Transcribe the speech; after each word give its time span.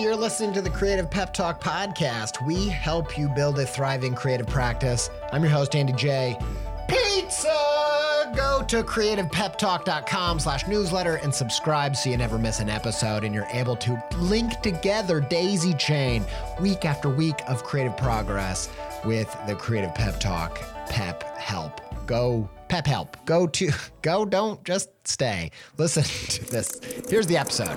You're 0.00 0.16
listening 0.16 0.54
to 0.54 0.62
the 0.62 0.70
Creative 0.70 1.10
Pep 1.10 1.34
Talk 1.34 1.62
podcast. 1.62 2.44
We 2.46 2.68
help 2.68 3.18
you 3.18 3.28
build 3.28 3.58
a 3.58 3.66
thriving 3.66 4.14
creative 4.14 4.46
practice. 4.46 5.10
I'm 5.30 5.42
your 5.42 5.52
host, 5.52 5.76
Andy 5.76 5.92
J. 5.92 6.38
Pizza! 6.88 8.32
Go 8.34 8.64
to 8.66 8.82
creativepeptalk.com 8.82 10.40
slash 10.40 10.66
newsletter 10.66 11.16
and 11.16 11.34
subscribe 11.34 11.94
so 11.96 12.08
you 12.08 12.16
never 12.16 12.38
miss 12.38 12.60
an 12.60 12.70
episode 12.70 13.24
and 13.24 13.34
you're 13.34 13.46
able 13.50 13.76
to 13.76 14.02
link 14.16 14.62
together 14.62 15.20
daisy 15.20 15.74
chain 15.74 16.24
week 16.60 16.86
after 16.86 17.10
week 17.10 17.42
of 17.46 17.62
creative 17.62 17.94
progress 17.98 18.70
with 19.04 19.36
the 19.46 19.54
Creative 19.54 19.94
Pep 19.94 20.18
Talk 20.18 20.60
Pep 20.88 21.36
Help. 21.36 21.78
Go 22.06 22.48
Pep 22.68 22.86
Help. 22.86 23.18
Go 23.26 23.46
to 23.48 23.70
go, 24.02 24.24
don't 24.24 24.64
just 24.64 24.88
stay. 25.06 25.50
Listen 25.76 26.04
to 26.04 26.50
this. 26.50 26.80
Here's 27.06 27.26
the 27.26 27.36
episode. 27.36 27.76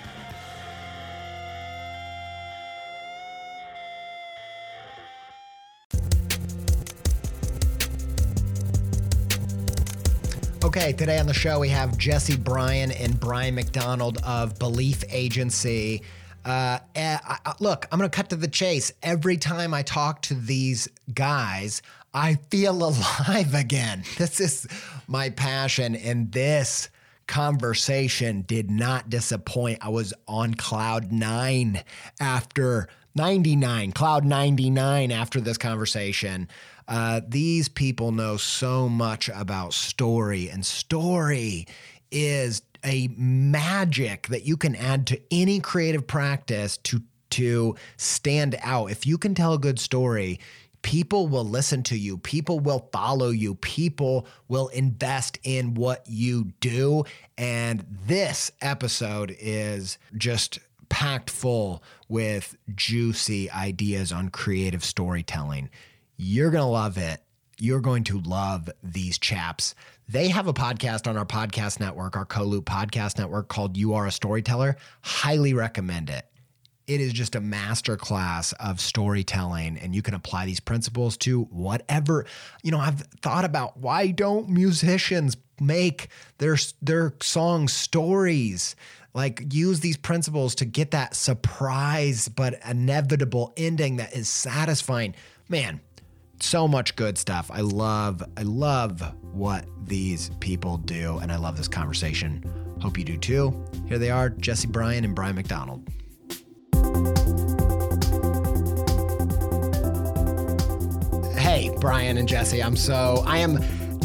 Okay, 10.63 10.93
today 10.93 11.17
on 11.17 11.25
the 11.25 11.33
show 11.33 11.59
we 11.59 11.69
have 11.69 11.97
Jesse 11.97 12.37
Bryan 12.37 12.91
and 12.91 13.19
Brian 13.19 13.55
McDonald 13.55 14.19
of 14.23 14.59
Belief 14.59 15.03
Agency. 15.09 16.03
Uh, 16.45 16.77
I, 16.95 17.19
I, 17.25 17.53
look, 17.59 17.87
I'm 17.91 17.97
going 17.97 18.07
to 18.07 18.15
cut 18.15 18.29
to 18.29 18.35
the 18.35 18.47
chase. 18.47 18.93
Every 19.01 19.37
time 19.37 19.73
I 19.73 19.81
talk 19.81 20.21
to 20.23 20.35
these 20.35 20.87
guys, 21.15 21.81
I 22.13 22.35
feel 22.51 22.73
alive 22.89 23.55
again. 23.55 24.03
This 24.19 24.39
is 24.39 24.67
my 25.07 25.31
passion, 25.31 25.95
and 25.95 26.31
this 26.31 26.89
conversation 27.25 28.43
did 28.43 28.69
not 28.69 29.09
disappoint. 29.09 29.79
I 29.81 29.89
was 29.89 30.13
on 30.27 30.53
cloud 30.53 31.11
nine 31.11 31.83
after 32.19 32.87
99, 33.15 33.93
cloud 33.93 34.25
99 34.25 35.11
after 35.11 35.41
this 35.41 35.57
conversation. 35.57 36.47
Uh, 36.91 37.21
these 37.25 37.69
people 37.69 38.11
know 38.11 38.35
so 38.35 38.89
much 38.89 39.29
about 39.33 39.73
story, 39.73 40.49
and 40.49 40.65
story 40.65 41.65
is 42.11 42.63
a 42.83 43.07
magic 43.15 44.27
that 44.27 44.43
you 44.43 44.57
can 44.57 44.75
add 44.75 45.07
to 45.07 45.17
any 45.31 45.61
creative 45.61 46.05
practice 46.05 46.75
to 46.75 47.01
to 47.29 47.77
stand 47.95 48.57
out. 48.61 48.91
If 48.91 49.07
you 49.07 49.17
can 49.17 49.33
tell 49.33 49.53
a 49.53 49.57
good 49.57 49.79
story, 49.79 50.41
people 50.81 51.29
will 51.29 51.45
listen 51.45 51.81
to 51.83 51.97
you, 51.97 52.17
people 52.17 52.59
will 52.59 52.89
follow 52.91 53.29
you, 53.29 53.55
people 53.55 54.27
will 54.49 54.67
invest 54.67 55.39
in 55.45 55.75
what 55.75 56.03
you 56.09 56.51
do. 56.59 57.05
And 57.37 57.85
this 58.05 58.51
episode 58.59 59.33
is 59.39 59.97
just 60.17 60.59
packed 60.89 61.29
full 61.29 61.81
with 62.09 62.57
juicy 62.75 63.49
ideas 63.49 64.11
on 64.11 64.27
creative 64.27 64.83
storytelling. 64.83 65.69
You're 66.23 66.51
going 66.51 66.61
to 66.61 66.67
love 66.67 66.99
it. 66.99 67.19
You're 67.57 67.81
going 67.81 68.03
to 68.03 68.19
love 68.19 68.69
these 68.83 69.17
chaps. 69.17 69.73
They 70.07 70.27
have 70.27 70.45
a 70.45 70.53
podcast 70.53 71.07
on 71.07 71.17
our 71.17 71.25
podcast 71.25 71.79
network, 71.79 72.15
our 72.15 72.25
Co-Loop 72.25 72.65
podcast 72.65 73.17
network 73.17 73.47
called 73.47 73.75
You 73.75 73.95
Are 73.95 74.05
a 74.05 74.11
Storyteller. 74.11 74.77
Highly 75.01 75.55
recommend 75.55 76.11
it. 76.11 76.27
It 76.85 77.01
is 77.01 77.11
just 77.11 77.33
a 77.33 77.41
master 77.41 77.97
class 77.97 78.53
of 78.59 78.79
storytelling, 78.79 79.79
and 79.79 79.95
you 79.95 80.03
can 80.03 80.13
apply 80.13 80.45
these 80.45 80.59
principles 80.59 81.17
to 81.17 81.45
whatever. 81.45 82.27
You 82.61 82.69
know, 82.69 82.79
I've 82.79 83.01
thought 83.23 83.43
about 83.43 83.77
why 83.77 84.11
don't 84.11 84.47
musicians 84.47 85.37
make 85.59 86.09
their 86.37 86.57
their 86.83 87.15
song 87.19 87.67
stories? 87.67 88.75
Like 89.15 89.51
use 89.51 89.79
these 89.79 89.97
principles 89.97 90.53
to 90.55 90.65
get 90.65 90.91
that 90.91 91.15
surprise 91.15 92.27
but 92.27 92.59
inevitable 92.63 93.53
ending 93.57 93.95
that 93.95 94.13
is 94.15 94.29
satisfying. 94.29 95.15
Man, 95.49 95.81
so 96.41 96.67
much 96.67 96.95
good 96.95 97.17
stuff. 97.17 97.49
I 97.53 97.61
love, 97.61 98.23
I 98.37 98.41
love 98.43 99.01
what 99.33 99.65
these 99.85 100.31
people 100.39 100.77
do, 100.77 101.19
and 101.19 101.31
I 101.31 101.37
love 101.37 101.57
this 101.57 101.67
conversation. 101.67 102.43
Hope 102.81 102.97
you 102.97 103.03
do 103.03 103.17
too. 103.17 103.65
Here 103.87 103.97
they 103.97 104.09
are, 104.09 104.29
Jesse 104.29 104.67
Bryan 104.67 105.05
and 105.05 105.15
Brian 105.15 105.35
McDonald. 105.35 105.87
Hey, 111.37 111.69
Brian 111.79 112.17
and 112.17 112.27
Jesse, 112.27 112.63
I'm 112.63 112.75
so 112.75 113.23
I 113.25 113.37
am 113.39 113.59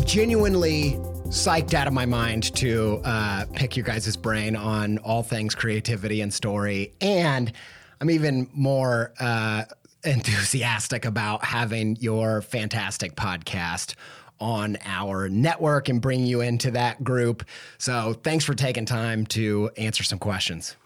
genuinely 0.04 0.98
psyched 1.26 1.74
out 1.74 1.86
of 1.86 1.92
my 1.92 2.06
mind 2.06 2.54
to 2.54 3.00
uh, 3.04 3.46
pick 3.52 3.76
your 3.76 3.84
guys' 3.84 4.16
brain 4.16 4.56
on 4.56 4.98
all 4.98 5.22
things 5.22 5.54
creativity 5.54 6.20
and 6.20 6.32
story, 6.32 6.92
and 7.00 7.52
I'm 8.00 8.10
even 8.10 8.48
more 8.52 9.12
uh, 9.18 9.64
enthusiastic 10.06 11.04
about 11.04 11.44
having 11.44 11.96
your 11.96 12.42
fantastic 12.42 13.16
podcast 13.16 13.94
on 14.38 14.76
our 14.84 15.28
network 15.28 15.88
and 15.88 16.00
bring 16.00 16.26
you 16.26 16.40
into 16.40 16.70
that 16.72 17.02
group. 17.02 17.44
So 17.78 18.14
thanks 18.22 18.44
for 18.44 18.54
taking 18.54 18.84
time 18.84 19.26
to 19.28 19.70
answer 19.76 20.04
some 20.04 20.18
questions. 20.18 20.76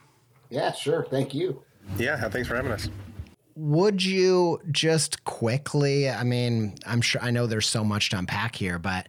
Yeah, 0.49 0.73
sure. 0.73 1.05
Thank 1.11 1.35
you. 1.35 1.63
Yeah, 1.99 2.29
thanks 2.29 2.49
for 2.49 2.57
having 2.57 2.73
us. 2.73 2.89
Would 3.57 4.05
you 4.05 4.61
just 4.71 5.25
quickly, 5.25 6.09
I 6.09 6.23
mean, 6.23 6.77
I'm 6.87 7.01
sure 7.01 7.21
I 7.21 7.31
know 7.31 7.47
there's 7.47 7.67
so 7.67 7.85
much 7.85 8.11
to 8.11 8.19
unpack 8.19 8.57
here, 8.57 8.79
but 8.79 9.09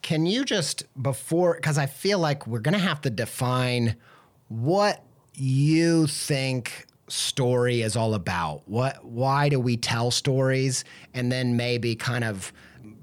can 0.00 0.26
you 0.26 0.44
just 0.44 0.84
before 1.00 1.54
because 1.54 1.78
I 1.78 1.86
feel 1.86 2.18
like 2.18 2.46
we're 2.46 2.60
going 2.60 2.72
to 2.72 2.80
have 2.80 3.00
to 3.02 3.10
define 3.10 3.96
what 4.48 5.04
you 5.34 6.06
think 6.06 6.86
story 7.08 7.82
is 7.82 7.96
all 7.96 8.14
about? 8.14 8.62
What 8.66 9.04
why 9.04 9.48
do 9.48 9.60
we 9.60 9.76
tell 9.76 10.10
stories 10.10 10.84
and 11.14 11.30
then 11.30 11.56
maybe 11.56 11.94
kind 11.94 12.24
of 12.24 12.52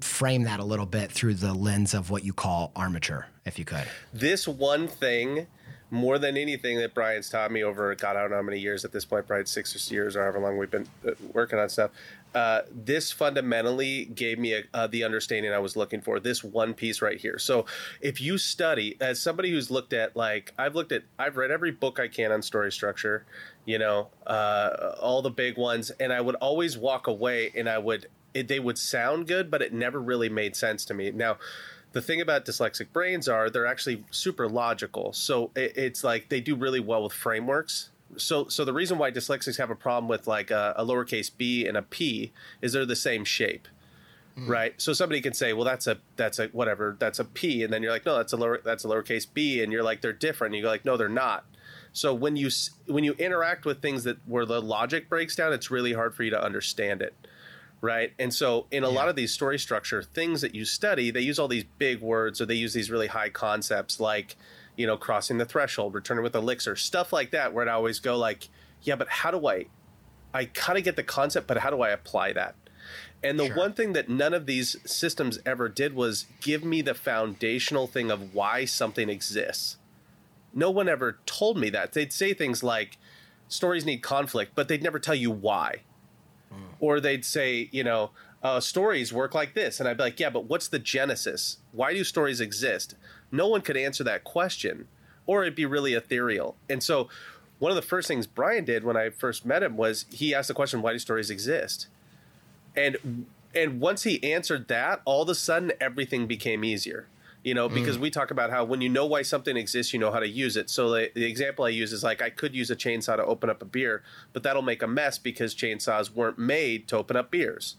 frame 0.00 0.44
that 0.44 0.60
a 0.60 0.64
little 0.64 0.86
bit 0.86 1.10
through 1.10 1.34
the 1.34 1.54
lens 1.54 1.94
of 1.94 2.10
what 2.10 2.24
you 2.24 2.32
call 2.32 2.72
armature, 2.76 3.26
if 3.44 3.58
you 3.58 3.64
could. 3.64 3.86
This 4.12 4.46
one 4.48 4.88
thing 4.88 5.46
more 5.92 6.18
than 6.18 6.36
anything 6.36 6.78
that 6.78 6.94
Brian's 6.94 7.28
taught 7.28 7.50
me 7.50 7.64
over 7.64 7.92
God, 7.96 8.16
I 8.16 8.20
don't 8.20 8.30
know 8.30 8.36
how 8.36 8.42
many 8.42 8.60
years 8.60 8.84
at 8.84 8.92
this 8.92 9.04
point, 9.04 9.26
probably 9.26 9.46
six 9.46 9.74
or 9.74 9.92
years 9.92 10.14
or 10.14 10.22
however 10.22 10.38
long 10.38 10.56
we've 10.56 10.70
been 10.70 10.86
uh, 11.06 11.12
working 11.32 11.58
on 11.58 11.68
stuff. 11.68 11.90
Uh, 12.32 12.60
this 12.70 13.10
fundamentally 13.10 14.04
gave 14.04 14.38
me 14.38 14.54
a, 14.54 14.62
uh, 14.72 14.86
the 14.86 15.02
understanding 15.02 15.52
I 15.52 15.58
was 15.58 15.76
looking 15.76 16.00
for. 16.00 16.20
This 16.20 16.44
one 16.44 16.74
piece 16.74 17.02
right 17.02 17.20
here. 17.20 17.38
So, 17.38 17.66
if 18.00 18.20
you 18.20 18.38
study, 18.38 18.96
as 19.00 19.20
somebody 19.20 19.50
who's 19.50 19.68
looked 19.68 19.92
at, 19.92 20.14
like, 20.14 20.54
I've 20.56 20.76
looked 20.76 20.92
at, 20.92 21.02
I've 21.18 21.36
read 21.36 21.50
every 21.50 21.72
book 21.72 21.98
I 21.98 22.06
can 22.06 22.30
on 22.30 22.40
story 22.42 22.70
structure, 22.70 23.26
you 23.64 23.78
know, 23.78 24.08
uh, 24.26 24.94
all 25.00 25.22
the 25.22 25.30
big 25.30 25.56
ones, 25.56 25.90
and 26.00 26.12
I 26.12 26.20
would 26.20 26.36
always 26.36 26.76
walk 26.78 27.06
away 27.06 27.52
and 27.54 27.68
I 27.68 27.78
would, 27.78 28.06
it, 28.34 28.48
they 28.48 28.60
would 28.60 28.78
sound 28.78 29.26
good, 29.26 29.50
but 29.50 29.62
it 29.62 29.72
never 29.72 30.00
really 30.00 30.28
made 30.28 30.56
sense 30.56 30.84
to 30.86 30.94
me. 30.94 31.10
Now, 31.10 31.38
the 31.92 32.00
thing 32.00 32.20
about 32.20 32.44
dyslexic 32.44 32.92
brains 32.92 33.28
are 33.28 33.50
they're 33.50 33.66
actually 33.66 34.04
super 34.10 34.48
logical. 34.48 35.12
So 35.12 35.50
it, 35.56 35.76
it's 35.76 36.04
like 36.04 36.28
they 36.28 36.40
do 36.40 36.54
really 36.54 36.80
well 36.80 37.02
with 37.02 37.12
frameworks. 37.12 37.90
So 38.16 38.48
so 38.48 38.64
the 38.64 38.72
reason 38.72 38.98
why 38.98 39.10
dyslexics 39.10 39.58
have 39.58 39.70
a 39.70 39.76
problem 39.76 40.08
with 40.08 40.26
like 40.26 40.50
a, 40.50 40.74
a 40.76 40.84
lowercase 40.84 41.30
b 41.36 41.66
and 41.66 41.76
a 41.76 41.82
p 41.82 42.32
is 42.60 42.72
they're 42.72 42.86
the 42.86 42.96
same 42.96 43.24
shape. 43.24 43.68
Mm. 44.38 44.48
Right, 44.48 44.80
so 44.80 44.92
somebody 44.92 45.20
can 45.20 45.34
say, 45.34 45.52
"Well, 45.52 45.64
that's 45.64 45.88
a 45.88 45.98
that's 46.14 46.38
a 46.38 46.46
whatever, 46.48 46.96
that's 46.98 47.18
a 47.18 47.24
p, 47.24 47.64
and 47.64 47.72
then 47.72 47.82
you're 47.82 47.90
like, 47.90 48.06
"No, 48.06 48.16
that's 48.16 48.32
a 48.32 48.36
lower 48.36 48.60
that's 48.64 48.84
a 48.84 48.88
lowercase 48.88 49.26
b," 49.32 49.60
and 49.60 49.72
you're 49.72 49.82
like, 49.82 50.02
"They're 50.02 50.12
different." 50.12 50.52
And 50.52 50.58
you 50.58 50.62
go 50.62 50.68
like, 50.68 50.84
"No, 50.84 50.96
they're 50.96 51.08
not." 51.08 51.44
So 51.92 52.14
when 52.14 52.36
you 52.36 52.50
when 52.86 53.04
you 53.04 53.12
interact 53.14 53.64
with 53.64 53.82
things 53.82 54.04
that 54.04 54.18
where 54.26 54.46
the 54.46 54.60
logic 54.60 55.08
breaks 55.08 55.34
down, 55.34 55.52
it's 55.52 55.70
really 55.70 55.92
hard 55.92 56.14
for 56.14 56.22
you 56.22 56.30
to 56.30 56.42
understand 56.42 57.02
it 57.02 57.14
right? 57.80 58.12
And 58.18 58.32
so, 58.32 58.66
in 58.70 58.84
a 58.84 58.90
yeah. 58.90 58.94
lot 58.94 59.08
of 59.08 59.16
these 59.16 59.32
story 59.32 59.58
structure 59.58 60.02
things 60.02 60.40
that 60.42 60.54
you 60.54 60.64
study, 60.64 61.10
they 61.10 61.20
use 61.20 61.38
all 61.38 61.48
these 61.48 61.64
big 61.78 62.00
words 62.00 62.40
or 62.40 62.46
they 62.46 62.54
use 62.54 62.74
these 62.74 62.90
really 62.90 63.06
high 63.06 63.30
concepts 63.30 64.00
like, 64.00 64.36
you 64.76 64.86
know, 64.86 64.96
crossing 64.96 65.38
the 65.38 65.44
threshold, 65.44 65.94
returning 65.94 66.22
with 66.22 66.34
elixir, 66.34 66.76
stuff 66.76 67.12
like 67.12 67.30
that, 67.30 67.52
where 67.52 67.68
I 67.68 67.72
always 67.72 67.98
go 68.00 68.16
like, 68.16 68.48
yeah, 68.82 68.96
but 68.96 69.08
how 69.08 69.30
do 69.30 69.46
I? 69.46 69.66
I 70.32 70.44
kind 70.46 70.78
of 70.78 70.84
get 70.84 70.96
the 70.96 71.02
concept, 71.02 71.46
but 71.46 71.58
how 71.58 71.70
do 71.70 71.82
I 71.82 71.90
apply 71.90 72.32
that? 72.34 72.54
And 73.22 73.38
the 73.38 73.46
sure. 73.46 73.56
one 73.56 73.72
thing 73.74 73.92
that 73.92 74.08
none 74.08 74.32
of 74.32 74.46
these 74.46 74.76
systems 74.86 75.38
ever 75.44 75.68
did 75.68 75.94
was 75.94 76.26
give 76.40 76.64
me 76.64 76.80
the 76.82 76.94
foundational 76.94 77.86
thing 77.86 78.10
of 78.10 78.34
why 78.34 78.64
something 78.64 79.10
exists. 79.10 79.76
No 80.52 80.70
one 80.70 80.88
ever 80.88 81.18
told 81.26 81.58
me 81.58 81.70
that. 81.70 81.92
They'd 81.92 82.12
say 82.12 82.34
things 82.34 82.62
like, 82.62 82.98
stories 83.48 83.84
need 83.84 83.98
conflict, 83.98 84.52
but 84.54 84.68
they'd 84.68 84.82
never 84.82 84.98
tell 84.98 85.14
you 85.14 85.30
why 85.30 85.82
Mm. 86.52 86.58
Or 86.80 87.00
they'd 87.00 87.24
say, 87.24 87.68
you 87.72 87.84
know, 87.84 88.10
uh, 88.42 88.60
stories 88.60 89.12
work 89.12 89.34
like 89.34 89.54
this. 89.54 89.80
And 89.80 89.88
I'd 89.88 89.96
be 89.96 90.02
like, 90.02 90.20
yeah, 90.20 90.30
but 90.30 90.44
what's 90.44 90.68
the 90.68 90.78
genesis? 90.78 91.58
Why 91.72 91.92
do 91.92 92.02
stories 92.04 92.40
exist? 92.40 92.94
No 93.30 93.48
one 93.48 93.60
could 93.60 93.76
answer 93.76 94.02
that 94.04 94.24
question, 94.24 94.88
or 95.26 95.42
it'd 95.42 95.54
be 95.54 95.66
really 95.66 95.94
ethereal. 95.94 96.56
And 96.68 96.82
so, 96.82 97.08
one 97.58 97.70
of 97.70 97.76
the 97.76 97.82
first 97.82 98.08
things 98.08 98.26
Brian 98.26 98.64
did 98.64 98.84
when 98.84 98.96
I 98.96 99.10
first 99.10 99.44
met 99.44 99.62
him 99.62 99.76
was 99.76 100.06
he 100.10 100.34
asked 100.34 100.48
the 100.48 100.54
question, 100.54 100.80
why 100.80 100.92
do 100.92 100.98
stories 100.98 101.30
exist? 101.30 101.88
And 102.74 103.26
and 103.54 103.80
once 103.80 104.04
he 104.04 104.22
answered 104.22 104.68
that, 104.68 105.02
all 105.04 105.22
of 105.22 105.28
a 105.28 105.34
sudden 105.34 105.72
everything 105.80 106.26
became 106.26 106.64
easier 106.64 107.06
you 107.42 107.54
know 107.54 107.68
because 107.68 107.96
mm. 107.98 108.02
we 108.02 108.10
talk 108.10 108.30
about 108.30 108.50
how 108.50 108.64
when 108.64 108.80
you 108.80 108.88
know 108.88 109.06
why 109.06 109.22
something 109.22 109.56
exists 109.56 109.92
you 109.92 109.98
know 109.98 110.10
how 110.12 110.20
to 110.20 110.28
use 110.28 110.56
it. 110.56 110.68
So 110.70 110.90
the, 110.90 111.10
the, 111.14 111.24
example 111.24 111.64
i 111.64 111.68
use 111.68 111.92
is 111.92 112.02
like 112.02 112.20
i 112.20 112.30
could 112.30 112.54
use 112.54 112.70
a 112.70 112.76
chainsaw 112.76 113.16
to 113.16 113.24
open 113.24 113.48
up 113.48 113.62
a 113.62 113.64
beer 113.64 114.02
but 114.32 114.42
that'll 114.42 114.62
make 114.62 114.82
a 114.82 114.86
mess 114.86 115.18
because 115.18 115.54
chainsaws 115.54 116.10
weren't 116.10 116.38
made 116.38 116.88
to 116.88 116.96
open 116.96 117.16
up 117.16 117.30
beers 117.30 117.76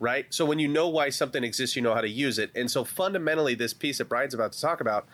right? 0.00 0.26
So 0.30 0.46
when 0.46 0.58
you 0.58 0.66
know 0.66 0.88
why 0.88 1.10
something 1.10 1.44
exists 1.44 1.76
you 1.76 1.82
know 1.82 1.94
how 1.94 2.00
to 2.00 2.08
use 2.08 2.38
it. 2.38 2.50
And 2.54 2.70
so 2.70 2.82
fundamentally 2.82 3.54
this 3.54 3.74
piece 3.74 3.98
that 3.98 4.08
brian's 4.08 4.34
about 4.34 4.52
to 4.52 4.60
talk 4.60 4.80
about 4.80 5.06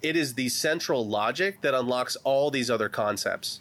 it 0.00 0.16
is 0.16 0.34
the 0.34 0.48
central 0.48 1.06
logic 1.06 1.60
that 1.60 1.74
unlocks 1.74 2.16
all 2.24 2.50
these 2.50 2.70
other 2.70 2.88
concepts. 2.88 3.60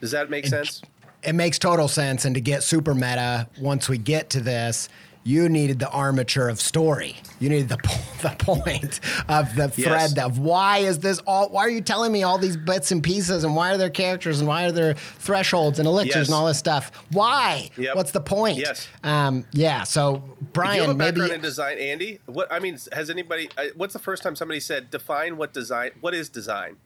Does 0.00 0.12
that 0.12 0.30
make 0.30 0.46
it, 0.46 0.50
sense? 0.50 0.82
it 1.22 1.34
makes 1.34 1.58
total 1.58 1.88
sense. 1.88 2.24
And 2.24 2.34
to 2.36 2.40
get 2.40 2.62
super 2.62 2.94
meta 2.94 3.48
once 3.60 3.88
we 3.88 3.98
get 3.98 4.30
to 4.30 4.40
this 4.40 4.88
you 5.28 5.46
needed 5.50 5.78
the 5.78 5.90
armature 5.90 6.48
of 6.48 6.58
story. 6.58 7.14
You 7.38 7.50
needed 7.50 7.68
the 7.68 7.76
the 8.22 8.34
point 8.38 9.00
of 9.28 9.54
the 9.54 9.68
thread 9.68 10.12
yes. 10.16 10.18
of 10.18 10.38
why 10.38 10.78
is 10.78 11.00
this 11.00 11.18
all? 11.20 11.50
Why 11.50 11.66
are 11.66 11.70
you 11.70 11.82
telling 11.82 12.12
me 12.12 12.22
all 12.22 12.38
these 12.38 12.56
bits 12.56 12.90
and 12.92 13.02
pieces? 13.02 13.44
And 13.44 13.54
why 13.54 13.74
are 13.74 13.76
there 13.76 13.90
characters? 13.90 14.40
And 14.40 14.48
why 14.48 14.64
are 14.64 14.72
there 14.72 14.94
thresholds 14.94 15.78
and 15.78 15.86
elixirs 15.86 16.16
yes. 16.16 16.26
and 16.28 16.34
all 16.34 16.46
this 16.46 16.58
stuff? 16.58 16.90
Why? 17.12 17.68
Yep. 17.76 17.94
What's 17.94 18.12
the 18.12 18.22
point? 18.22 18.58
Yes. 18.58 18.88
Um, 19.04 19.44
yeah. 19.52 19.82
So 19.84 20.24
Brian, 20.54 20.76
you 20.76 20.80
have 20.82 20.90
a 20.90 20.94
maybe 20.94 21.30
in 21.30 21.42
design, 21.42 21.76
Andy. 21.78 22.20
What 22.24 22.50
I 22.50 22.58
mean, 22.58 22.78
has 22.92 23.10
anybody? 23.10 23.50
Uh, 23.58 23.66
what's 23.76 23.92
the 23.92 23.98
first 23.98 24.22
time 24.22 24.34
somebody 24.34 24.60
said 24.60 24.90
define 24.90 25.36
what 25.36 25.52
design? 25.52 25.90
What 26.00 26.14
is 26.14 26.30
design? 26.30 26.78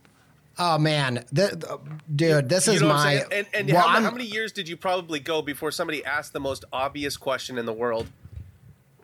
Oh 0.59 0.79
man, 0.79 1.25
the, 1.33 1.47
the, 1.57 1.81
dude, 2.15 2.49
this 2.49 2.67
you 2.67 2.75
is 2.75 2.83
my. 2.83 3.25
And, 3.31 3.47
and 3.55 3.73
well, 3.73 3.89
how, 3.89 4.03
how, 4.03 4.11
many 4.11 4.27
years 4.27 4.53
did 4.53 4.69
you 4.69 4.77
probably 4.77 5.19
go 5.19 5.41
before 5.41 5.71
somebody 5.71 6.05
asked 6.05 6.35
the 6.35 6.41
most 6.41 6.65
obvious 6.73 7.17
question 7.17 7.57
in 7.57 7.65
the 7.67 7.73
world? 7.73 8.09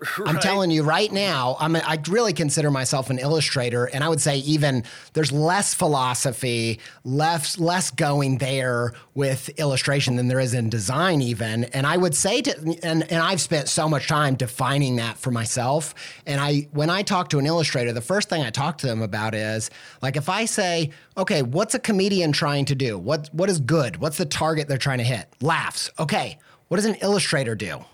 Right. 0.18 0.28
I'm 0.28 0.40
telling 0.40 0.70
you 0.70 0.82
right 0.82 1.12
now, 1.12 1.56
I'm 1.60 1.76
a, 1.76 1.80
I 1.80 1.98
really 2.08 2.32
consider 2.32 2.70
myself 2.70 3.08
an 3.10 3.18
illustrator, 3.18 3.84
and 3.86 4.02
I 4.02 4.08
would 4.08 4.20
say 4.20 4.38
even 4.38 4.82
there's 5.12 5.30
less 5.30 5.74
philosophy, 5.74 6.80
less 7.04 7.58
less 7.58 7.90
going 7.90 8.38
there 8.38 8.94
with 9.14 9.48
illustration 9.50 10.16
than 10.16 10.26
there 10.26 10.40
is 10.40 10.54
in 10.54 10.70
design, 10.70 11.22
even. 11.22 11.64
And 11.64 11.86
I 11.86 11.96
would 11.96 12.14
say 12.14 12.42
to, 12.42 12.78
and 12.82 13.10
and 13.10 13.22
I've 13.22 13.40
spent 13.40 13.68
so 13.68 13.88
much 13.88 14.08
time 14.08 14.34
defining 14.34 14.96
that 14.96 15.18
for 15.18 15.30
myself. 15.30 15.94
And 16.26 16.40
I 16.40 16.68
when 16.72 16.90
I 16.90 17.02
talk 17.02 17.28
to 17.30 17.38
an 17.38 17.46
illustrator, 17.46 17.92
the 17.92 18.00
first 18.00 18.28
thing 18.28 18.42
I 18.42 18.50
talk 18.50 18.78
to 18.78 18.86
them 18.86 19.02
about 19.02 19.34
is 19.34 19.70
like 20.02 20.16
if 20.16 20.28
I 20.28 20.44
say, 20.46 20.90
okay, 21.16 21.42
what's 21.42 21.74
a 21.74 21.80
comedian 21.80 22.32
trying 22.32 22.64
to 22.66 22.74
do? 22.74 22.98
What 22.98 23.30
what 23.32 23.48
is 23.50 23.60
good? 23.60 23.98
What's 23.98 24.18
the 24.18 24.26
target 24.26 24.68
they're 24.68 24.78
trying 24.78 24.98
to 24.98 25.04
hit? 25.04 25.28
Laughs. 25.40 25.90
Okay. 25.98 26.38
What 26.68 26.76
does 26.76 26.86
an 26.86 26.96
illustrator 26.96 27.54
do? 27.54 27.84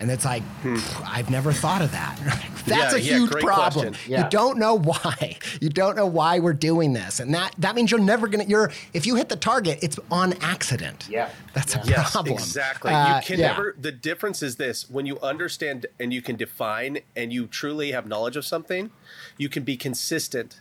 And 0.00 0.10
it's 0.10 0.24
like, 0.24 0.42
hmm. 0.62 0.78
I've 1.04 1.28
never 1.28 1.52
thought 1.52 1.82
of 1.82 1.92
that. 1.92 2.18
That's 2.66 2.94
yeah, 2.94 2.96
a 2.96 2.98
huge 2.98 3.30
yeah, 3.34 3.40
problem. 3.42 3.94
Yeah. 4.06 4.24
You 4.24 4.30
don't 4.30 4.58
know 4.58 4.78
why. 4.78 5.38
You 5.60 5.68
don't 5.68 5.94
know 5.94 6.06
why 6.06 6.38
we're 6.38 6.54
doing 6.54 6.94
this. 6.94 7.20
And 7.20 7.34
that 7.34 7.54
that 7.58 7.74
means 7.74 7.90
you're 7.90 8.00
never 8.00 8.28
gonna 8.28 8.44
you're 8.44 8.72
if 8.94 9.04
you 9.04 9.16
hit 9.16 9.28
the 9.28 9.36
target, 9.36 9.78
it's 9.82 9.98
on 10.10 10.32
accident. 10.40 11.06
Yeah. 11.10 11.28
That's 11.52 11.74
a 11.74 11.82
yes, 11.84 12.12
problem. 12.12 12.34
Exactly. 12.34 12.90
Uh, 12.90 13.16
you 13.16 13.22
can 13.22 13.40
never 13.40 13.74
the 13.78 13.92
difference 13.92 14.42
is 14.42 14.56
this 14.56 14.88
when 14.88 15.04
you 15.04 15.20
understand 15.20 15.86
and 15.98 16.14
you 16.14 16.22
can 16.22 16.36
define 16.36 17.00
and 17.14 17.32
you 17.32 17.46
truly 17.46 17.92
have 17.92 18.06
knowledge 18.06 18.36
of 18.36 18.46
something, 18.46 18.90
you 19.36 19.50
can 19.50 19.64
be 19.64 19.76
consistent 19.76 20.60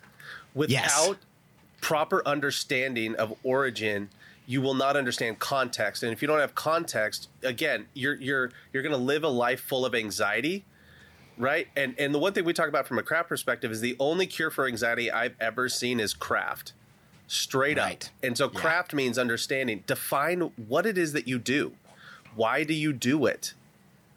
without 0.54 0.72
yes. 0.72 1.16
proper 1.80 2.22
understanding 2.28 3.16
of 3.16 3.34
origin 3.44 4.10
you 4.50 4.64
will 4.64 4.74
not 4.74 4.98
understand 4.98 5.38
context. 5.38 6.02
And 6.02 6.12
if 6.12 6.24
you 6.24 6.28
don't 6.28 6.40
have 6.40 6.56
context 6.56 7.30
again 7.44 7.86
you're 7.94 8.16
you're 8.16 8.52
you're 8.74 8.82
going 8.82 8.96
to 8.96 8.98
live 8.98 9.24
a 9.24 9.30
life 9.30 9.62
full 9.62 9.86
of 9.86 9.94
anxiety 9.94 10.66
right? 11.38 11.68
And 11.76 11.94
and 11.98 12.14
the 12.14 12.20
one 12.20 12.34
thing 12.34 12.44
we 12.46 12.52
talk 12.52 12.68
about 12.68 12.88
from 12.88 12.98
a 12.98 13.04
craft 13.04 13.30
perspective 13.30 13.72
is 13.72 13.80
the 13.80 13.96
only 14.00 14.26
cure 14.26 14.50
for 14.50 14.68
anxiety 14.68 15.10
i've 15.12 15.36
ever 15.40 15.70
seen 15.70 16.00
is 16.00 16.14
craft. 16.14 16.74
Straight 17.28 17.78
right. 17.78 18.04
up 18.04 18.12
and 18.24 18.36
so 18.36 18.50
craft 18.50 18.92
yeah. 18.92 18.98
means 18.98 19.20
understanding. 19.20 19.84
Define 19.86 20.52
what 20.68 20.88
it 20.88 20.98
is 20.98 21.14
that 21.14 21.28
you 21.28 21.38
do. 21.38 21.74
Why 22.36 22.64
do 22.64 22.74
you 22.74 22.92
do 22.92 23.28
it? 23.28 23.54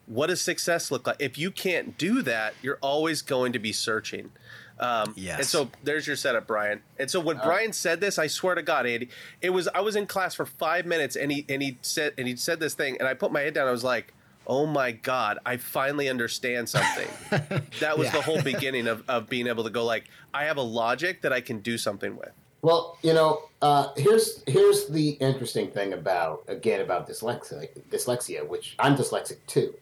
What 0.07 0.29
does 0.29 0.41
success 0.41 0.91
look 0.91 1.07
like? 1.07 1.17
If 1.21 1.37
you 1.37 1.51
can't 1.51 1.99
do 1.99 2.23
that 2.23 2.55
you're 2.63 2.79
always 2.81 3.21
going 3.21 3.53
to 3.53 3.59
be 3.59 3.73
searching 3.73 4.33
um, 4.79 5.15
yes. 5.17 5.39
And 5.39 5.47
so 5.47 5.71
there's 5.85 6.07
your 6.07 6.17
setup, 6.17 6.47
Brian. 6.47 6.83
And 6.99 7.11
so 7.11 7.21
when 7.21 7.39
uh, 7.39 7.45
Brian 7.45 7.73
said 7.73 8.01
this, 8.01 8.19
I 8.19 8.27
swear 8.27 8.55
to 8.55 8.63
God, 8.63 8.87
Andy, 8.87 9.09
it 9.41 9.51
was 9.51 9.69
I 9.69 9.81
was 9.81 9.97
in 9.97 10.07
class 10.07 10.35
for 10.35 10.47
five 10.47 10.87
minutes, 10.87 11.17
and 11.17 11.31
he 11.31 11.45
and 11.49 11.63
he 11.63 11.79
said 11.83 12.15
and 12.19 12.27
he 12.27 12.37
said 12.37 12.61
this 12.61 12.75
thing, 12.75 12.97
and 12.99 13.09
I 13.09 13.15
put 13.15 13.33
my 13.33 13.41
head 13.41 13.55
down. 13.55 13.69
I 13.69 13.73
was 13.73 13.85
like, 13.85 14.13
"Oh 14.47 14.67
my 14.67 14.93
God, 14.93 15.39
I 15.47 15.57
finally 15.57 16.09
understand 16.09 16.69
something." 16.69 17.09
that 17.81 17.99
was 17.99 18.07
yeah. 18.07 18.13
the 18.13 18.23
whole 18.23 18.43
beginning 18.43 18.89
of 18.89 19.09
of 19.09 19.29
being 19.29 19.47
able 19.47 19.65
to 19.65 19.71
go 19.71 19.85
like, 19.85 20.05
I 20.35 20.45
have 20.45 20.57
a 20.57 20.63
logic 20.63 21.23
that 21.23 21.33
I 21.33 21.41
can 21.41 21.61
do 21.61 21.79
something 21.79 22.17
with. 22.17 22.33
Well, 22.63 22.97
you 23.03 23.13
know, 23.13 23.43
uh, 23.61 23.89
here's 23.97 24.43
here's 24.47 24.87
the 24.87 25.11
interesting 25.11 25.71
thing 25.71 25.93
about 25.93 26.45
again 26.49 26.81
about 26.81 27.09
dyslexia, 27.09 27.69
dyslexia, 27.91 28.47
which 28.47 28.77
I'm 28.79 28.97
dyslexic 28.97 29.39
too, 29.47 29.75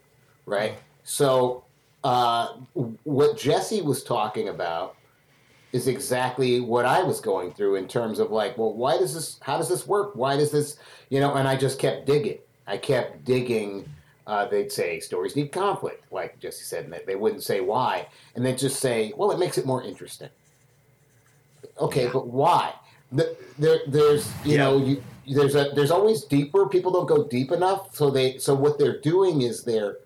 right? 0.46 0.78
So 1.04 1.64
uh, 2.04 2.48
what 3.04 3.38
Jesse 3.38 3.82
was 3.82 4.02
talking 4.02 4.48
about 4.48 4.96
is 5.72 5.86
exactly 5.86 6.60
what 6.60 6.84
I 6.84 7.02
was 7.02 7.20
going 7.20 7.52
through 7.52 7.76
in 7.76 7.86
terms 7.86 8.18
of 8.18 8.30
like, 8.30 8.58
well, 8.58 8.72
why 8.74 8.98
does 8.98 9.14
this? 9.14 9.38
How 9.42 9.56
does 9.56 9.68
this 9.68 9.86
work? 9.86 10.16
Why 10.16 10.36
does 10.36 10.50
this? 10.50 10.78
You 11.10 11.20
know, 11.20 11.34
and 11.34 11.46
I 11.46 11.56
just 11.56 11.78
kept 11.78 12.06
digging. 12.06 12.38
I 12.66 12.76
kept 12.76 13.24
digging. 13.24 13.88
Uh, 14.26 14.46
they'd 14.46 14.70
say 14.70 15.00
stories 15.00 15.34
need 15.34 15.50
conflict, 15.50 16.04
like 16.12 16.38
Jesse 16.38 16.64
said, 16.64 16.84
and 16.84 16.94
they 17.06 17.16
wouldn't 17.16 17.42
say 17.42 17.60
why, 17.60 18.06
and 18.34 18.44
they'd 18.44 18.58
just 18.58 18.78
say, 18.80 19.12
well, 19.16 19.30
it 19.32 19.38
makes 19.38 19.58
it 19.58 19.66
more 19.66 19.82
interesting. 19.82 20.28
Okay, 21.78 22.04
yeah. 22.04 22.10
but 22.12 22.28
why? 22.28 22.74
there, 23.12 23.80
there's 23.88 24.30
you 24.44 24.52
Yeah. 24.52 24.64
know 24.64 24.78
you, 24.78 25.02
there's 25.26 25.54
a 25.54 25.70
there's 25.74 25.90
always 25.90 26.24
deeper. 26.24 26.66
People 26.66 26.92
don't 26.92 27.06
go 27.06 27.24
deep 27.24 27.52
enough, 27.52 27.94
so 27.94 28.10
they 28.10 28.38
so 28.38 28.54
what 28.54 28.78
they're 28.78 29.00
doing 29.00 29.42
is 29.42 29.64
they're 29.64 29.96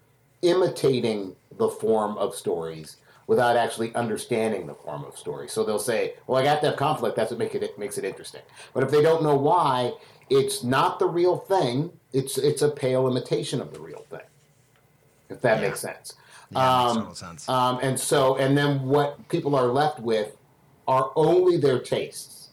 imitating 0.42 1.34
the 1.56 1.68
form 1.68 2.16
of 2.18 2.34
stories 2.34 2.96
without 3.26 3.56
actually 3.56 3.94
understanding 3.94 4.66
the 4.66 4.74
form 4.74 5.04
of 5.04 5.16
stories. 5.16 5.52
So 5.52 5.64
they'll 5.64 5.78
say, 5.78 6.14
"Well, 6.26 6.40
I 6.40 6.44
got 6.44 6.60
to 6.62 6.68
have 6.68 6.76
conflict. 6.76 7.16
That's 7.16 7.30
what 7.30 7.38
make 7.38 7.54
it, 7.54 7.62
it 7.62 7.78
makes 7.78 7.98
it 7.98 8.04
interesting." 8.04 8.42
But 8.74 8.84
if 8.84 8.90
they 8.90 9.02
don't 9.02 9.22
know 9.22 9.36
why, 9.36 9.92
it's 10.30 10.62
not 10.62 10.98
the 10.98 11.06
real 11.08 11.38
thing. 11.38 11.92
It's 12.12 12.38
it's 12.38 12.62
a 12.62 12.70
pale 12.70 13.08
imitation 13.08 13.60
of 13.60 13.72
the 13.72 13.80
real 13.80 14.06
thing. 14.10 14.20
If 15.30 15.40
that 15.42 15.60
Yeah. 15.60 15.68
makes 15.68 15.80
sense. 15.80 16.12
Yeah, 16.50 16.78
makes 16.78 16.92
Um, 16.92 16.98
total 16.98 17.14
sense. 17.14 17.48
um, 17.48 17.78
and 17.82 17.98
so, 17.98 18.36
and 18.36 18.56
then 18.56 18.82
what 18.86 19.28
people 19.28 19.54
are 19.56 19.68
left 19.68 20.00
with 20.00 20.36
are 20.86 21.10
only 21.16 21.56
their 21.56 21.80
tastes. 21.80 22.50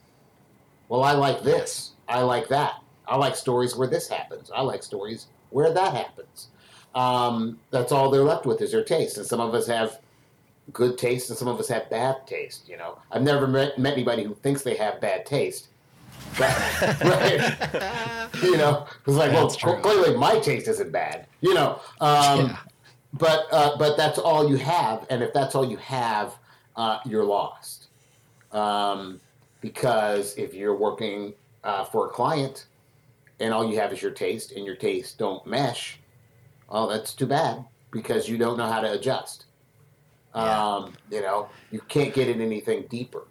Well, 0.88 1.04
I 1.04 1.14
like 1.14 1.44
this. 1.44 1.96
I 2.08 2.22
like 2.22 2.48
that. 2.50 2.76
I 3.08 3.18
like 3.18 3.36
stories 3.36 3.76
where 3.76 3.88
this 3.88 4.08
happens. 4.08 4.52
I 4.56 4.62
like 4.62 4.84
stories 4.84 5.28
where 5.50 5.74
that 5.74 5.94
happens. 5.94 6.51
Um, 6.96 7.60
that's 7.72 7.92
all 7.92 8.10
they're 8.10 8.24
left 8.24 8.46
with 8.46 8.62
is 8.62 8.72
their 8.72 8.84
taste. 8.84 9.18
And 9.18 9.26
some 9.26 9.40
of 9.40 9.54
us 9.54 9.68
have 9.68 10.00
good 10.74 10.98
taste, 10.98 11.30
and 11.30 11.38
some 11.38 11.48
of 11.48 11.60
us 11.60 11.68
have 11.70 11.90
bad 11.90 12.26
taste. 12.28 12.68
You 12.68 12.78
know, 12.78 13.00
I've 13.12 13.22
never 13.24 13.48
met, 13.48 13.78
met 13.80 13.94
anybody 13.94 14.24
who 14.24 14.36
thinks 14.36 14.62
they 14.64 14.76
have 14.76 15.00
bad 15.02 15.26
taste. 15.26 15.68
Right? 16.40 17.58
you 18.44 18.58
know, 18.58 18.86
it's 19.08 19.18
like, 19.18 19.32
well, 19.32 19.50
clearly 19.50 20.16
my 20.16 20.40
taste 20.40 20.68
isn't 20.68 20.92
bad. 20.92 21.28
You 21.42 21.54
know, 21.54 21.80
um, 22.00 22.40
Yeah. 22.48 22.58
but 23.14 23.48
uh, 23.52 23.76
but 23.78 23.98
that's 23.98 24.18
all 24.20 24.50
you 24.50 24.56
have, 24.58 25.06
and 25.10 25.22
if 25.24 25.34
that's 25.34 25.56
all 25.56 25.70
you 25.70 25.78
have, 25.78 26.34
uh, 26.78 27.00
you're 27.06 27.26
lost. 27.26 27.88
Um, 28.52 29.20
because 29.62 30.36
if 30.38 30.54
you're 30.54 30.76
working 30.76 31.34
uh, 31.64 31.84
for 31.86 32.08
a 32.08 32.10
client, 32.10 32.68
and 33.40 33.54
all 33.54 33.70
you 33.70 33.78
have 33.80 33.92
is 33.92 34.02
your 34.02 34.12
taste, 34.12 34.52
and 34.54 34.66
your 34.66 34.76
tastes 34.76 35.14
don't 35.14 35.46
mesh, 35.46 36.00
oh, 36.72 36.90
that's 36.90 37.14
too 37.14 37.28
bad 37.28 37.66
because 37.92 38.28
you 38.28 38.38
don't 38.38 38.58
know 38.58 38.68
how 38.68 38.82
to 38.82 38.92
adjust. 38.94 39.46
Yeah. 40.34 40.68
Um, 40.68 40.94
you 41.12 41.22
know, 41.22 41.50
you 41.72 41.82
can't 41.82 42.14
get 42.14 42.30
in 42.30 42.42
anything 42.42 42.86
deeper. 42.90 43.28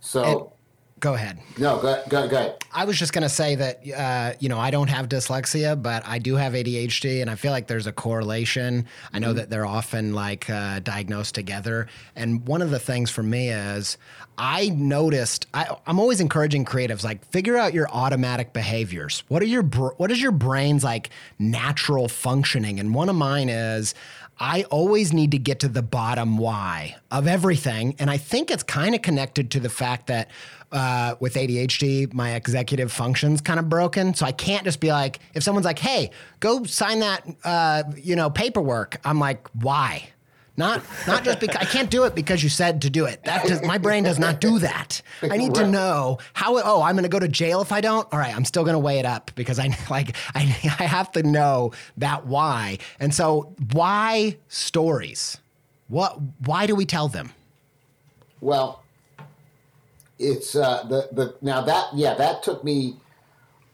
So 0.00 0.52
Go 1.00 1.14
ahead. 1.14 1.38
no, 1.58 1.80
go, 1.80 2.02
go, 2.08 2.28
go 2.28 2.36
ahead. 2.36 2.64
I 2.72 2.84
was 2.84 2.98
just 2.98 3.12
going 3.12 3.22
to 3.22 3.28
say 3.28 3.54
that, 3.54 3.82
uh, 3.96 4.34
you 4.40 4.48
know, 4.48 4.58
I 4.58 4.70
don't 4.70 4.88
have 4.88 5.08
dyslexia, 5.08 5.80
but 5.80 6.06
I 6.06 6.18
do 6.18 6.34
have 6.36 6.52
ADHD, 6.52 7.20
and 7.20 7.30
I 7.30 7.34
feel 7.34 7.52
like 7.52 7.66
there's 7.66 7.86
a 7.86 7.92
correlation. 7.92 8.86
I 9.12 9.18
know 9.18 9.32
that 9.32 9.50
they're 9.50 9.66
often 9.66 10.14
like 10.14 10.48
uh, 10.50 10.80
diagnosed 10.80 11.34
together. 11.34 11.88
And 12.16 12.46
one 12.46 12.62
of 12.62 12.70
the 12.70 12.78
things 12.78 13.10
for 13.10 13.22
me 13.22 13.50
is 13.50 13.96
I 14.36 14.68
noticed, 14.70 15.46
I, 15.54 15.76
I'm 15.86 15.98
always 15.98 16.20
encouraging 16.20 16.64
creatives, 16.64 17.04
like, 17.04 17.24
figure 17.30 17.56
out 17.56 17.74
your 17.74 17.88
automatic 17.90 18.52
behaviors. 18.52 19.24
What 19.28 19.42
are 19.42 19.46
your, 19.46 19.62
br- 19.62 19.94
what 19.96 20.10
is 20.10 20.20
your 20.20 20.32
brain's 20.32 20.84
like 20.84 21.10
natural 21.38 22.08
functioning? 22.08 22.78
And 22.80 22.94
one 22.94 23.08
of 23.08 23.16
mine 23.16 23.48
is, 23.48 23.94
I 24.40 24.62
always 24.64 25.12
need 25.12 25.32
to 25.32 25.38
get 25.38 25.60
to 25.60 25.68
the 25.68 25.82
bottom 25.82 26.38
why 26.38 26.96
of 27.10 27.26
everything. 27.26 27.96
And 27.98 28.08
I 28.08 28.18
think 28.18 28.50
it's 28.50 28.62
kind 28.62 28.94
of 28.94 29.02
connected 29.02 29.50
to 29.52 29.60
the 29.60 29.68
fact 29.68 30.06
that 30.06 30.30
uh, 30.72 31.14
with 31.20 31.34
ADHD, 31.34 32.12
my 32.12 32.34
executive 32.34 32.92
function's 32.92 33.40
kind 33.40 33.58
of 33.58 33.68
broken. 33.68 34.14
So 34.14 34.26
I 34.26 34.32
can't 34.32 34.64
just 34.64 34.80
be 34.80 34.90
like, 34.90 35.20
if 35.34 35.42
someone's 35.42 35.66
like, 35.66 35.78
hey, 35.78 36.10
go 36.40 36.64
sign 36.64 37.00
that, 37.00 37.26
uh, 37.44 37.84
you 37.96 38.16
know, 38.16 38.30
paperwork, 38.30 39.00
I'm 39.04 39.18
like, 39.18 39.48
why? 39.48 40.10
Not, 40.58 40.82
not 41.06 41.22
just 41.22 41.38
because 41.38 41.54
I 41.54 41.64
can't 41.64 41.88
do 41.88 42.02
it 42.02 42.16
because 42.16 42.42
you 42.42 42.48
said 42.48 42.82
to 42.82 42.90
do 42.90 43.04
it. 43.04 43.22
That 43.22 43.46
does, 43.46 43.62
my 43.62 43.78
brain 43.78 44.02
does 44.02 44.18
not 44.18 44.40
do 44.40 44.58
that. 44.58 45.00
I 45.22 45.36
need 45.36 45.54
to 45.54 45.68
know 45.68 46.18
how. 46.32 46.58
Oh, 46.58 46.82
I'm 46.82 46.96
going 46.96 47.04
to 47.04 47.08
go 47.08 47.20
to 47.20 47.28
jail 47.28 47.62
if 47.62 47.70
I 47.70 47.80
don't. 47.80 48.12
All 48.12 48.18
right, 48.18 48.34
I'm 48.34 48.44
still 48.44 48.64
going 48.64 48.74
to 48.74 48.80
weigh 48.80 48.98
it 48.98 49.06
up 49.06 49.30
because 49.36 49.60
I 49.60 49.68
like 49.90 50.16
I 50.34 50.40
I 50.80 50.84
have 50.84 51.12
to 51.12 51.22
know 51.22 51.70
that 51.98 52.26
why. 52.26 52.78
And 52.98 53.14
so, 53.14 53.54
why 53.70 54.36
stories? 54.48 55.38
What? 55.86 56.18
Why 56.44 56.66
do 56.66 56.74
we 56.74 56.86
tell 56.86 57.06
them? 57.06 57.30
Well, 58.40 58.82
it's 60.18 60.56
uh, 60.56 60.84
the 60.84 61.08
the 61.12 61.34
now 61.40 61.60
that 61.62 61.88
yeah 61.94 62.14
that 62.14 62.42
took 62.42 62.64
me 62.64 62.96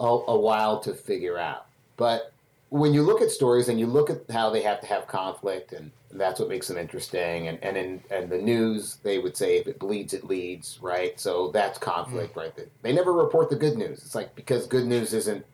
a, 0.01 0.05
a 0.05 0.39
while 0.39 0.81
to 0.81 0.95
figure 0.95 1.39
out. 1.39 1.67
But 1.97 2.33
when 2.71 2.93
you 2.93 3.03
look 3.03 3.21
at 3.23 3.31
stories 3.31 3.69
and 3.69 3.79
you 3.79 3.87
look 3.87 4.11
at 4.11 4.23
how 4.31 4.51
they 4.51 4.63
have 4.63 4.81
to 4.81 4.87
have 4.87 5.07
conflict 5.07 5.73
and 5.73 5.91
that's 6.11 6.41
what 6.41 6.49
makes 6.49 6.69
them 6.69 6.77
interesting 6.77 7.49
and 7.49 7.63
and 7.63 7.77
in 7.77 8.03
and 8.11 8.29
the 8.29 8.39
news 8.39 8.99
they 9.03 9.19
would 9.19 9.37
say 9.37 9.59
if 9.59 9.67
it 9.67 9.79
bleeds 9.79 10.13
it 10.13 10.25
leads 10.25 10.79
right? 10.83 11.19
So 11.19 11.51
that's 11.51 11.79
conflict 11.79 12.37
right 12.37 12.55
they, 12.55 12.65
they 12.83 12.93
never 12.93 13.13
report 13.13 13.49
the 13.49 13.57
good 13.57 13.77
news. 13.77 14.03
It's 14.05 14.15
like 14.15 14.35
because 14.35 14.67
good 14.67 14.87
news 14.87 15.15
isn't 15.15 15.45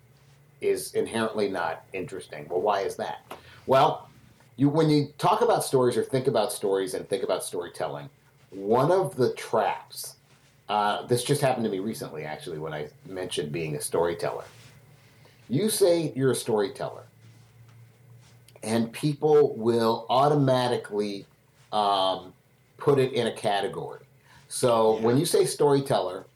is 0.60 0.94
inherently 0.94 1.48
not 1.48 1.84
interesting. 1.92 2.46
Well 2.48 2.60
why 2.60 2.80
is 2.80 2.96
that? 2.96 3.20
Well 3.66 4.08
you 4.56 4.68
when 4.68 4.90
you 4.90 5.12
talk 5.18 5.42
about 5.42 5.62
stories 5.62 5.96
or 5.96 6.02
think 6.02 6.26
about 6.26 6.52
stories 6.52 6.94
and 6.94 7.08
think 7.08 7.22
about 7.22 7.44
storytelling 7.44 8.10
one 8.50 8.90
of 8.90 9.14
the 9.16 9.32
traps 9.34 10.16
uh, 10.70 11.04
this 11.06 11.24
just 11.24 11.40
happened 11.40 11.64
to 11.64 11.70
me 11.70 11.78
recently 11.80 12.24
actually 12.24 12.58
when 12.58 12.72
i 12.72 12.88
mentioned 13.06 13.50
being 13.52 13.76
a 13.76 13.80
storyteller 13.80 14.44
you 15.48 15.68
say 15.68 16.12
you're 16.14 16.30
a 16.30 16.34
storyteller 16.34 17.02
and 18.62 18.92
people 18.92 19.56
will 19.56 20.06
automatically 20.08 21.26
um, 21.72 22.32
put 22.76 22.98
it 22.98 23.12
in 23.12 23.26
a 23.26 23.32
category 23.32 24.00
so 24.48 24.98
when 25.00 25.18
you 25.18 25.26
say 25.26 25.44
storyteller 25.44 26.26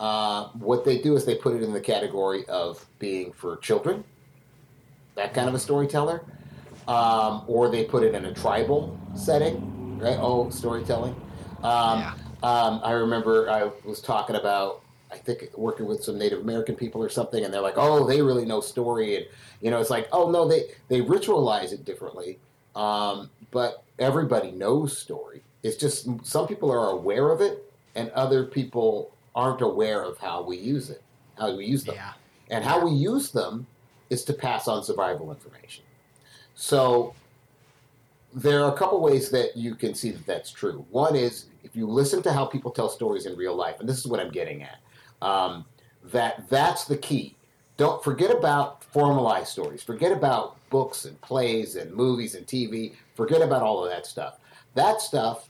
uh, 0.00 0.48
what 0.54 0.84
they 0.84 0.98
do 0.98 1.14
is 1.16 1.24
they 1.24 1.34
put 1.34 1.54
it 1.54 1.62
in 1.62 1.72
the 1.72 1.80
category 1.80 2.44
of 2.46 2.84
being 2.98 3.32
for 3.32 3.56
children 3.58 4.04
that 5.16 5.34
kind 5.34 5.48
of 5.48 5.54
a 5.54 5.58
storyteller 5.58 6.24
um, 6.88 7.42
or 7.46 7.68
they 7.68 7.84
put 7.84 8.02
it 8.02 8.14
in 8.14 8.24
a 8.24 8.34
tribal 8.34 8.98
setting, 9.14 9.98
right? 9.98 10.18
Oh, 10.20 10.50
storytelling. 10.50 11.14
Um, 11.62 12.00
Yeah. 12.00 12.14
Um, 12.42 12.80
I 12.82 12.92
remember 12.92 13.48
I 13.50 13.70
was 13.84 14.00
talking 14.00 14.36
about, 14.36 14.82
I 15.10 15.16
think 15.16 15.50
working 15.56 15.86
with 15.86 16.02
some 16.02 16.18
Native 16.18 16.40
American 16.40 16.74
people 16.74 17.02
or 17.02 17.08
something, 17.08 17.44
and 17.44 17.52
they're 17.52 17.60
like, 17.60 17.76
"Oh, 17.76 18.06
they 18.06 18.22
really 18.22 18.44
know 18.44 18.60
story," 18.60 19.16
and 19.16 19.26
you 19.60 19.70
know, 19.70 19.80
it's 19.80 19.90
like, 19.90 20.08
"Oh 20.12 20.30
no, 20.30 20.48
they 20.48 20.70
they 20.88 21.00
ritualize 21.00 21.72
it 21.72 21.84
differently." 21.84 22.38
Um, 22.74 23.30
but 23.50 23.84
everybody 23.98 24.50
knows 24.50 24.96
story. 24.96 25.42
It's 25.62 25.76
just 25.76 26.08
some 26.24 26.46
people 26.48 26.70
are 26.70 26.90
aware 26.90 27.30
of 27.30 27.40
it, 27.40 27.70
and 27.94 28.10
other 28.10 28.44
people 28.44 29.12
aren't 29.34 29.60
aware 29.60 30.02
of 30.02 30.18
how 30.18 30.42
we 30.42 30.56
use 30.56 30.90
it, 30.90 31.02
how 31.38 31.54
we 31.56 31.66
use 31.66 31.84
them. 31.84 31.94
Yeah. 31.94 32.12
And 32.50 32.64
how 32.64 32.84
we 32.84 32.90
use 32.90 33.30
them 33.30 33.66
is 34.10 34.24
to 34.24 34.34
pass 34.34 34.68
on 34.68 34.82
survival 34.84 35.30
information. 35.30 35.84
So 36.54 37.14
there 38.34 38.62
are 38.62 38.72
a 38.72 38.76
couple 38.76 39.00
ways 39.00 39.30
that 39.30 39.56
you 39.56 39.74
can 39.74 39.94
see 39.94 40.10
that 40.10 40.26
that's 40.26 40.50
true. 40.50 40.84
One 40.90 41.16
is 41.16 41.46
if 41.64 41.76
you 41.76 41.86
listen 41.86 42.22
to 42.22 42.32
how 42.32 42.44
people 42.44 42.70
tell 42.70 42.88
stories 42.88 43.26
in 43.26 43.36
real 43.36 43.54
life, 43.54 43.76
and 43.80 43.88
this 43.88 43.98
is 43.98 44.06
what 44.06 44.20
I'm 44.20 44.30
getting 44.30 44.62
at, 44.62 44.78
um, 45.20 45.64
that 46.04 46.48
that's 46.48 46.84
the 46.84 46.96
key. 46.96 47.36
Don't 47.76 48.02
forget 48.02 48.30
about 48.30 48.84
formalized 48.84 49.48
stories. 49.48 49.82
Forget 49.82 50.12
about 50.12 50.56
books 50.70 51.04
and 51.04 51.20
plays 51.20 51.76
and 51.76 51.92
movies 51.92 52.34
and 52.34 52.46
TV. 52.46 52.94
Forget 53.14 53.40
about 53.42 53.62
all 53.62 53.84
of 53.84 53.90
that 53.90 54.06
stuff. 54.06 54.38
That 54.74 55.00
stuff 55.00 55.48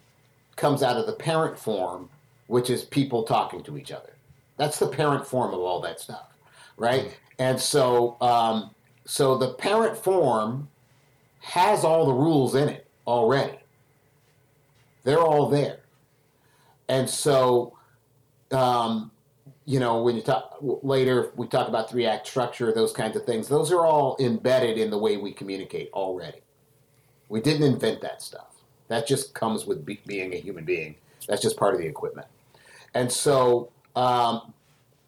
comes 0.56 0.82
out 0.82 0.96
of 0.96 1.06
the 1.06 1.12
parent 1.12 1.58
form, 1.58 2.08
which 2.46 2.70
is 2.70 2.84
people 2.84 3.24
talking 3.24 3.62
to 3.64 3.76
each 3.76 3.92
other. 3.92 4.12
That's 4.56 4.78
the 4.78 4.88
parent 4.88 5.26
form 5.26 5.54
of 5.54 5.60
all 5.60 5.80
that 5.80 6.00
stuff, 6.00 6.28
right? 6.76 7.16
And 7.38 7.58
so, 7.58 8.16
um, 8.20 8.70
so 9.04 9.36
the 9.36 9.54
parent 9.54 9.96
form 9.96 10.68
has 11.40 11.84
all 11.84 12.06
the 12.06 12.12
rules 12.12 12.54
in 12.54 12.68
it 12.68 12.86
already. 13.06 13.58
They're 15.04 15.20
all 15.20 15.48
there, 15.48 15.80
and 16.92 17.08
so, 17.08 17.72
um, 18.50 19.10
you 19.64 19.80
know, 19.80 20.02
when 20.02 20.14
you 20.14 20.20
talk 20.20 20.58
later, 20.60 21.32
we 21.36 21.46
talk 21.46 21.66
about 21.66 21.88
three 21.88 22.04
act 22.04 22.26
structure, 22.26 22.70
those 22.70 22.92
kinds 22.92 23.16
of 23.16 23.24
things. 23.24 23.48
Those 23.48 23.72
are 23.72 23.86
all 23.86 24.14
embedded 24.20 24.76
in 24.76 24.90
the 24.90 24.98
way 24.98 25.16
we 25.16 25.32
communicate 25.32 25.90
already. 25.94 26.42
We 27.30 27.40
didn't 27.40 27.62
invent 27.62 28.02
that 28.02 28.20
stuff. 28.20 28.56
That 28.88 29.06
just 29.06 29.32
comes 29.32 29.64
with 29.64 29.86
be- 29.86 30.02
being 30.04 30.34
a 30.34 30.36
human 30.36 30.66
being. 30.66 30.96
That's 31.26 31.40
just 31.40 31.56
part 31.56 31.72
of 31.72 31.80
the 31.80 31.86
equipment. 31.86 32.26
And 32.92 33.10
so, 33.10 33.70
um, 33.96 34.52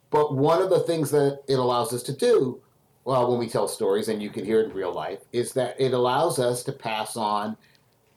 but 0.09 0.35
one 0.35 0.63
of 0.63 0.71
the 0.71 0.81
things 0.81 1.11
that 1.11 1.43
it 1.49 1.59
allows 1.59 1.93
us 1.93 2.03
to 2.05 2.17
do, 2.17 2.63
well, 3.05 3.31
when 3.31 3.39
we 3.39 3.47
tell 3.47 3.69
stories, 3.69 4.09
and 4.09 4.23
you 4.23 4.31
can 4.31 4.47
hear 4.47 4.61
it 4.61 4.71
in 4.71 4.73
real 4.73 4.93
life, 4.93 5.19
is 5.35 5.53
that 5.53 5.79
it 5.79 5.93
allows 5.93 6.39
us 6.39 6.63
to 6.63 6.73
pass 6.73 7.15
on 7.19 7.59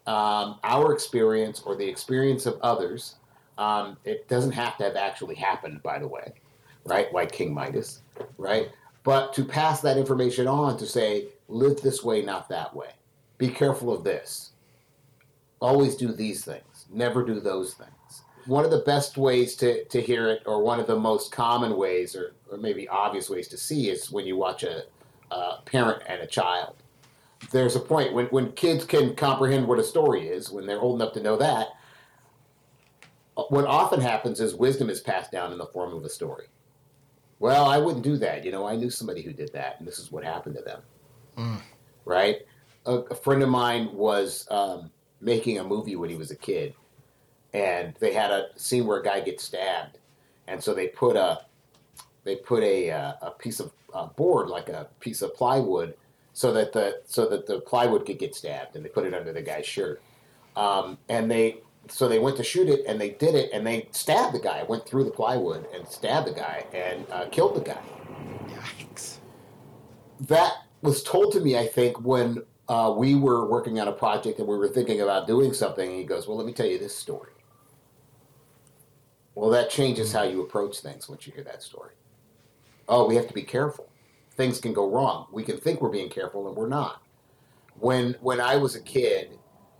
um, 0.05 0.57
our 0.63 0.93
experience 0.93 1.61
or 1.65 1.75
the 1.75 1.85
experience 1.85 2.45
of 2.45 2.57
others. 2.61 3.15
Um, 3.57 3.97
it 4.05 4.27
doesn't 4.27 4.51
have 4.51 4.77
to 4.77 4.83
have 4.83 4.95
actually 4.95 5.35
happened, 5.35 5.81
by 5.81 5.99
the 5.99 6.07
way, 6.07 6.33
right? 6.85 7.11
Like 7.13 7.31
King 7.31 7.53
Midas, 7.53 8.01
right? 8.37 8.69
But 9.03 9.33
to 9.33 9.43
pass 9.43 9.81
that 9.81 9.97
information 9.97 10.47
on 10.47 10.77
to 10.77 10.85
say, 10.85 11.29
live 11.47 11.81
this 11.81 12.03
way, 12.03 12.21
not 12.21 12.49
that 12.49 12.75
way. 12.75 12.89
Be 13.37 13.49
careful 13.49 13.91
of 13.93 14.03
this. 14.03 14.51
Always 15.59 15.95
do 15.95 16.11
these 16.13 16.45
things. 16.45 16.85
Never 16.91 17.25
do 17.25 17.39
those 17.39 17.73
things. 17.73 18.21
one 18.47 18.63
of 18.63 18.71
the 18.71 18.79
best 18.79 19.17
ways 19.17 19.55
to, 19.57 19.83
to 19.85 20.01
hear 20.01 20.29
it, 20.29 20.41
or 20.45 20.61
one 20.61 20.79
of 20.79 20.87
the 20.87 20.97
most 20.97 21.31
common 21.31 21.75
ways, 21.77 22.15
or, 22.15 22.33
or 22.49 22.57
maybe 22.57 22.87
obvious 22.87 23.29
ways 23.29 23.47
to 23.49 23.57
see, 23.57 23.89
is 23.89 24.11
when 24.11 24.25
you 24.25 24.37
watch 24.37 24.63
a, 24.63 24.83
a 25.31 25.61
parent 25.65 26.01
and 26.07 26.21
a 26.21 26.27
child. 26.27 26.75
There's 27.51 27.75
a 27.75 27.79
point 27.79 28.13
when, 28.13 28.25
when 28.27 28.53
kids 28.53 28.85
can 28.85 29.15
comprehend 29.15 29.67
what 29.67 29.79
a 29.79 29.83
story 29.83 30.27
is, 30.27 30.49
when 30.49 30.65
they're 30.65 30.79
old 30.79 30.99
enough 31.01 31.13
to 31.13 31.21
know 31.21 31.37
that, 31.37 31.67
what 33.49 33.65
often 33.65 34.01
happens 34.01 34.39
is 34.39 34.55
wisdom 34.55 34.89
is 34.89 34.99
passed 34.99 35.31
down 35.31 35.51
in 35.51 35.57
the 35.57 35.65
form 35.67 35.93
of 35.93 36.03
a 36.03 36.09
story. 36.09 36.47
Well, 37.39 37.65
I 37.65 37.77
wouldn't 37.77 38.03
do 38.03 38.17
that. 38.17 38.43
You 38.43 38.51
know, 38.51 38.67
I 38.67 38.75
knew 38.75 38.89
somebody 38.89 39.21
who 39.21 39.31
did 39.31 39.53
that, 39.53 39.75
and 39.77 39.87
this 39.87 39.99
is 39.99 40.11
what 40.11 40.23
happened 40.23 40.55
to 40.55 40.63
them. 40.63 40.81
Mm. 41.37 41.61
Right? 42.05 42.47
A, 42.85 42.93
a, 42.93 43.15
friend 43.15 43.43
of 43.43 43.49
mine 43.49 43.91
was 43.93 44.47
um, 44.49 44.89
making 45.21 45.59
a 45.59 45.63
movie 45.63 45.95
when 45.95 46.09
he 46.09 46.15
was 46.15 46.31
a 46.31 46.35
kid, 46.35 46.73
and 47.53 47.93
they 47.99 48.13
had 48.13 48.31
a 48.31 48.47
scene 48.55 48.87
where 48.87 48.99
a 48.99 49.03
guy 49.03 49.19
gets 49.19 49.43
stabbed, 49.43 49.99
and 50.47 50.63
so 50.63 50.73
they 50.73 50.87
put 50.87 51.15
a 51.15 51.41
they 52.23 52.37
put 52.37 52.63
a 52.63 52.89
uh, 52.89 53.13
a 53.21 53.31
piece 53.31 53.59
of 53.59 53.71
uh, 53.93 54.07
board 54.07 54.49
like 54.49 54.69
a 54.69 54.87
piece 54.99 55.21
of 55.21 55.35
plywood 55.35 55.93
so 56.33 56.53
that 56.53 56.73
the 56.73 57.01
so 57.05 57.27
that 57.27 57.45
the 57.45 57.61
plywood 57.61 58.05
could 58.05 58.17
get 58.17 58.33
stabbed, 58.33 58.75
and 58.75 58.83
they 58.83 58.89
put 58.89 59.05
it 59.05 59.13
under 59.13 59.33
the 59.33 59.41
guy's 59.41 59.65
shirt. 59.65 60.01
Um, 60.55 60.97
and 61.07 61.29
they 61.29 61.61
so 61.89 62.07
they 62.07 62.19
went 62.19 62.37
to 62.37 62.43
shoot 62.43 62.69
it, 62.69 62.85
and 62.87 62.99
they 62.99 63.11
did 63.11 63.35
it, 63.35 63.49
and 63.53 63.65
they 63.65 63.87
stabbed 63.91 64.35
the 64.35 64.39
guy. 64.39 64.63
Went 64.63 64.85
through 64.85 65.03
the 65.03 65.11
plywood 65.11 65.67
and 65.73 65.87
stabbed 65.87 66.27
the 66.27 66.33
guy 66.33 66.65
and 66.73 67.05
uh, 67.11 67.27
killed 67.29 67.55
the 67.55 67.61
guy. 67.61 67.81
Yikes! 68.47 69.17
That 70.21 70.53
was 70.81 71.03
told 71.03 71.33
to 71.33 71.39
me, 71.39 71.57
I 71.57 71.67
think, 71.67 72.01
when 72.01 72.43
uh, 72.67 72.93
we 72.97 73.15
were 73.15 73.47
working 73.47 73.79
on 73.79 73.87
a 73.87 73.91
project 73.91 74.39
and 74.39 74.47
we 74.47 74.57
were 74.57 74.67
thinking 74.67 75.01
about 75.01 75.27
doing 75.27 75.53
something. 75.53 75.89
And 75.89 75.97
he 75.97 76.03
goes, 76.03 76.27
"Well, 76.27 76.37
let 76.37 76.45
me 76.45 76.53
tell 76.53 76.65
you 76.65 76.79
this 76.79 76.95
story." 76.95 77.31
Well, 79.35 79.51
that 79.51 79.69
changes 79.69 80.11
how 80.11 80.23
you 80.23 80.41
approach 80.41 80.79
things 80.79 81.07
once 81.07 81.27
you 81.27 81.33
hear 81.33 81.43
that 81.43 81.61
story. 81.61 81.93
Oh, 82.89 83.07
we 83.07 83.15
have 83.15 83.27
to 83.27 83.33
be 83.35 83.43
careful. 83.43 83.87
Things 84.31 84.59
can 84.59 84.73
go 84.73 84.89
wrong. 84.89 85.27
We 85.31 85.43
can 85.43 85.57
think 85.57 85.81
we're 85.81 85.89
being 85.89 86.09
careful, 86.09 86.47
and 86.47 86.57
we're 86.57 86.67
not. 86.67 87.03
When 87.79 88.15
when 88.21 88.41
I 88.41 88.55
was 88.55 88.75
a 88.75 88.81
kid, 88.81 89.37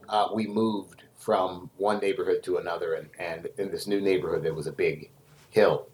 uh, 0.10 0.30
we 0.34 0.46
moved 0.46 1.04
from 1.18 1.70
one 1.78 2.00
neighborhood 2.00 2.44
to 2.44 2.58
another, 2.58 2.94
and, 2.94 3.10
and 3.20 3.50
in 3.58 3.72
this 3.72 3.88
new 3.88 4.00
neighborhood, 4.00 4.44
there 4.44 4.54
was 4.54 4.68
a 4.68 4.72
big 4.72 5.10
hill, 5.52 5.88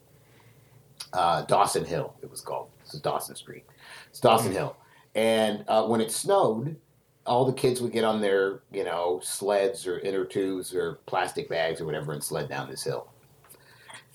uh, 1.14 1.44
Dawson 1.44 1.86
Hill, 1.86 2.14
it 2.22 2.30
was 2.30 2.42
called. 2.42 2.70
This 2.84 2.94
is 2.94 3.02
Dawson 3.02 3.36
Street. 3.36 3.66
It's 4.10 4.20
Dawson 4.20 4.48
mm-hmm. 4.48 4.58
Hill, 4.58 4.78
and 5.16 5.64
uh, 5.68 5.86
when 5.86 6.02
it 6.02 6.12
snowed, 6.12 6.76
all 7.26 7.46
the 7.46 7.54
kids 7.54 7.82
would 7.82 7.94
get 7.94 8.04
on 8.04 8.22
their 8.22 8.62
you 8.72 8.84
know 8.84 9.20
sleds 9.24 9.88
or 9.88 10.00
inner 10.00 10.26
tubes 10.26 10.74
or 10.74 11.00
plastic 11.06 11.50
bags 11.50 11.80
or 11.80 11.86
whatever 11.86 12.12
and 12.14 12.24
sled 12.24 12.50
down 12.50 12.70
this 12.70 12.84
hill 12.84 13.08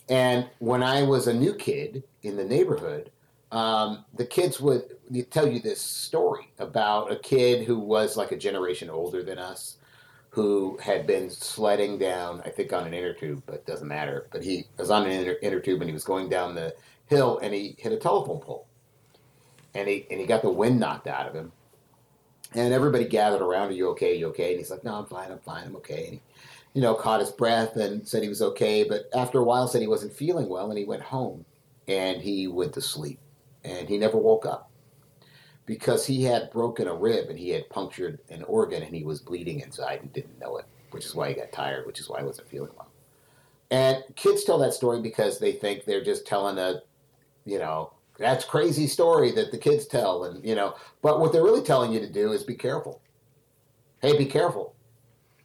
and 0.08 0.48
when 0.58 0.82
I 0.82 1.02
was 1.02 1.26
a 1.26 1.34
new 1.34 1.54
kid 1.54 2.02
in 2.22 2.36
the 2.36 2.44
neighborhood, 2.44 3.10
um, 3.52 4.04
the 4.14 4.24
kids 4.24 4.60
would 4.60 4.96
tell 5.30 5.46
you 5.46 5.60
this 5.60 5.80
story 5.80 6.50
about 6.58 7.12
a 7.12 7.16
kid 7.16 7.66
who 7.66 7.78
was 7.78 8.16
like 8.16 8.32
a 8.32 8.36
generation 8.36 8.90
older 8.90 9.22
than 9.22 9.38
us, 9.38 9.77
who 10.30 10.78
had 10.82 11.06
been 11.06 11.30
sledding 11.30 11.98
down, 11.98 12.42
I 12.44 12.50
think 12.50 12.72
on 12.72 12.86
an 12.86 12.94
inner 12.94 13.12
tube, 13.12 13.42
but 13.46 13.66
doesn't 13.66 13.88
matter. 13.88 14.28
But 14.30 14.42
he 14.42 14.64
was 14.76 14.90
on 14.90 15.06
an 15.06 15.12
inner, 15.12 15.36
inner 15.42 15.60
tube 15.60 15.80
and 15.80 15.88
he 15.88 15.94
was 15.94 16.04
going 16.04 16.28
down 16.28 16.54
the 16.54 16.74
hill 17.06 17.38
and 17.42 17.54
he 17.54 17.74
hit 17.78 17.92
a 17.92 17.96
telephone 17.96 18.40
pole. 18.40 18.66
And 19.74 19.88
he, 19.88 20.06
and 20.10 20.20
he 20.20 20.26
got 20.26 20.42
the 20.42 20.50
wind 20.50 20.80
knocked 20.80 21.06
out 21.06 21.28
of 21.28 21.34
him. 21.34 21.52
And 22.54 22.72
everybody 22.72 23.04
gathered 23.04 23.42
around, 23.42 23.68
Are 23.68 23.72
you 23.72 23.88
okay? 23.90 24.12
Are 24.12 24.16
you 24.16 24.28
okay? 24.28 24.50
And 24.50 24.58
he's 24.58 24.70
like, 24.70 24.84
No, 24.84 24.94
I'm 24.94 25.06
fine, 25.06 25.30
I'm 25.30 25.38
fine, 25.38 25.66
I'm 25.66 25.76
okay. 25.76 26.04
And 26.04 26.12
he 26.14 26.22
you 26.74 26.82
know, 26.82 26.94
caught 26.94 27.20
his 27.20 27.30
breath 27.30 27.76
and 27.76 28.06
said 28.06 28.22
he 28.22 28.28
was 28.28 28.42
okay. 28.42 28.84
But 28.84 29.08
after 29.14 29.38
a 29.38 29.44
while, 29.44 29.68
said 29.68 29.80
he 29.80 29.88
wasn't 29.88 30.12
feeling 30.12 30.48
well, 30.48 30.70
and 30.70 30.78
he 30.78 30.84
went 30.84 31.02
home 31.02 31.44
and 31.88 32.20
he 32.20 32.46
went 32.46 32.74
to 32.74 32.80
sleep, 32.80 33.18
and 33.64 33.88
he 33.88 33.98
never 33.98 34.16
woke 34.16 34.46
up 34.46 34.67
because 35.68 36.06
he 36.06 36.24
had 36.24 36.50
broken 36.50 36.88
a 36.88 36.94
rib 36.94 37.28
and 37.28 37.38
he 37.38 37.50
had 37.50 37.68
punctured 37.68 38.18
an 38.30 38.42
organ 38.44 38.82
and 38.82 38.96
he 38.96 39.04
was 39.04 39.20
bleeding 39.20 39.60
inside 39.60 40.00
and 40.00 40.10
didn't 40.14 40.40
know 40.40 40.56
it, 40.56 40.64
which 40.92 41.04
is 41.04 41.14
why 41.14 41.28
he 41.28 41.34
got 41.34 41.52
tired, 41.52 41.86
which 41.86 42.00
is 42.00 42.08
why 42.08 42.20
he 42.20 42.24
wasn't 42.24 42.48
feeling 42.48 42.70
well. 42.74 42.88
And 43.70 44.02
kids 44.16 44.44
tell 44.44 44.58
that 44.60 44.72
story 44.72 45.02
because 45.02 45.38
they 45.38 45.52
think 45.52 45.84
they're 45.84 46.02
just 46.02 46.26
telling 46.26 46.58
a, 46.58 46.80
you 47.44 47.58
know, 47.58 47.92
that's 48.18 48.46
crazy 48.46 48.86
story 48.86 49.30
that 49.32 49.52
the 49.52 49.58
kids 49.58 49.86
tell, 49.86 50.24
and 50.24 50.44
you 50.44 50.54
know, 50.54 50.74
but 51.02 51.20
what 51.20 51.32
they're 51.32 51.44
really 51.44 51.62
telling 51.62 51.92
you 51.92 52.00
to 52.00 52.10
do 52.10 52.32
is 52.32 52.42
be 52.42 52.56
careful. 52.56 53.00
Hey, 54.00 54.16
be 54.16 54.24
careful 54.24 54.74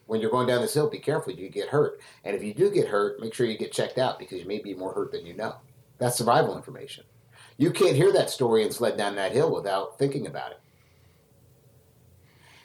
when 0.07 0.21
you're 0.21 0.31
going 0.31 0.47
down 0.47 0.61
this 0.61 0.73
hill, 0.73 0.89
be 0.89 0.99
careful. 0.99 1.33
You 1.33 1.49
get 1.49 1.69
hurt. 1.69 1.99
And 2.23 2.35
if 2.35 2.43
you 2.43 2.53
do 2.53 2.71
get 2.71 2.87
hurt, 2.87 3.19
make 3.19 3.33
sure 3.33 3.45
you 3.45 3.57
get 3.57 3.71
checked 3.71 3.97
out 3.97 4.19
because 4.19 4.39
you 4.39 4.47
may 4.47 4.59
be 4.59 4.73
more 4.73 4.93
hurt 4.93 5.11
than 5.11 5.25
you 5.25 5.35
know. 5.35 5.55
That's 5.97 6.17
survival 6.17 6.57
information. 6.57 7.03
You 7.57 7.71
can't 7.71 7.95
hear 7.95 8.11
that 8.13 8.29
story 8.29 8.63
and 8.63 8.73
sled 8.73 8.97
down 8.97 9.15
that 9.15 9.31
hill 9.31 9.53
without 9.53 9.97
thinking 9.97 10.27
about 10.27 10.51
it. 10.51 10.59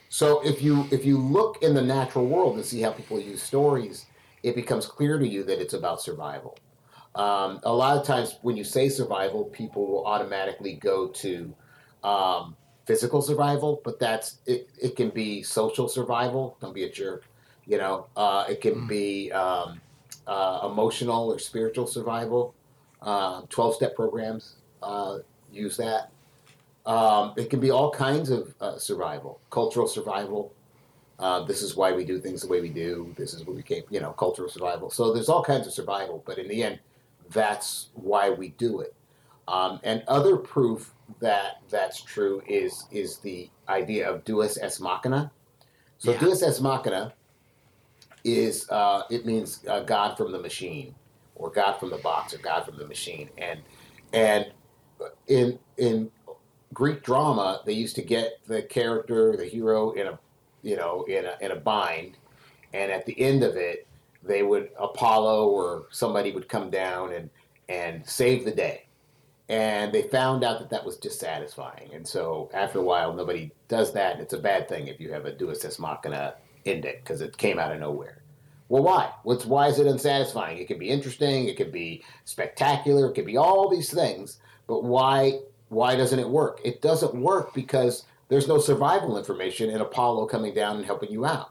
So 0.08 0.40
if 0.44 0.62
you 0.62 0.88
if 0.90 1.04
you 1.04 1.18
look 1.18 1.62
in 1.62 1.74
the 1.74 1.82
natural 1.82 2.26
world 2.26 2.56
and 2.56 2.64
see 2.64 2.80
how 2.80 2.92
people 2.92 3.20
use 3.20 3.42
stories, 3.42 4.06
it 4.42 4.54
becomes 4.54 4.86
clear 4.86 5.18
to 5.18 5.28
you 5.28 5.44
that 5.44 5.60
it's 5.60 5.74
about 5.74 6.00
survival. 6.00 6.56
Um, 7.14 7.60
a 7.64 7.72
lot 7.72 7.96
of 7.98 8.06
times 8.06 8.38
when 8.42 8.56
you 8.56 8.64
say 8.64 8.88
survival, 8.88 9.44
people 9.44 9.86
will 9.86 10.06
automatically 10.06 10.74
go 10.74 11.08
to 11.08 11.54
um, 12.04 12.56
physical 12.86 13.20
survival, 13.20 13.82
but 13.84 13.98
that's 13.98 14.38
it, 14.46 14.70
it 14.80 14.96
can 14.96 15.10
be 15.10 15.42
social 15.42 15.88
survival. 15.88 16.56
Don't 16.60 16.74
be 16.74 16.84
a 16.84 16.90
jerk. 16.90 17.24
You 17.66 17.76
know, 17.76 18.06
uh, 18.16 18.46
it 18.48 18.62
can 18.62 18.76
mm. 18.76 18.88
be 18.88 19.30
um, 19.32 19.80
uh, 20.26 20.60
emotional 20.64 21.30
or 21.30 21.38
spiritual 21.38 21.86
survival. 21.86 22.54
Uh, 23.02 23.42
12 23.50 23.76
step 23.76 23.94
programs 23.94 24.56
uh, 24.82 25.18
use 25.52 25.76
that. 25.76 26.10
Um, 26.86 27.34
it 27.36 27.50
can 27.50 27.60
be 27.60 27.70
all 27.70 27.90
kinds 27.90 28.30
of 28.30 28.54
uh, 28.60 28.78
survival, 28.78 29.40
cultural 29.50 29.86
survival. 29.86 30.52
Uh, 31.18 31.44
this 31.44 31.62
is 31.62 31.76
why 31.76 31.92
we 31.92 32.04
do 32.04 32.18
things 32.18 32.42
the 32.42 32.48
way 32.48 32.60
we 32.60 32.70
do. 32.70 33.12
This 33.16 33.34
is 33.34 33.44
what 33.44 33.56
we 33.56 33.62
came, 33.62 33.82
you 33.90 34.00
know, 34.00 34.12
cultural 34.12 34.48
survival. 34.48 34.90
So 34.90 35.12
there's 35.12 35.28
all 35.28 35.42
kinds 35.42 35.66
of 35.66 35.72
survival, 35.72 36.22
but 36.24 36.38
in 36.38 36.48
the 36.48 36.62
end, 36.62 36.78
that's 37.30 37.88
why 37.94 38.30
we 38.30 38.50
do 38.50 38.80
it. 38.80 38.94
Um, 39.48 39.80
and 39.82 40.02
other 40.08 40.36
proof 40.36 40.92
that 41.20 41.62
that's 41.70 42.02
true 42.02 42.42
is 42.46 42.86
is 42.90 43.18
the 43.18 43.48
idea 43.68 44.08
of 44.08 44.24
Deus 44.24 44.58
ex 44.58 44.78
machina. 44.78 45.30
So 45.98 46.12
yeah. 46.12 46.18
Deus 46.18 46.42
ex 46.42 46.60
machina 46.60 47.14
is 48.24 48.68
uh, 48.70 49.02
it 49.10 49.24
means 49.26 49.64
uh, 49.68 49.80
God 49.80 50.16
from 50.16 50.32
the 50.32 50.38
machine, 50.38 50.94
or 51.34 51.50
God 51.50 51.78
from 51.78 51.90
the 51.90 51.98
box, 51.98 52.34
or 52.34 52.38
God 52.38 52.64
from 52.64 52.76
the 52.76 52.86
machine. 52.86 53.30
And 53.38 53.60
and 54.12 54.52
in 55.26 55.58
in 55.76 56.10
Greek 56.74 57.02
drama, 57.02 57.60
they 57.64 57.72
used 57.72 57.96
to 57.96 58.02
get 58.02 58.38
the 58.46 58.62
character, 58.62 59.36
the 59.36 59.44
hero, 59.44 59.92
in 59.92 60.06
a 60.06 60.18
you 60.62 60.76
know 60.76 61.04
in 61.04 61.24
a 61.24 61.36
in 61.40 61.50
a 61.50 61.56
bind, 61.56 62.16
and 62.72 62.92
at 62.92 63.06
the 63.06 63.18
end 63.20 63.42
of 63.42 63.56
it, 63.56 63.86
they 64.22 64.42
would 64.42 64.70
Apollo 64.78 65.48
or 65.48 65.86
somebody 65.90 66.32
would 66.32 66.48
come 66.48 66.70
down 66.70 67.12
and 67.12 67.30
and 67.68 68.06
save 68.06 68.44
the 68.44 68.52
day. 68.52 68.84
And 69.50 69.92
they 69.94 70.02
found 70.02 70.44
out 70.44 70.58
that 70.58 70.68
that 70.70 70.84
was 70.84 70.98
dissatisfying, 70.98 71.90
and 71.94 72.06
so 72.06 72.50
after 72.52 72.80
a 72.80 72.82
while, 72.82 73.14
nobody 73.14 73.50
does 73.68 73.94
that. 73.94 74.14
And 74.14 74.22
it's 74.22 74.34
a 74.34 74.38
bad 74.38 74.68
thing 74.68 74.88
if 74.88 75.00
you 75.00 75.10
have 75.12 75.24
a 75.24 75.32
Deus 75.32 75.64
ex 75.64 75.78
machina 75.78 76.34
end 76.66 76.84
it 76.84 77.02
because 77.02 77.22
it 77.22 77.36
came 77.38 77.58
out 77.58 77.72
of 77.72 77.80
nowhere. 77.80 78.22
Well, 78.68 78.82
why? 78.82 79.12
What's 79.22 79.46
why 79.46 79.68
is 79.68 79.78
it 79.78 79.86
unsatisfying? 79.86 80.58
It 80.58 80.68
could 80.68 80.78
be 80.78 80.90
interesting, 80.90 81.48
it 81.48 81.56
could 81.56 81.72
be 81.72 82.04
spectacular, 82.24 83.08
it 83.08 83.14
could 83.14 83.24
be 83.24 83.38
all 83.38 83.70
these 83.70 83.90
things, 83.90 84.38
but 84.68 84.84
why 84.84 85.40
why 85.70 85.96
doesn't 85.96 86.18
it 86.18 86.28
work? 86.28 86.60
It 86.64 86.80
doesn't 86.80 87.14
work 87.14 87.52
because 87.52 88.04
there's 88.28 88.46
no 88.46 88.58
survival 88.58 89.18
information 89.18 89.70
in 89.70 89.80
Apollo 89.80 90.26
coming 90.26 90.54
down 90.54 90.76
and 90.76 90.84
helping 90.84 91.10
you 91.10 91.26
out. 91.26 91.50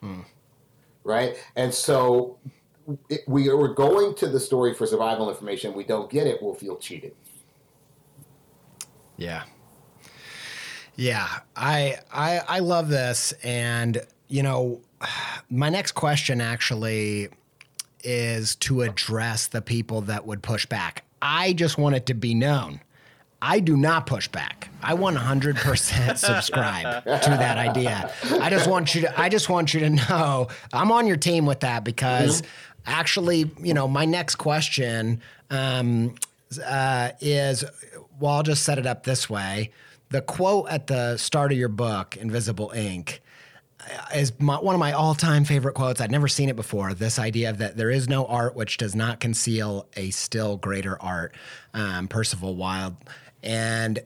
Hmm. 0.00 0.20
Right? 1.04 1.36
And 1.54 1.72
so 1.74 2.38
it, 3.10 3.20
we 3.26 3.48
are 3.50 3.68
going 3.68 4.14
to 4.16 4.28
the 4.28 4.40
story 4.40 4.74
for 4.74 4.86
survival 4.86 5.28
information. 5.28 5.74
We 5.74 5.84
don't 5.84 6.10
get 6.10 6.26
it, 6.26 6.42
we'll 6.42 6.54
feel 6.54 6.76
cheated. 6.76 7.14
Yeah. 9.16 9.44
Yeah, 10.96 11.26
I 11.56 11.98
I 12.12 12.40
I 12.48 12.58
love 12.60 12.88
this 12.88 13.32
and 13.42 14.00
you 14.28 14.42
know, 14.42 14.80
my 15.50 15.68
next 15.68 15.92
question 15.92 16.40
actually 16.40 17.28
is 18.02 18.54
to 18.56 18.82
address 18.82 19.46
the 19.46 19.62
people 19.62 20.02
that 20.02 20.26
would 20.26 20.42
push 20.42 20.66
back. 20.66 21.04
I 21.24 21.54
just 21.54 21.78
want 21.78 21.96
it 21.96 22.06
to 22.06 22.14
be 22.14 22.34
known. 22.34 22.80
I 23.40 23.60
do 23.60 23.76
not 23.76 24.06
push 24.06 24.28
back. 24.28 24.68
I 24.82 24.94
100% 24.94 26.18
subscribe 26.18 27.04
to 27.04 27.30
that 27.30 27.56
idea. 27.56 28.12
I 28.40 28.50
just 28.50 28.68
want 28.68 28.94
you 28.94 29.02
to 29.02 29.20
I 29.20 29.30
just 29.30 29.48
want 29.48 29.72
you 29.72 29.80
to 29.80 29.90
know 29.90 30.48
I'm 30.72 30.92
on 30.92 31.06
your 31.06 31.16
team 31.16 31.46
with 31.46 31.60
that 31.60 31.82
because 31.82 32.42
mm-hmm. 32.42 32.50
actually, 32.86 33.50
you 33.58 33.72
know, 33.72 33.88
my 33.88 34.04
next 34.04 34.36
question 34.36 35.22
um, 35.50 36.14
uh, 36.64 37.10
is 37.20 37.64
well, 38.20 38.34
I'll 38.34 38.42
just 38.42 38.62
set 38.62 38.78
it 38.78 38.86
up 38.86 39.04
this 39.04 39.28
way. 39.28 39.72
The 40.10 40.20
quote 40.20 40.68
at 40.68 40.86
the 40.86 41.16
start 41.16 41.50
of 41.50 41.58
your 41.58 41.68
book, 41.68 42.16
Invisible 42.16 42.70
Ink, 42.70 43.22
is 44.14 44.32
my, 44.40 44.56
one 44.56 44.74
of 44.74 44.78
my 44.78 44.92
all-time 44.92 45.44
favorite 45.44 45.74
quotes. 45.74 46.00
I'd 46.00 46.10
never 46.10 46.28
seen 46.28 46.48
it 46.48 46.56
before. 46.56 46.94
This 46.94 47.18
idea 47.18 47.50
of 47.50 47.58
that 47.58 47.76
there 47.76 47.90
is 47.90 48.08
no 48.08 48.26
art 48.26 48.54
which 48.56 48.76
does 48.76 48.94
not 48.94 49.20
conceal 49.20 49.88
a 49.96 50.10
still 50.10 50.56
greater 50.56 51.00
art. 51.02 51.34
Um, 51.74 52.08
Percival 52.08 52.54
Wilde, 52.56 52.96
and 53.42 53.98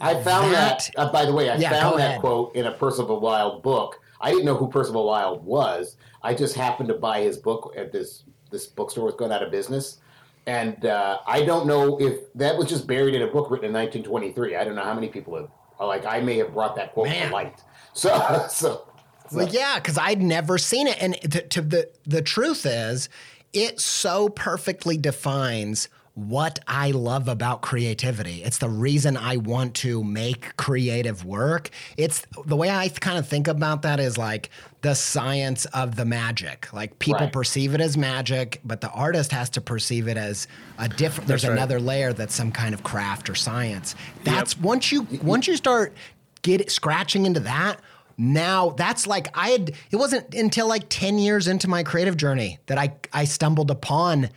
I 0.00 0.14
found 0.22 0.52
That- 0.54 0.90
that. 0.94 1.08
uh, 1.08 1.12
by 1.12 1.24
the 1.24 1.32
way, 1.32 1.50
I 1.50 1.56
Yeah, 1.56 1.70
found 1.70 1.98
that 1.98 2.06
ahead. 2.08 2.20
quote 2.20 2.54
in 2.54 2.66
a 2.66 2.72
Percival 2.72 3.20
Wilde 3.20 3.62
book. 3.62 4.00
I 4.20 4.30
didn't 4.30 4.44
know 4.46 4.54
who 4.56 4.68
Percival 4.68 5.06
Wilde 5.06 5.44
was. 5.44 5.96
I 6.22 6.34
just 6.34 6.54
happened 6.54 6.88
to 6.88 6.94
buy 6.94 7.20
his 7.22 7.36
book 7.36 7.74
at 7.76 7.92
this 7.92 8.24
this 8.50 8.66
bookstore 8.66 9.04
was 9.04 9.14
going 9.14 9.30
out 9.30 9.42
of 9.42 9.50
business, 9.50 9.98
and 10.46 10.86
uh, 10.86 11.18
I 11.26 11.42
don't 11.44 11.66
know 11.66 12.00
if 12.00 12.32
that 12.34 12.56
was 12.56 12.66
just 12.68 12.86
buried 12.86 13.14
in 13.14 13.20
a 13.22 13.26
book 13.26 13.50
written 13.50 13.66
in 13.66 13.72
1923. 13.74 14.56
I 14.56 14.64
don't 14.64 14.74
know 14.74 14.82
how 14.84 14.94
many 14.94 15.08
people 15.08 15.36
have. 15.36 15.48
Like 15.80 16.06
I 16.06 16.20
may 16.20 16.38
have 16.38 16.54
brought 16.54 16.74
that 16.76 16.92
quote 16.94 17.08
Man. 17.08 17.28
to 17.28 17.34
light. 17.34 17.62
So 17.92 18.46
so. 18.50 18.87
Well, 19.32 19.48
yeah, 19.48 19.76
because 19.76 19.98
I'd 19.98 20.22
never 20.22 20.58
seen 20.58 20.86
it, 20.86 21.00
and 21.00 21.14
to, 21.32 21.42
to 21.42 21.60
the 21.62 21.90
the 22.06 22.22
truth 22.22 22.66
is, 22.66 23.08
it 23.52 23.80
so 23.80 24.28
perfectly 24.28 24.96
defines 24.96 25.88
what 26.14 26.58
I 26.66 26.90
love 26.90 27.28
about 27.28 27.62
creativity. 27.62 28.42
It's 28.42 28.58
the 28.58 28.68
reason 28.68 29.16
I 29.16 29.36
want 29.36 29.74
to 29.76 30.02
make 30.02 30.56
creative 30.56 31.24
work. 31.24 31.70
It's 31.96 32.26
the 32.44 32.56
way 32.56 32.70
I 32.70 32.88
kind 32.88 33.18
of 33.18 33.28
think 33.28 33.46
about 33.46 33.82
that 33.82 34.00
is 34.00 34.18
like 34.18 34.50
the 34.82 34.94
science 34.94 35.64
of 35.66 35.94
the 35.94 36.04
magic. 36.04 36.72
Like 36.72 36.98
people 36.98 37.20
Right. 37.20 37.32
perceive 37.32 37.72
it 37.72 37.80
as 37.80 37.96
magic, 37.96 38.60
but 38.64 38.80
the 38.80 38.90
artist 38.90 39.30
has 39.30 39.48
to 39.50 39.60
perceive 39.60 40.08
it 40.08 40.16
as 40.16 40.48
a 40.76 40.88
different. 40.88 41.28
There's 41.28 41.44
right. 41.44 41.52
another 41.52 41.78
layer 41.78 42.12
that's 42.12 42.34
some 42.34 42.50
kind 42.50 42.74
of 42.74 42.82
craft 42.82 43.30
or 43.30 43.36
science. 43.36 43.94
That's 44.24 44.58
once 44.58 44.90
you 44.90 45.06
once 45.22 45.46
you 45.46 45.54
start 45.54 45.94
get 46.42 46.68
scratching 46.68 47.26
into 47.26 47.40
that 47.40 47.80
now 48.18 48.70
that's 48.70 49.06
like 49.06 49.28
i 49.34 49.50
had 49.50 49.72
it 49.90 49.96
wasn't 49.96 50.34
until 50.34 50.66
like 50.66 50.84
10 50.88 51.18
years 51.18 51.46
into 51.46 51.68
my 51.68 51.82
creative 51.84 52.16
journey 52.16 52.58
that 52.66 52.76
i 52.76 52.92
i 53.12 53.24
stumbled 53.24 53.70
upon 53.70 54.28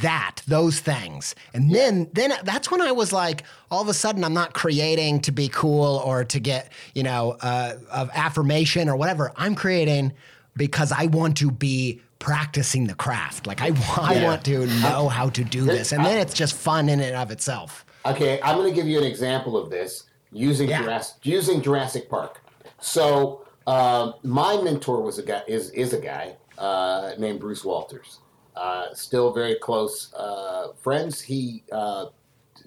that 0.00 0.40
those 0.46 0.80
things 0.80 1.34
and 1.52 1.74
then 1.74 2.08
then 2.14 2.32
that's 2.44 2.70
when 2.70 2.80
i 2.80 2.90
was 2.92 3.12
like 3.12 3.42
all 3.70 3.82
of 3.82 3.88
a 3.88 3.92
sudden 3.94 4.22
i'm 4.24 4.32
not 4.32 4.54
creating 4.54 5.20
to 5.20 5.32
be 5.32 5.48
cool 5.48 6.00
or 6.06 6.24
to 6.24 6.40
get 6.40 6.72
you 6.94 7.02
know 7.02 7.36
uh, 7.42 7.74
of 7.90 8.08
affirmation 8.14 8.88
or 8.88 8.96
whatever 8.96 9.32
i'm 9.36 9.54
creating 9.54 10.12
because 10.56 10.90
i 10.92 11.06
want 11.06 11.36
to 11.36 11.50
be 11.50 12.00
practicing 12.20 12.86
the 12.86 12.94
craft 12.94 13.46
like 13.46 13.60
i, 13.60 13.66
I 14.00 14.14
Yeah. 14.14 14.24
want 14.24 14.44
to 14.46 14.66
know 14.80 15.08
how 15.08 15.28
to 15.30 15.44
do 15.44 15.64
this 15.64 15.92
and 15.92 16.02
then 16.04 16.16
it's 16.18 16.32
just 16.34 16.54
fun 16.54 16.88
in 16.88 17.00
and 17.00 17.16
of 17.16 17.30
itself 17.30 17.84
Okay, 18.06 18.38
I'm 18.42 18.56
going 18.58 18.68
to 18.68 18.74
give 18.74 18.86
you 18.86 18.98
an 18.98 19.04
example 19.04 19.56
of 19.56 19.70
this 19.70 20.04
using 20.30 20.68
Yeah. 20.68 20.82
Jurassic 20.82 21.16
using 21.24 21.62
Jurassic 21.62 22.10
Park. 22.10 22.42
So 22.84 23.46
um, 23.66 24.14
my 24.22 24.60
mentor 24.60 25.00
was 25.00 25.18
a 25.18 25.22
guy 25.22 25.42
is 25.48 25.70
is 25.70 25.94
a 25.94 26.00
guy 26.00 26.36
uh, 26.58 27.12
named 27.18 27.40
Bruce 27.40 27.64
Walters. 27.64 28.18
Uh, 28.54 28.92
still 28.92 29.32
very 29.32 29.54
close 29.54 30.12
uh, 30.12 30.68
friends. 30.82 31.22
He 31.22 31.64
uh, 31.72 32.06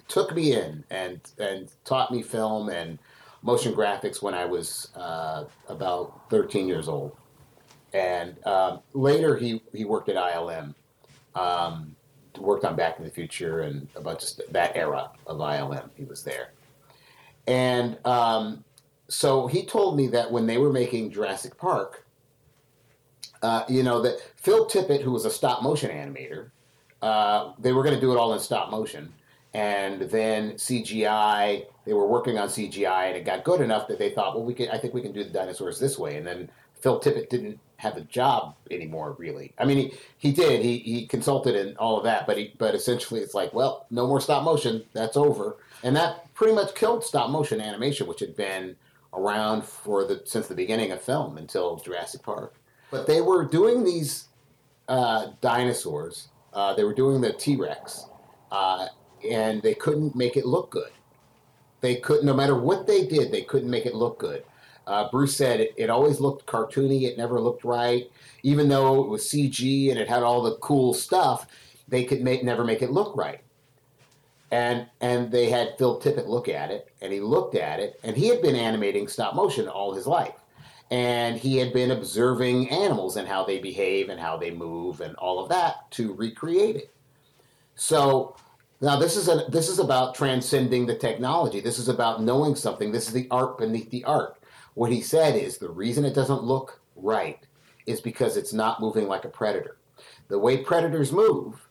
took 0.08 0.34
me 0.34 0.54
in 0.54 0.82
and 0.90 1.20
and 1.38 1.70
taught 1.84 2.10
me 2.10 2.22
film 2.22 2.68
and 2.68 2.98
motion 3.42 3.72
graphics 3.72 4.20
when 4.20 4.34
I 4.34 4.44
was 4.44 4.88
uh, 4.96 5.44
about 5.68 6.28
13 6.30 6.66
years 6.66 6.88
old. 6.88 7.16
And 7.94 8.44
um, 8.44 8.80
later 8.94 9.36
he 9.36 9.62
he 9.72 9.84
worked 9.84 10.08
at 10.08 10.16
ILM. 10.16 10.74
Um, 11.36 11.94
worked 12.38 12.64
on 12.64 12.74
Back 12.74 12.96
to 12.96 13.04
the 13.04 13.10
Future 13.10 13.60
and 13.60 13.86
a 13.94 14.00
bunch 14.00 14.24
of 14.24 14.30
that 14.50 14.74
era 14.74 15.10
of 15.28 15.38
ILM. 15.38 15.90
He 15.94 16.04
was 16.04 16.24
there, 16.24 16.50
and 17.46 17.98
um, 18.04 18.64
so 19.08 19.46
he 19.46 19.64
told 19.64 19.96
me 19.96 20.06
that 20.08 20.30
when 20.30 20.46
they 20.46 20.58
were 20.58 20.72
making 20.72 21.10
Jurassic 21.10 21.56
Park, 21.56 22.04
uh, 23.42 23.64
you 23.68 23.82
know 23.82 24.02
that 24.02 24.20
Phil 24.36 24.66
Tippett, 24.66 25.02
who 25.02 25.12
was 25.12 25.24
a 25.24 25.30
stop 25.30 25.62
motion 25.62 25.90
animator, 25.90 26.50
uh, 27.00 27.52
they 27.58 27.72
were 27.72 27.82
going 27.82 27.94
to 27.94 28.00
do 28.00 28.12
it 28.12 28.16
all 28.16 28.34
in 28.34 28.40
stop 28.40 28.70
motion, 28.70 29.12
and 29.54 30.02
then 30.02 30.52
CGI. 30.52 31.66
They 31.86 31.94
were 31.94 32.06
working 32.06 32.38
on 32.38 32.48
CGI, 32.48 33.08
and 33.08 33.16
it 33.16 33.24
got 33.24 33.44
good 33.44 33.60
enough 33.60 33.88
that 33.88 33.98
they 33.98 34.10
thought, 34.10 34.34
well, 34.34 34.44
we 34.44 34.54
can. 34.54 34.68
I 34.70 34.78
think 34.78 34.92
we 34.92 35.00
can 35.00 35.12
do 35.12 35.24
the 35.24 35.30
dinosaurs 35.30 35.78
this 35.78 35.98
way, 35.98 36.16
and 36.16 36.26
then 36.26 36.50
Phil 36.80 37.00
Tippett 37.00 37.30
didn't 37.30 37.58
have 37.76 37.96
a 37.96 38.02
job 38.02 38.56
anymore, 38.72 39.14
really. 39.18 39.54
I 39.56 39.64
mean, 39.64 39.78
he, 39.78 39.92
he 40.18 40.32
did. 40.32 40.62
He, 40.62 40.78
he 40.78 41.06
consulted 41.06 41.54
and 41.54 41.78
all 41.78 41.96
of 41.96 42.04
that, 42.04 42.26
but 42.26 42.36
he 42.36 42.54
but 42.58 42.74
essentially 42.74 43.20
it's 43.20 43.34
like, 43.34 43.54
well, 43.54 43.86
no 43.90 44.06
more 44.06 44.20
stop 44.20 44.42
motion. 44.42 44.84
That's 44.92 45.16
over, 45.16 45.56
and 45.82 45.96
that 45.96 46.34
pretty 46.34 46.54
much 46.54 46.74
killed 46.74 47.04
stop 47.04 47.30
motion 47.30 47.60
animation, 47.60 48.06
which 48.06 48.20
had 48.20 48.36
been 48.36 48.76
around 49.14 49.64
for 49.64 50.04
the 50.04 50.22
since 50.24 50.46
the 50.46 50.54
beginning 50.54 50.92
of 50.92 51.00
film 51.00 51.38
until 51.38 51.76
Jurassic 51.76 52.22
Park. 52.22 52.54
But 52.90 53.06
they 53.06 53.20
were 53.20 53.44
doing 53.44 53.84
these 53.84 54.26
uh, 54.88 55.28
dinosaurs. 55.40 56.28
Uh, 56.52 56.74
they 56.74 56.84
were 56.84 56.94
doing 56.94 57.20
the 57.20 57.32
T 57.32 57.56
Rex, 57.56 58.06
uh, 58.50 58.86
and 59.28 59.62
they 59.62 59.74
couldn't 59.74 60.16
make 60.16 60.36
it 60.36 60.46
look 60.46 60.70
good. 60.70 60.90
They 61.80 61.96
couldn't, 61.96 62.26
no 62.26 62.34
matter 62.34 62.56
what 62.56 62.86
they 62.86 63.06
did, 63.06 63.30
they 63.30 63.42
couldn't 63.42 63.70
make 63.70 63.86
it 63.86 63.94
look 63.94 64.18
good. 64.18 64.44
Uh, 64.86 65.08
Bruce 65.10 65.36
said 65.36 65.60
it, 65.60 65.74
it 65.76 65.90
always 65.90 66.18
looked 66.18 66.46
cartoony. 66.46 67.02
It 67.02 67.18
never 67.18 67.40
looked 67.40 67.62
right, 67.62 68.10
even 68.42 68.68
though 68.68 69.02
it 69.02 69.08
was 69.08 69.22
CG 69.24 69.90
and 69.90 69.98
it 69.98 70.08
had 70.08 70.22
all 70.22 70.42
the 70.42 70.56
cool 70.56 70.94
stuff. 70.94 71.46
They 71.86 72.04
could 72.04 72.22
make 72.22 72.42
never 72.42 72.64
make 72.64 72.82
it 72.82 72.90
look 72.90 73.16
right. 73.16 73.40
And 74.50 74.86
and 75.00 75.30
they 75.30 75.50
had 75.50 75.76
Phil 75.76 76.00
Tippett 76.00 76.26
look 76.26 76.48
at 76.48 76.70
it, 76.70 76.90
and 77.02 77.12
he 77.12 77.20
looked 77.20 77.54
at 77.54 77.80
it, 77.80 78.00
and 78.02 78.16
he 78.16 78.28
had 78.28 78.40
been 78.40 78.56
animating 78.56 79.06
stop 79.06 79.34
motion 79.34 79.68
all 79.68 79.92
his 79.92 80.06
life, 80.06 80.36
and 80.90 81.36
he 81.36 81.58
had 81.58 81.72
been 81.72 81.90
observing 81.90 82.70
animals 82.70 83.16
and 83.16 83.28
how 83.28 83.44
they 83.44 83.58
behave 83.58 84.08
and 84.08 84.18
how 84.18 84.38
they 84.38 84.50
move 84.50 85.02
and 85.02 85.14
all 85.16 85.38
of 85.38 85.50
that 85.50 85.90
to 85.92 86.14
recreate 86.14 86.76
it. 86.76 86.90
So 87.74 88.36
now 88.80 88.98
this 88.98 89.16
is 89.16 89.28
a 89.28 89.44
this 89.50 89.68
is 89.68 89.78
about 89.78 90.14
transcending 90.14 90.86
the 90.86 90.96
technology. 90.96 91.60
This 91.60 91.78
is 91.78 91.88
about 91.88 92.22
knowing 92.22 92.54
something. 92.54 92.90
This 92.90 93.06
is 93.06 93.12
the 93.12 93.28
art 93.30 93.58
beneath 93.58 93.90
the 93.90 94.04
art. 94.04 94.38
What 94.74 94.92
he 94.92 95.00
said 95.00 95.34
is 95.34 95.58
the 95.58 95.68
reason 95.68 96.04
it 96.04 96.14
doesn't 96.14 96.42
look 96.42 96.80
right 96.96 97.38
is 97.86 98.00
because 98.00 98.36
it's 98.36 98.52
not 98.52 98.80
moving 98.80 99.08
like 99.08 99.24
a 99.24 99.28
predator. 99.28 99.76
The 100.28 100.38
way 100.38 100.58
predators 100.58 101.10
move 101.10 101.68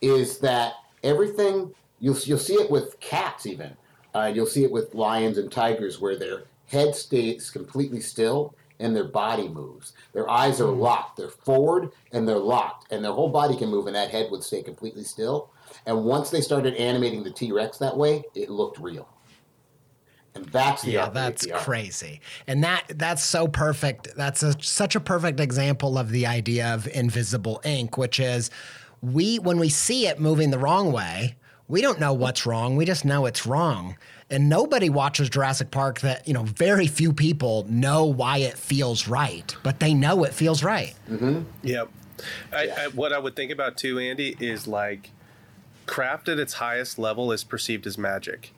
is 0.00 0.38
that 0.38 0.74
everything 1.04 1.74
you'll 2.00 2.18
you'll 2.24 2.38
see 2.38 2.54
it 2.54 2.70
with 2.70 2.98
cats 3.00 3.46
even. 3.46 3.76
Uh, 4.14 4.32
you'll 4.34 4.46
see 4.46 4.64
it 4.64 4.72
with 4.72 4.94
lions 4.94 5.38
and 5.38 5.52
tigers 5.52 6.00
where 6.00 6.16
their 6.16 6.44
head 6.66 6.94
stays 6.94 7.50
completely 7.50 8.00
still 8.00 8.54
and 8.80 8.96
their 8.96 9.04
body 9.04 9.46
moves. 9.46 9.92
Their 10.12 10.28
eyes 10.28 10.60
are 10.60 10.70
locked. 10.70 11.18
They're 11.18 11.28
forward 11.28 11.90
and 12.12 12.26
they're 12.26 12.38
locked, 12.38 12.90
and 12.90 13.04
their 13.04 13.12
whole 13.12 13.28
body 13.28 13.56
can 13.56 13.68
move, 13.68 13.86
and 13.86 13.94
that 13.94 14.10
head 14.10 14.30
would 14.30 14.42
stay 14.42 14.62
completely 14.62 15.04
still. 15.04 15.50
And 15.86 16.04
once 16.04 16.30
they 16.30 16.40
started 16.40 16.74
animating 16.74 17.22
the 17.22 17.30
T 17.30 17.52
Rex 17.52 17.78
that 17.78 17.96
way, 17.96 18.24
it 18.34 18.50
looked 18.50 18.78
real. 18.78 19.08
And 20.34 20.46
that's 20.46 20.82
the 20.82 20.92
yeah 20.92 21.08
that's 21.08 21.44
crazy 21.54 22.20
and 22.46 22.62
that 22.62 22.84
that's 22.90 23.22
so 23.22 23.48
perfect 23.48 24.14
that's 24.14 24.44
a, 24.44 24.54
such 24.62 24.94
a 24.94 25.00
perfect 25.00 25.40
example 25.40 25.98
of 25.98 26.10
the 26.10 26.24
idea 26.24 26.72
of 26.72 26.86
invisible 26.86 27.60
ink 27.64 27.98
which 27.98 28.20
is 28.20 28.48
we 29.02 29.40
when 29.40 29.58
we 29.58 29.68
see 29.68 30.06
it 30.06 30.20
moving 30.20 30.50
the 30.50 30.58
wrong 30.58 30.92
way 30.92 31.34
we 31.70 31.80
don't 31.80 32.00
know 32.00 32.12
what's 32.12 32.44
wrong 32.44 32.76
we 32.76 32.84
just 32.84 33.04
know 33.04 33.26
it's 33.26 33.46
wrong 33.46 33.96
and 34.28 34.48
nobody 34.48 34.88
watches 34.88 35.28
Jurassic 35.28 35.70
Park 35.70 36.00
that 36.00 36.26
you 36.26 36.34
know 36.34 36.42
very 36.42 36.86
few 36.86 37.12
people 37.12 37.66
know 37.68 38.04
why 38.04 38.38
it 38.38 38.58
feels 38.58 39.08
right 39.08 39.56
but 39.62 39.80
they 39.80 39.94
know 39.94 40.24
it 40.24 40.34
feels 40.34 40.62
right 40.62 40.94
mm-hmm. 41.08 41.42
Yep. 41.62 41.90
I, 42.52 42.68
I, 42.68 42.88
what 42.88 43.12
I 43.12 43.18
would 43.18 43.36
think 43.36 43.50
about 43.50 43.76
too, 43.76 43.98
Andy, 43.98 44.36
is 44.40 44.66
like 44.66 45.10
craft 45.86 46.28
at 46.28 46.38
its 46.38 46.54
highest 46.54 46.98
level 46.98 47.32
is 47.32 47.44
perceived 47.44 47.86
as 47.86 47.98
magic. 47.98 48.52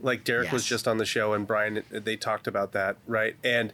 Like 0.00 0.24
Derek 0.24 0.52
was 0.52 0.66
just 0.66 0.86
on 0.86 0.98
the 0.98 1.06
show 1.06 1.32
and 1.32 1.46
Brian, 1.46 1.82
they 1.90 2.16
talked 2.16 2.46
about 2.46 2.72
that, 2.72 2.96
right? 3.06 3.36
And 3.42 3.72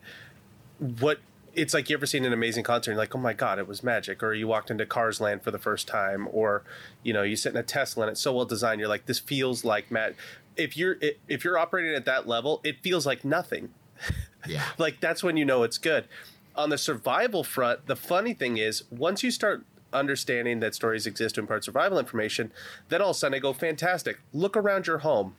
what 0.79 1.19
it's 1.55 1.75
like 1.75 1.91
you 1.91 1.97
ever 1.97 2.07
seen 2.07 2.25
an 2.25 2.33
amazing 2.33 2.65
concert 2.65 2.91
and 2.91 2.97
you're 2.97 3.03
like, 3.03 3.15
oh 3.15 3.19
my 3.19 3.33
God, 3.33 3.59
it 3.59 3.67
was 3.67 3.83
magic. 3.83 4.23
Or 4.23 4.33
you 4.35 4.47
walked 4.47 4.71
into 4.71 4.87
Cars 4.87 5.21
Land 5.21 5.43
for 5.43 5.51
the 5.51 5.59
first 5.59 5.89
time, 5.89 6.29
or 6.33 6.63
you 7.03 7.13
know, 7.13 7.23
you 7.23 7.37
sit 7.37 7.53
in 7.53 7.59
a 7.59 7.63
Tesla 7.63 8.05
and 8.05 8.11
it's 8.13 8.21
so 8.21 8.33
well 8.33 8.45
designed, 8.45 8.81
you're 8.81 8.89
like, 8.89 9.07
this 9.07 9.19
feels 9.19 9.65
like 9.65 9.91
Matt. 9.91 10.15
If 10.57 10.77
you're 10.77 10.97
if 11.29 11.45
you're 11.45 11.59
operating 11.59 11.95
at 11.95 12.05
that 12.05 12.27
level, 12.29 12.61
it 12.65 12.81
feels 12.83 13.07
like 13.07 13.25
nothing 13.25 13.71
yeah 14.49 14.65
like 14.79 14.99
that's 15.01 15.23
when 15.23 15.37
you 15.37 15.45
know 15.45 15.63
it's 15.63 15.79
good. 15.79 16.07
On 16.57 16.71
the 16.71 16.79
survival 16.79 17.45
front, 17.45 17.87
the 17.87 17.97
funny 17.97 18.35
thing 18.35 18.57
is 18.59 18.85
once 18.91 19.23
you 19.23 19.31
start 19.31 19.65
understanding 19.93 20.61
that 20.61 20.75
stories 20.75 21.07
exist 21.07 21.35
to 21.37 21.41
impart 21.41 21.65
survival 21.65 21.99
information, 21.99 22.53
then 22.89 23.01
all 23.03 23.11
of 23.11 23.17
a 23.17 23.19
sudden 23.19 23.35
I 23.35 23.39
go, 23.39 23.53
fantastic. 23.53 24.19
Look 24.33 24.57
around 24.57 24.87
your 24.87 24.99
home. 24.99 25.35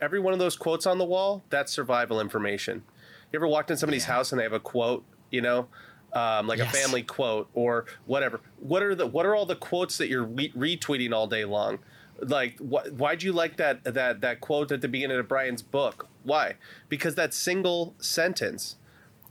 Every 0.00 0.18
one 0.20 0.32
of 0.32 0.38
those 0.38 0.56
quotes 0.56 0.86
on 0.86 0.98
the 0.98 1.04
wall, 1.04 1.42
that's 1.50 1.72
survival 1.72 2.20
information. 2.20 2.82
You 3.32 3.38
ever 3.38 3.46
walked 3.46 3.70
in 3.70 3.76
somebody's 3.76 4.04
Yeah. 4.06 4.14
house 4.14 4.32
and 4.32 4.38
they 4.38 4.44
have 4.44 4.52
a 4.52 4.60
quote, 4.60 5.04
you 5.32 5.40
know, 5.40 5.66
um, 6.12 6.46
like 6.46 6.58
Yes. 6.58 6.72
a 6.72 6.78
family 6.78 7.02
quote 7.02 7.48
or 7.54 7.86
whatever? 8.06 8.40
What 8.60 8.82
are 8.84 8.94
the 8.94 9.06
what 9.06 9.26
are 9.26 9.34
all 9.34 9.46
the 9.46 9.56
quotes 9.56 9.98
that 9.98 10.08
you're 10.08 10.22
re- 10.24 10.52
retweeting 10.56 11.12
all 11.12 11.26
day 11.26 11.44
long? 11.44 11.80
Like, 12.20 12.58
wh- 12.58 12.86
why'd 12.92 13.24
you 13.24 13.32
like 13.32 13.56
that 13.56 13.82
that 13.82 14.20
that 14.20 14.40
quote 14.40 14.70
at 14.70 14.80
the 14.82 14.88
beginning 14.88 15.18
of 15.18 15.26
Brian's 15.26 15.62
book? 15.62 16.06
Why? 16.22 16.54
Because 16.88 17.16
that 17.16 17.34
single 17.34 17.96
sentence 17.98 18.76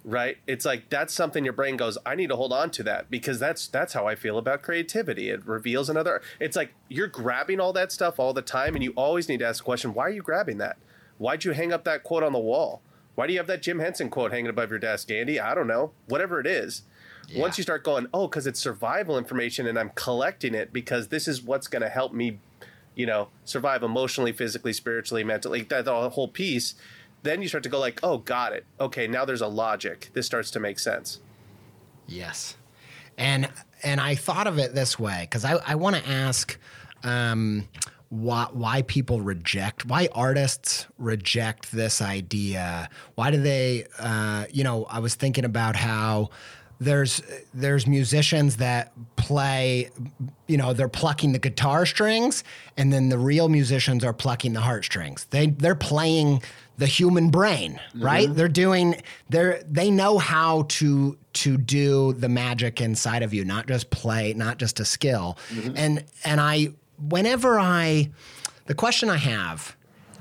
right 0.03 0.39
it's 0.47 0.65
like 0.65 0.89
that's 0.89 1.13
something 1.13 1.43
your 1.43 1.53
brain 1.53 1.77
goes 1.77 1.95
i 2.07 2.15
need 2.15 2.25
to 2.27 2.35
hold 2.35 2.51
on 2.51 2.71
to 2.71 2.81
that 2.81 3.07
because 3.11 3.37
that's 3.37 3.67
that's 3.67 3.93
how 3.93 4.07
i 4.07 4.15
feel 4.15 4.39
about 4.39 4.63
creativity 4.63 5.29
it 5.29 5.45
reveals 5.45 5.91
another 5.91 6.23
it's 6.39 6.55
like 6.55 6.73
you're 6.89 7.05
grabbing 7.05 7.59
all 7.59 7.71
that 7.71 7.91
stuff 7.91 8.19
all 8.19 8.33
the 8.33 8.41
time 8.41 8.73
and 8.73 8.83
you 8.83 8.91
always 8.95 9.29
need 9.29 9.37
to 9.37 9.45
ask 9.45 9.59
the 9.59 9.63
question 9.63 9.93
why 9.93 10.05
are 10.05 10.09
you 10.09 10.23
grabbing 10.23 10.57
that 10.57 10.75
why'd 11.19 11.43
you 11.43 11.51
hang 11.51 11.71
up 11.71 11.83
that 11.83 12.01
quote 12.01 12.23
on 12.23 12.33
the 12.33 12.39
wall 12.39 12.81
why 13.15 13.27
do 13.27 13.33
you 13.33 13.39
have 13.39 13.47
that 13.47 13.61
jim 13.61 13.79
henson 13.79 14.09
quote 14.09 14.31
hanging 14.31 14.49
above 14.49 14.69
your 14.69 14.79
desk 14.79 15.11
andy 15.11 15.39
i 15.39 15.53
don't 15.53 15.67
know 15.67 15.91
whatever 16.07 16.39
it 16.39 16.47
is 16.47 16.83
yeah. 17.27 17.41
once 17.41 17.57
you 17.57 17.63
start 17.63 17.83
going 17.83 18.07
oh 18.13 18.27
because 18.27 18.47
it's 18.47 18.59
survival 18.59 19.17
information 19.17 19.67
and 19.67 19.77
i'm 19.77 19.91
collecting 19.95 20.53
it 20.53 20.73
because 20.73 21.09
this 21.09 21.27
is 21.27 21.41
what's 21.41 21.67
going 21.67 21.81
to 21.81 21.89
help 21.89 22.13
me 22.13 22.39
you 22.95 23.05
know 23.05 23.29
survive 23.45 23.83
emotionally 23.83 24.31
physically 24.31 24.73
spiritually 24.73 25.23
mentally 25.23 25.61
that 25.61 25.87
whole 25.87 26.27
piece 26.27 26.75
then 27.23 27.41
you 27.41 27.47
start 27.47 27.63
to 27.63 27.69
go 27.69 27.79
like, 27.79 27.99
oh, 28.03 28.17
got 28.17 28.53
it. 28.53 28.65
Okay, 28.79 29.07
now 29.07 29.25
there's 29.25 29.41
a 29.41 29.47
logic. 29.47 30.09
This 30.13 30.25
starts 30.25 30.51
to 30.51 30.59
make 30.59 30.79
sense. 30.79 31.19
Yes, 32.07 32.57
and 33.17 33.49
and 33.83 34.01
I 34.01 34.15
thought 34.15 34.47
of 34.47 34.57
it 34.57 34.73
this 34.73 34.99
way 34.99 35.27
because 35.29 35.45
I 35.45 35.53
I 35.65 35.75
want 35.75 35.95
to 35.97 36.07
ask. 36.07 36.57
Um, 37.03 37.67
why, 38.11 38.47
why 38.51 38.81
people 38.83 39.21
reject 39.21 39.85
why 39.85 40.09
artists 40.11 40.85
reject 40.97 41.71
this 41.71 42.01
idea 42.01 42.89
why 43.15 43.31
do 43.31 43.41
they 43.41 43.85
uh, 43.99 44.45
you 44.51 44.65
know 44.65 44.85
i 44.89 44.99
was 44.99 45.15
thinking 45.15 45.45
about 45.45 45.77
how 45.77 46.29
there's 46.81 47.21
there's 47.53 47.87
musicians 47.87 48.57
that 48.57 48.91
play 49.15 49.89
you 50.47 50.57
know 50.57 50.73
they're 50.73 50.89
plucking 50.89 51.31
the 51.31 51.39
guitar 51.39 51.85
strings 51.85 52.43
and 52.75 52.91
then 52.91 53.07
the 53.07 53.17
real 53.17 53.47
musicians 53.47 54.03
are 54.03 54.13
plucking 54.13 54.51
the 54.51 54.61
heartstrings 54.61 55.25
they 55.29 55.47
they're 55.47 55.73
playing 55.73 56.41
the 56.77 56.87
human 56.87 57.29
brain, 57.29 57.79
right? 57.93 58.25
Mm-hmm. 58.25 58.33
They're 58.33 58.47
doing 58.47 59.03
they're 59.29 59.61
they 59.69 59.91
know 59.91 60.17
how 60.17 60.63
to 60.69 61.15
to 61.33 61.55
do 61.55 62.13
the 62.13 62.27
magic 62.27 62.81
inside 62.81 63.21
of 63.21 63.35
you, 63.35 63.45
not 63.45 63.67
just 63.67 63.91
play, 63.91 64.33
not 64.33 64.57
just 64.57 64.79
a 64.79 64.85
skill. 64.85 65.37
Mm-hmm. 65.49 65.73
And 65.75 66.05
and 66.25 66.41
I 66.41 66.69
whenever 67.09 67.59
I 67.59 68.11
the 68.65 68.75
question 68.75 69.09
I 69.09 69.17
have 69.17 69.75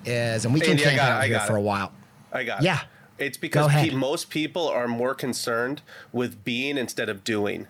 is, 0.04 0.44
and 0.44 0.54
we 0.54 0.60
can 0.60 0.76
camp 0.76 1.00
out 1.00 1.24
here 1.24 1.40
for 1.40 1.56
a 1.56 1.60
while. 1.60 1.92
I 2.32 2.44
got 2.44 2.62
yeah. 2.62 2.80
It. 2.80 2.86
It's 3.26 3.36
because 3.36 3.70
pe- 3.70 3.90
most 3.90 4.30
people 4.30 4.66
are 4.66 4.88
more 4.88 5.14
concerned 5.14 5.82
with 6.10 6.42
being 6.42 6.78
instead 6.78 7.10
of 7.10 7.22
doing. 7.22 7.66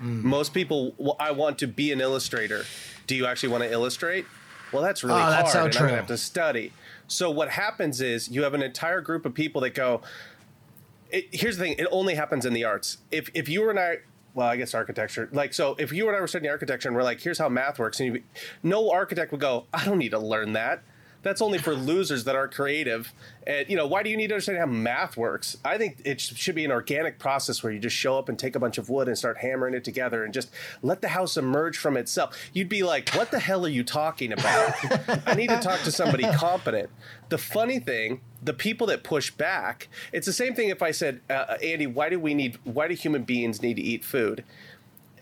Mm. 0.00 0.22
Most 0.22 0.54
people, 0.54 0.94
well, 0.96 1.16
I 1.18 1.32
want 1.32 1.58
to 1.58 1.66
be 1.66 1.90
an 1.90 2.00
illustrator. 2.00 2.64
Do 3.08 3.16
you 3.16 3.26
actually 3.26 3.48
want 3.48 3.64
to 3.64 3.72
illustrate? 3.72 4.26
Well, 4.72 4.82
that's 4.82 5.02
really 5.02 5.20
oh, 5.20 5.30
that's 5.30 5.52
hard, 5.52 5.62
so 5.62 5.64
and 5.64 5.72
true. 5.72 5.80
I'm 5.82 5.88
gonna 5.88 5.96
have 5.96 6.06
to 6.08 6.18
study. 6.18 6.72
So 7.08 7.30
what 7.30 7.48
happens 7.48 8.00
is 8.00 8.28
you 8.28 8.42
have 8.42 8.54
an 8.54 8.62
entire 8.62 9.00
group 9.00 9.26
of 9.26 9.34
people 9.34 9.62
that 9.62 9.74
go. 9.74 10.02
It, 11.10 11.28
here's 11.32 11.56
the 11.56 11.64
thing: 11.64 11.74
it 11.78 11.88
only 11.90 12.14
happens 12.14 12.44
in 12.44 12.52
the 12.52 12.64
arts. 12.64 12.98
If 13.10 13.30
if 13.34 13.48
you 13.48 13.68
and 13.70 13.78
I, 13.78 13.98
well, 14.38 14.46
I 14.46 14.56
guess 14.56 14.72
architecture. 14.72 15.28
Like, 15.32 15.52
so 15.52 15.74
if 15.80 15.92
you 15.92 16.06
and 16.06 16.16
I 16.16 16.20
were 16.20 16.28
studying 16.28 16.48
architecture 16.48 16.88
and 16.88 16.96
we're 16.96 17.02
like, 17.02 17.20
here's 17.20 17.38
how 17.38 17.48
math 17.48 17.80
works, 17.80 17.98
and 17.98 18.14
you, 18.14 18.22
no 18.62 18.88
architect 18.88 19.32
would 19.32 19.40
go, 19.40 19.66
I 19.74 19.84
don't 19.84 19.98
need 19.98 20.10
to 20.10 20.18
learn 20.20 20.52
that 20.52 20.84
that's 21.22 21.42
only 21.42 21.58
for 21.58 21.74
losers 21.74 22.24
that 22.24 22.36
aren't 22.36 22.54
creative. 22.54 23.12
And 23.46 23.68
you 23.68 23.76
know, 23.76 23.86
why 23.86 24.02
do 24.02 24.10
you 24.10 24.16
need 24.16 24.28
to 24.28 24.34
understand 24.34 24.58
how 24.58 24.66
math 24.66 25.16
works? 25.16 25.56
I 25.64 25.78
think 25.78 26.00
it 26.04 26.20
should 26.20 26.54
be 26.54 26.64
an 26.64 26.70
organic 26.70 27.18
process 27.18 27.62
where 27.62 27.72
you 27.72 27.78
just 27.78 27.96
show 27.96 28.18
up 28.18 28.28
and 28.28 28.38
take 28.38 28.54
a 28.54 28.60
bunch 28.60 28.78
of 28.78 28.88
wood 28.88 29.08
and 29.08 29.16
start 29.16 29.38
hammering 29.38 29.74
it 29.74 29.84
together 29.84 30.24
and 30.24 30.32
just 30.32 30.50
let 30.82 31.00
the 31.00 31.08
house 31.08 31.36
emerge 31.36 31.76
from 31.76 31.96
itself. 31.96 32.36
You'd 32.52 32.68
be 32.68 32.82
like, 32.82 33.10
"What 33.10 33.30
the 33.30 33.38
hell 33.38 33.64
are 33.66 33.70
you 33.70 33.84
talking 33.84 34.32
about?" 34.32 34.74
I 35.26 35.34
need 35.34 35.50
to 35.50 35.58
talk 35.58 35.80
to 35.80 35.92
somebody 35.92 36.24
competent. 36.34 36.90
The 37.28 37.38
funny 37.38 37.78
thing, 37.78 38.20
the 38.42 38.54
people 38.54 38.86
that 38.88 39.02
push 39.02 39.30
back, 39.30 39.88
it's 40.12 40.26
the 40.26 40.32
same 40.32 40.54
thing 40.54 40.68
if 40.68 40.82
I 40.82 40.92
said, 40.92 41.20
uh, 41.28 41.32
uh 41.32 41.58
"Andy, 41.62 41.86
why 41.86 42.08
do 42.08 42.18
we 42.20 42.34
need 42.34 42.58
why 42.64 42.88
do 42.88 42.94
human 42.94 43.24
beings 43.24 43.62
need 43.62 43.74
to 43.74 43.82
eat 43.82 44.04
food?" 44.04 44.44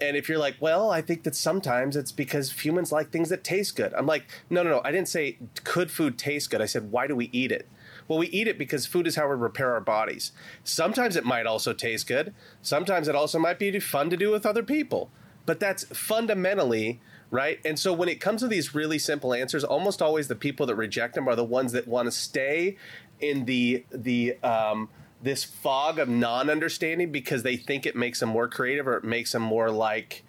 And 0.00 0.16
if 0.16 0.28
you're 0.28 0.38
like, 0.38 0.56
well, 0.60 0.90
I 0.90 1.00
think 1.00 1.22
that 1.24 1.34
sometimes 1.34 1.96
it's 1.96 2.12
because 2.12 2.52
humans 2.64 2.92
like 2.92 3.10
things 3.10 3.28
that 3.28 3.44
taste 3.44 3.76
good. 3.76 3.92
I'm 3.94 4.06
like, 4.06 4.24
no, 4.50 4.62
no, 4.62 4.70
no. 4.70 4.80
I 4.84 4.92
didn't 4.92 5.08
say 5.08 5.38
could 5.64 5.90
food 5.90 6.18
taste 6.18 6.50
good. 6.50 6.60
I 6.60 6.66
said, 6.66 6.90
why 6.90 7.06
do 7.06 7.16
we 7.16 7.30
eat 7.32 7.52
it? 7.52 7.68
Well, 8.08 8.18
we 8.18 8.28
eat 8.28 8.46
it 8.48 8.58
because 8.58 8.86
food 8.86 9.06
is 9.06 9.16
how 9.16 9.28
we 9.28 9.34
repair 9.34 9.72
our 9.72 9.80
bodies. 9.80 10.32
Sometimes 10.62 11.16
it 11.16 11.24
might 11.24 11.46
also 11.46 11.72
taste 11.72 12.06
good. 12.06 12.34
Sometimes 12.62 13.08
it 13.08 13.16
also 13.16 13.38
might 13.38 13.58
be 13.58 13.78
fun 13.80 14.10
to 14.10 14.16
do 14.16 14.30
with 14.30 14.46
other 14.46 14.62
people. 14.62 15.10
But 15.44 15.60
that's 15.60 15.84
fundamentally 15.84 17.00
right. 17.30 17.60
And 17.64 17.78
so 17.78 17.92
when 17.92 18.08
it 18.08 18.20
comes 18.20 18.42
to 18.42 18.48
these 18.48 18.74
really 18.74 18.98
simple 18.98 19.32
answers, 19.34 19.64
almost 19.64 20.02
always 20.02 20.28
the 20.28 20.36
people 20.36 20.66
that 20.66 20.76
reject 20.76 21.14
them 21.14 21.28
are 21.28 21.36
the 21.36 21.44
ones 21.44 21.72
that 21.72 21.88
want 21.88 22.06
to 22.06 22.12
stay 22.12 22.76
in 23.20 23.44
the 23.46 23.84
the 23.90 24.36
um, 24.42 24.88
this 25.26 25.42
fog 25.42 25.98
of 25.98 26.08
non-understanding 26.08 27.10
because 27.10 27.42
they 27.42 27.56
think 27.56 27.84
it 27.84 27.96
makes 27.96 28.20
them 28.20 28.28
more 28.28 28.46
creative 28.46 28.86
or 28.86 28.96
it 28.96 29.02
makes 29.02 29.32
them 29.32 29.42
more 29.42 29.70
like 29.70 30.22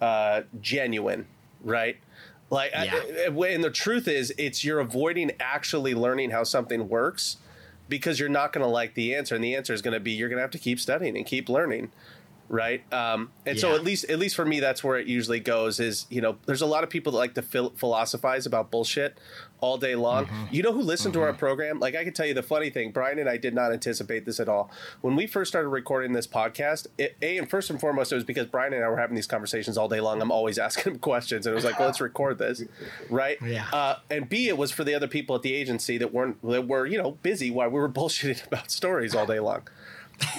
uh, 0.00 0.40
genuine, 0.60 1.26
right? 1.62 1.98
Like, 2.48 2.70
yeah. 2.72 3.28
I, 3.28 3.46
and 3.48 3.62
the 3.62 3.70
truth 3.70 4.08
is, 4.08 4.32
it's 4.38 4.64
you're 4.64 4.80
avoiding 4.80 5.32
actually 5.38 5.94
learning 5.94 6.30
how 6.30 6.44
something 6.44 6.88
works 6.88 7.36
because 7.90 8.18
you're 8.18 8.30
not 8.30 8.54
going 8.54 8.64
to 8.64 8.70
like 8.70 8.94
the 8.94 9.14
answer, 9.14 9.34
and 9.34 9.44
the 9.44 9.54
answer 9.54 9.74
is 9.74 9.82
going 9.82 9.92
to 9.92 10.00
be 10.00 10.12
you're 10.12 10.30
going 10.30 10.38
to 10.38 10.42
have 10.42 10.50
to 10.52 10.58
keep 10.58 10.80
studying 10.80 11.14
and 11.14 11.26
keep 11.26 11.50
learning, 11.50 11.92
right? 12.48 12.92
Um, 12.92 13.30
and 13.46 13.56
yeah. 13.56 13.60
so 13.60 13.74
at 13.74 13.84
least 13.84 14.04
at 14.06 14.18
least 14.18 14.36
for 14.36 14.44
me, 14.44 14.60
that's 14.60 14.82
where 14.82 14.98
it 14.98 15.06
usually 15.06 15.40
goes. 15.40 15.80
Is 15.80 16.06
you 16.10 16.20
know, 16.20 16.38
there's 16.46 16.62
a 16.62 16.66
lot 16.66 16.84
of 16.84 16.90
people 16.90 17.12
that 17.12 17.18
like 17.18 17.34
to 17.34 17.42
philosophize 17.42 18.46
about 18.46 18.70
bullshit 18.70 19.18
all 19.60 19.76
day 19.76 19.94
long. 19.94 20.26
Mm-hmm. 20.26 20.44
You 20.50 20.62
know 20.62 20.72
who 20.72 20.82
listened 20.82 21.14
mm-hmm. 21.14 21.20
to 21.20 21.26
our 21.26 21.32
mm-hmm. 21.32 21.38
program? 21.38 21.80
Like 21.80 21.96
I 21.96 22.04
can 22.04 22.12
tell 22.12 22.26
you 22.26 22.34
the 22.34 22.42
funny 22.42 22.70
thing, 22.70 22.92
Brian 22.92 23.18
and 23.18 23.28
I 23.28 23.36
did 23.36 23.54
not 23.54 23.72
anticipate 23.72 24.24
this 24.24 24.40
at 24.40 24.48
all. 24.48 24.70
When 25.00 25.16
we 25.16 25.26
first 25.26 25.50
started 25.50 25.68
recording 25.68 26.12
this 26.12 26.26
podcast, 26.26 26.86
it, 26.96 27.16
a 27.22 27.38
and 27.38 27.48
first 27.48 27.70
and 27.70 27.80
foremost, 27.80 28.12
it 28.12 28.14
was 28.14 28.24
because 28.24 28.46
Brian 28.46 28.72
and 28.72 28.84
I 28.84 28.88
were 28.88 28.98
having 28.98 29.16
these 29.16 29.26
conversations 29.26 29.76
all 29.76 29.88
day 29.88 30.00
long. 30.00 30.20
I'm 30.22 30.30
always 30.30 30.58
asking 30.68 30.94
him 30.94 30.98
questions, 30.98 31.46
and 31.46 31.52
it 31.52 31.54
was 31.54 31.64
like, 31.64 31.78
well, 31.78 31.88
let's 31.88 32.00
record 32.00 32.38
this, 32.38 32.62
right? 33.10 33.38
Yeah. 33.42 33.66
Uh, 33.72 33.96
and 34.10 34.28
B, 34.28 34.48
it 34.48 34.56
was 34.56 34.70
for 34.70 34.84
the 34.84 34.94
other 34.94 35.08
people 35.08 35.36
at 35.36 35.42
the 35.42 35.54
agency 35.54 35.98
that 35.98 36.12
weren't 36.12 36.40
that 36.42 36.66
were 36.66 36.86
you 36.86 36.98
know 36.98 37.12
busy 37.22 37.50
while 37.50 37.68
we 37.68 37.78
were 37.78 37.88
bullshitting 37.98 38.46
about 38.46 38.70
stories 38.70 39.14
all 39.14 39.26
day 39.26 39.40
long. 39.40 39.68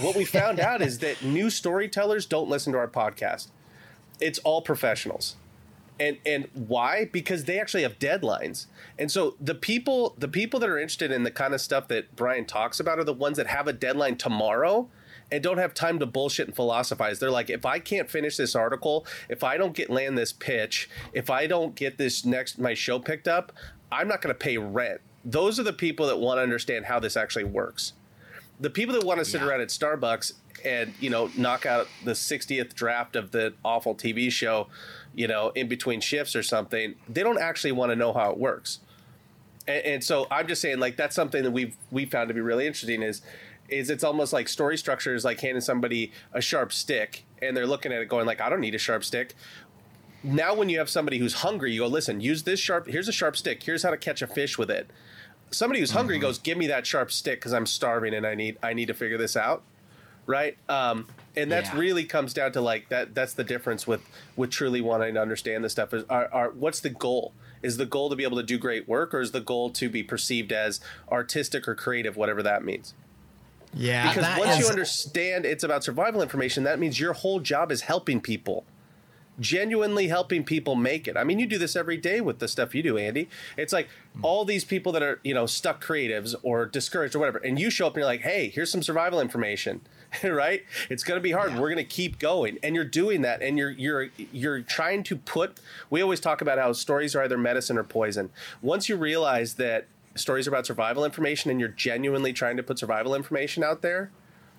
What 0.02 0.16
we 0.16 0.26
found 0.26 0.60
out 0.60 0.82
is 0.82 1.00
that 1.00 1.24
new 1.24 1.50
storytellers 1.50 2.26
don't 2.26 2.50
listen 2.50 2.74
to 2.74 2.80
our 2.80 2.88
podcast. 2.88 3.48
It's 4.20 4.40
all 4.40 4.62
professionals. 4.62 5.36
And 6.00 6.18
and 6.26 6.48
why? 6.54 7.06
Because 7.12 7.44
they 7.44 7.60
actually 7.60 7.84
have 7.84 8.00
deadlines. 8.00 8.68
And 8.98 9.12
so 9.12 9.36
the 9.40 9.56
people 9.56 10.16
the 10.18 10.28
people 10.28 10.60
that 10.62 10.70
are 10.70 10.80
interested 10.80 11.12
in 11.12 11.24
the 11.24 11.32
kind 11.32 11.54
of 11.54 11.60
stuff 11.60 11.88
that 11.90 12.16
brian 12.16 12.46
talks 12.46 12.80
about 12.80 13.00
are 13.00 13.04
the 13.04 13.14
ones 13.14 13.38
that 13.38 13.48
have 13.48 13.68
a 13.68 13.74
deadline 13.74 14.18
tomorrow 14.18 14.88
and 15.32 15.44
don't 15.44 15.58
have 15.58 15.74
time 15.74 16.00
to 16.00 16.06
bullshit 16.06 16.48
and 16.48 16.56
philosophize. 16.56 17.20
They're 17.20 17.32
like 17.32 17.50
if 17.50 17.66
i 17.66 17.80
can't 17.80 18.10
finish 18.10 18.38
this 18.38 18.56
article 18.56 19.06
if 19.28 19.44
i 19.44 19.58
don't 19.58 19.74
get 19.74 19.90
land 19.90 20.18
this 20.18 20.32
pitch 20.32 20.90
if 21.14 21.30
i 21.30 21.48
don't 21.48 21.76
get 21.76 21.98
this 21.98 22.24
next 22.26 22.58
my 22.58 22.74
show 22.74 23.00
picked 23.00 23.28
up 23.28 23.52
i'm 23.92 24.08
not 24.08 24.22
going 24.22 24.34
to 24.34 24.40
pay 24.40 24.58
rent. 24.58 25.02
Those 25.26 25.60
are 25.60 25.64
the 25.64 25.74
people 25.74 26.08
that 26.08 26.18
want 26.18 26.38
to 26.38 26.44
understand 26.44 26.86
how 26.86 27.00
this 27.00 27.18
actually 27.18 27.44
works 27.44 27.92
the 28.60 28.70
people 28.70 28.94
that 28.96 29.04
want 29.04 29.20
to 29.20 29.26
sit 29.26 29.42
yeah. 29.42 29.48
around 29.48 29.62
at 29.62 29.70
starbucks 29.70 30.34
and 30.66 30.94
you 31.00 31.10
know 31.10 31.30
knock 31.38 31.66
out 31.66 31.88
the 32.04 32.12
60th 32.12 32.74
draft 32.74 33.16
of 33.16 33.32
the 33.32 33.54
awful 33.64 33.96
tv 33.96 34.32
show 34.32 34.68
you 35.14 35.28
know, 35.28 35.52
in 35.56 35.68
between 35.68 36.02
shifts 36.02 36.36
or 36.36 36.44
something, 36.44 36.96
they 37.08 37.24
don't 37.24 37.40
actually 37.40 37.72
want 37.72 37.92
to 37.92 37.96
know 37.96 38.14
how 38.14 38.32
it 38.32 38.38
works. 38.38 38.80
And, 39.68 39.86
and 39.86 40.04
so 40.04 40.28
I'm 40.32 40.48
just 40.48 40.62
saying, 40.62 40.80
like, 40.80 40.98
that's 40.98 41.16
something 41.16 41.44
that 41.44 41.52
we've 41.52 41.76
we 41.92 42.06
found 42.06 42.30
to 42.30 42.34
be 42.34 42.42
really 42.42 42.68
interesting 42.68 43.02
is 43.02 43.22
is 43.68 43.90
it's 43.90 44.04
almost 44.04 44.34
like 44.34 44.48
story 44.48 44.78
structure 44.78 45.14
is 45.14 45.24
like 45.24 45.40
handing 45.42 45.62
somebody 45.62 46.12
a 46.34 46.42
sharp 46.42 46.74
stick 46.74 47.24
and 47.40 47.56
they're 47.56 47.68
looking 47.68 47.92
at 47.92 48.02
it 48.02 48.10
going 48.10 48.26
like 48.26 48.42
I 48.42 48.50
don't 48.50 48.62
need 48.62 48.76
a 48.76 48.80
sharp 48.80 49.04
stick. 49.04 49.36
Now 50.24 50.56
when 50.56 50.70
you 50.70 50.80
have 50.80 50.90
somebody 50.90 51.20
who's 51.20 51.36
hungry, 51.36 51.74
you 51.74 51.82
go 51.82 51.88
listen, 51.88 52.20
use 52.20 52.44
this 52.44 52.60
sharp 52.60 52.88
here's 52.88 53.08
a 53.08 53.12
sharp 53.12 53.38
stick. 53.38 53.62
Here's 53.62 53.84
how 53.84 53.92
to 53.92 53.98
catch 53.98 54.22
a 54.22 54.28
fish 54.28 54.58
with 54.58 54.72
it. 54.72 54.90
Somebody 55.52 55.80
who's 55.80 55.92
hungry 55.92 56.16
mm-hmm. 56.16 56.22
goes, 56.22 56.40
"Give 56.40 56.58
me 56.58 56.68
that 56.68 56.86
sharp 56.86 57.12
stick 57.12 57.42
cuz 57.42 57.54
I'm 57.54 57.66
starving 57.66 58.14
and 58.14 58.26
I 58.26 58.36
need 58.36 58.58
I 58.62 58.74
need 58.74 58.88
to 58.88 58.94
figure 58.94 59.18
this 59.18 59.36
out." 59.36 59.64
Right? 60.26 60.58
Um, 60.68 61.08
and 61.36 61.52
that's 61.52 61.70
yeah. 61.70 61.80
really 61.80 62.04
comes 62.04 62.34
down 62.34 62.52
to 62.52 62.62
like 62.62 62.90
that 62.90 63.16
that's 63.16 63.34
the 63.34 63.44
difference 63.44 63.88
with 63.88 64.02
with 64.36 64.50
truly 64.50 64.82
wanting 64.82 65.14
to 65.14 65.22
understand 65.22 65.64
this 65.64 65.72
stuff 65.72 65.94
is 65.94 66.04
are, 66.10 66.30
are 66.32 66.50
what's 66.52 66.80
the 66.80 66.90
goal 66.90 67.34
is 67.62 67.78
the 67.78 67.86
goal 67.86 68.10
to 68.10 68.16
be 68.16 68.24
able 68.24 68.38
to 68.38 68.44
do 68.44 68.58
great 68.58 68.88
work 68.88 69.14
or 69.14 69.22
is 69.22 69.32
the 69.32 69.42
goal 69.42 69.70
to 69.70 69.90
be 69.90 70.04
perceived 70.04 70.52
as 70.52 70.80
artistic 71.12 71.68
or 71.68 71.76
creative 71.76 72.18
whatever 72.18 72.44
that 72.44 72.64
means 72.64 72.94
yeah 73.74 74.10
because 74.10 74.38
once 74.38 74.52
is... 74.52 74.60
you 74.60 74.68
understand 74.68 75.46
it's 75.46 75.64
about 75.64 75.84
survival 75.84 76.22
information 76.22 76.64
that 76.64 76.80
means 76.80 77.00
your 77.00 77.14
whole 77.14 77.40
job 77.40 77.72
is 77.72 77.82
helping 77.82 78.20
people 78.20 78.66
genuinely 79.40 80.08
helping 80.08 80.44
people 80.44 80.76
make 80.76 81.08
it. 81.08 81.18
I 81.18 81.24
mean, 81.24 81.40
you 81.40 81.46
do 81.46 81.58
this 81.58 81.76
every 81.76 81.98
day 81.98 82.22
with 82.22 82.40
the 82.40 82.48
stuff 82.48 82.76
you 82.76 82.84
do, 82.84 82.98
Andy. 82.98 83.30
It's 83.58 83.74
like 83.74 83.90
all 84.22 84.46
these 84.46 84.66
people 84.66 84.92
that 84.94 85.04
are, 85.04 85.20
you 85.24 85.34
know, 85.34 85.46
stuck 85.46 85.84
creatives 85.84 86.36
or 86.44 86.66
discouraged 86.66 87.16
or 87.16 87.20
whatever, 87.20 87.40
and 87.40 87.60
you 87.60 87.70
show 87.70 87.88
up 87.88 87.94
and 87.94 88.02
you're 88.02 88.06
like, 88.06 88.22
hey, 88.22 88.50
here's 88.50 88.72
some 88.72 88.84
survival 88.84 89.20
information. 89.20 89.82
right? 90.24 90.64
It's 90.90 91.04
going 91.04 91.18
to 91.18 91.22
be 91.22 91.32
hard. 91.32 91.52
Yeah. 91.52 91.60
We're 91.60 91.70
going 91.70 91.78
to 91.78 91.84
keep 91.84 92.20
going, 92.20 92.58
and 92.64 92.76
you're 92.76 92.84
doing 92.84 93.22
that, 93.22 93.42
and 93.42 93.58
you're 93.58 93.72
you're 93.72 94.10
you're 94.32 94.62
trying 94.62 95.04
to 95.04 95.16
put. 95.16 95.60
We 95.90 96.02
always 96.02 96.20
talk 96.20 96.42
about 96.42 96.58
how 96.58 96.74
stories 96.74 97.16
are 97.16 97.24
either 97.24 97.38
medicine 97.38 97.78
or 97.78 97.84
poison. 97.84 98.32
Once 98.62 98.90
you 98.90 98.96
realize 98.96 99.56
that 99.56 99.88
stories 100.16 100.48
are 100.48 100.50
about 100.50 100.66
survival 100.66 101.06
information, 101.06 101.52
and 101.52 101.60
you're 101.60 101.70
genuinely 101.70 102.34
trying 102.34 102.58
to 102.58 102.64
put 102.64 102.80
survival 102.80 103.14
information 103.14 103.64
out 103.64 103.82
there, 103.82 104.12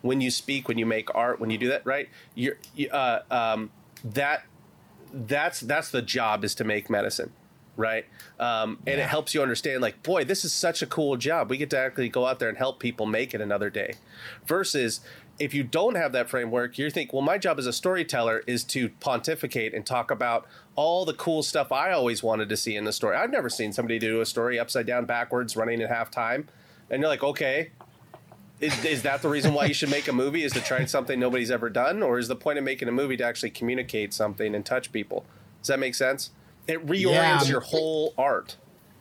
when 0.02 0.20
you 0.20 0.30
speak, 0.30 0.68
when 0.68 0.78
you 0.78 0.86
make 0.86 1.12
art, 1.14 1.40
when 1.40 1.50
you 1.50 1.58
do 1.58 1.68
that, 1.68 1.84
right? 1.84 2.08
You're 2.34 2.56
uh, 2.92 3.20
um, 3.30 3.70
that 4.04 4.44
that's 5.12 5.60
that's 5.60 5.90
the 5.90 6.02
job 6.02 6.44
is 6.44 6.54
to 6.56 6.64
make 6.64 6.90
medicine 6.90 7.32
right? 7.76 8.04
Um, 8.38 8.78
and 8.86 8.98
yeah. 8.98 9.04
it 9.04 9.08
helps 9.08 9.32
you 9.32 9.40
understand 9.40 9.80
like 9.80 10.02
boy 10.02 10.24
this 10.24 10.44
is 10.44 10.52
such 10.52 10.82
a 10.82 10.86
cool 10.86 11.16
job. 11.16 11.48
We 11.48 11.56
get 11.56 11.70
to 11.70 11.78
actually 11.78 12.10
go 12.10 12.26
out 12.26 12.38
there 12.38 12.48
and 12.48 12.58
help 12.58 12.78
people 12.78 13.06
make 13.06 13.32
it 13.32 13.40
another 13.40 13.70
day. 13.70 13.94
Versus 14.46 15.00
if 15.40 15.54
you 15.54 15.62
don't 15.62 15.94
have 15.96 16.12
that 16.12 16.28
framework 16.28 16.76
you 16.76 16.90
think 16.90 17.12
well 17.14 17.22
my 17.22 17.38
job 17.38 17.58
as 17.58 17.66
a 17.66 17.72
storyteller 17.72 18.42
is 18.46 18.62
to 18.62 18.90
pontificate 19.00 19.72
and 19.72 19.86
talk 19.86 20.10
about 20.10 20.46
all 20.76 21.06
the 21.06 21.14
cool 21.14 21.42
stuff 21.42 21.72
i 21.72 21.90
always 21.90 22.22
wanted 22.22 22.48
to 22.48 22.56
see 22.56 22.76
in 22.76 22.84
the 22.84 22.92
story. 22.92 23.16
I've 23.16 23.30
never 23.30 23.48
seen 23.48 23.72
somebody 23.72 23.98
do 23.98 24.20
a 24.20 24.26
story 24.26 24.58
upside 24.58 24.86
down 24.86 25.06
backwards 25.06 25.56
running 25.56 25.80
at 25.80 25.88
half 25.88 26.10
time 26.10 26.46
and 26.90 27.00
you're 27.00 27.08
like 27.08 27.24
okay 27.24 27.70
is, 28.60 28.84
is 28.84 29.02
that 29.02 29.22
the 29.22 29.28
reason 29.28 29.54
why 29.54 29.66
you 29.66 29.74
should 29.74 29.90
make 29.90 30.08
a 30.08 30.12
movie? 30.12 30.44
Is 30.44 30.52
to 30.52 30.60
try 30.60 30.84
something 30.84 31.18
nobody's 31.18 31.50
ever 31.50 31.70
done, 31.70 32.02
or 32.02 32.18
is 32.18 32.28
the 32.28 32.36
point 32.36 32.58
of 32.58 32.64
making 32.64 32.88
a 32.88 32.92
movie 32.92 33.16
to 33.16 33.24
actually 33.24 33.50
communicate 33.50 34.12
something 34.12 34.54
and 34.54 34.64
touch 34.64 34.92
people? 34.92 35.24
Does 35.60 35.68
that 35.68 35.78
make 35.78 35.94
sense? 35.94 36.30
It 36.66 36.86
reorients 36.86 37.44
yeah. 37.44 37.44
your 37.44 37.60
whole 37.60 38.14
art. 38.16 38.56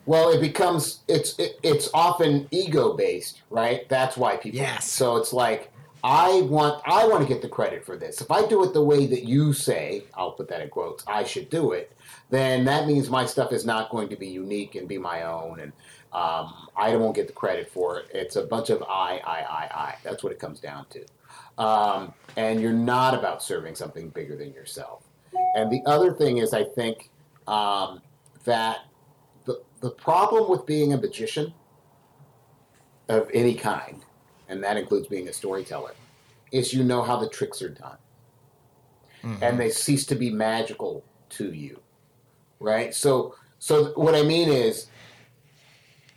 Well, 0.05 0.31
it 0.31 0.41
becomes 0.41 1.01
it's 1.07 1.37
it, 1.37 1.59
it's 1.61 1.89
often 1.93 2.47
ego 2.51 2.93
based, 2.93 3.43
right? 3.49 3.87
That's 3.89 4.17
why 4.17 4.37
people. 4.37 4.59
Yes. 4.59 4.89
So 4.89 5.17
it's 5.17 5.33
like 5.33 5.71
I 6.03 6.41
want 6.41 6.81
I 6.85 7.05
want 7.07 7.21
to 7.21 7.27
get 7.27 7.41
the 7.41 7.49
credit 7.49 7.85
for 7.85 7.97
this. 7.97 8.21
If 8.21 8.31
I 8.31 8.47
do 8.47 8.63
it 8.63 8.73
the 8.73 8.83
way 8.83 9.05
that 9.07 9.23
you 9.23 9.53
say, 9.53 10.03
I'll 10.15 10.31
put 10.31 10.47
that 10.49 10.61
in 10.61 10.69
quotes, 10.69 11.03
I 11.05 11.23
should 11.23 11.49
do 11.49 11.73
it, 11.73 11.91
then 12.29 12.65
that 12.65 12.87
means 12.87 13.09
my 13.09 13.25
stuff 13.25 13.51
is 13.51 13.65
not 13.65 13.89
going 13.89 14.09
to 14.09 14.15
be 14.15 14.27
unique 14.27 14.75
and 14.75 14.87
be 14.87 14.97
my 14.97 15.23
own 15.23 15.59
and 15.59 15.73
um, 16.11 16.67
I 16.75 16.95
won't 16.95 17.15
get 17.15 17.27
the 17.27 17.33
credit 17.33 17.69
for 17.69 17.99
it. 17.99 18.07
It's 18.13 18.35
a 18.35 18.43
bunch 18.43 18.69
of 18.69 18.81
I, 18.83 19.21
I, 19.23 19.39
I, 19.39 19.69
I. 19.73 19.95
That's 20.03 20.23
what 20.23 20.31
it 20.31 20.39
comes 20.39 20.59
down 20.59 20.85
to. 20.89 21.05
Um, 21.63 22.13
and 22.35 22.59
you're 22.61 22.71
not 22.71 23.13
about 23.13 23.43
serving 23.43 23.75
something 23.75 24.09
bigger 24.09 24.35
than 24.35 24.53
yourself. 24.53 25.03
And 25.55 25.71
the 25.71 25.81
other 25.85 26.13
thing 26.13 26.37
is, 26.37 26.53
I 26.53 26.63
think 26.63 27.11
um, 27.47 28.01
that 28.45 28.85
the, 29.45 29.61
the 29.81 29.91
problem 29.91 30.49
with 30.49 30.65
being 30.65 30.93
a 30.93 30.97
magician 30.97 31.53
of 33.07 33.29
any 33.33 33.53
kind, 33.53 34.03
and 34.47 34.63
that 34.63 34.77
includes 34.77 35.07
being 35.07 35.27
a 35.27 35.33
storyteller, 35.33 35.93
is 36.51 36.73
you 36.73 36.83
know 36.83 37.03
how 37.03 37.17
the 37.17 37.29
tricks 37.29 37.61
are 37.61 37.69
done. 37.69 37.97
Mm-hmm. 39.23 39.43
And 39.43 39.59
they 39.59 39.69
cease 39.69 40.05
to 40.07 40.15
be 40.15 40.31
magical 40.31 41.03
to 41.31 41.53
you. 41.53 41.79
Right? 42.59 42.95
So 42.95 43.35
so 43.59 43.91
what 43.95 44.15
I 44.15 44.23
mean 44.23 44.49
is 44.49 44.87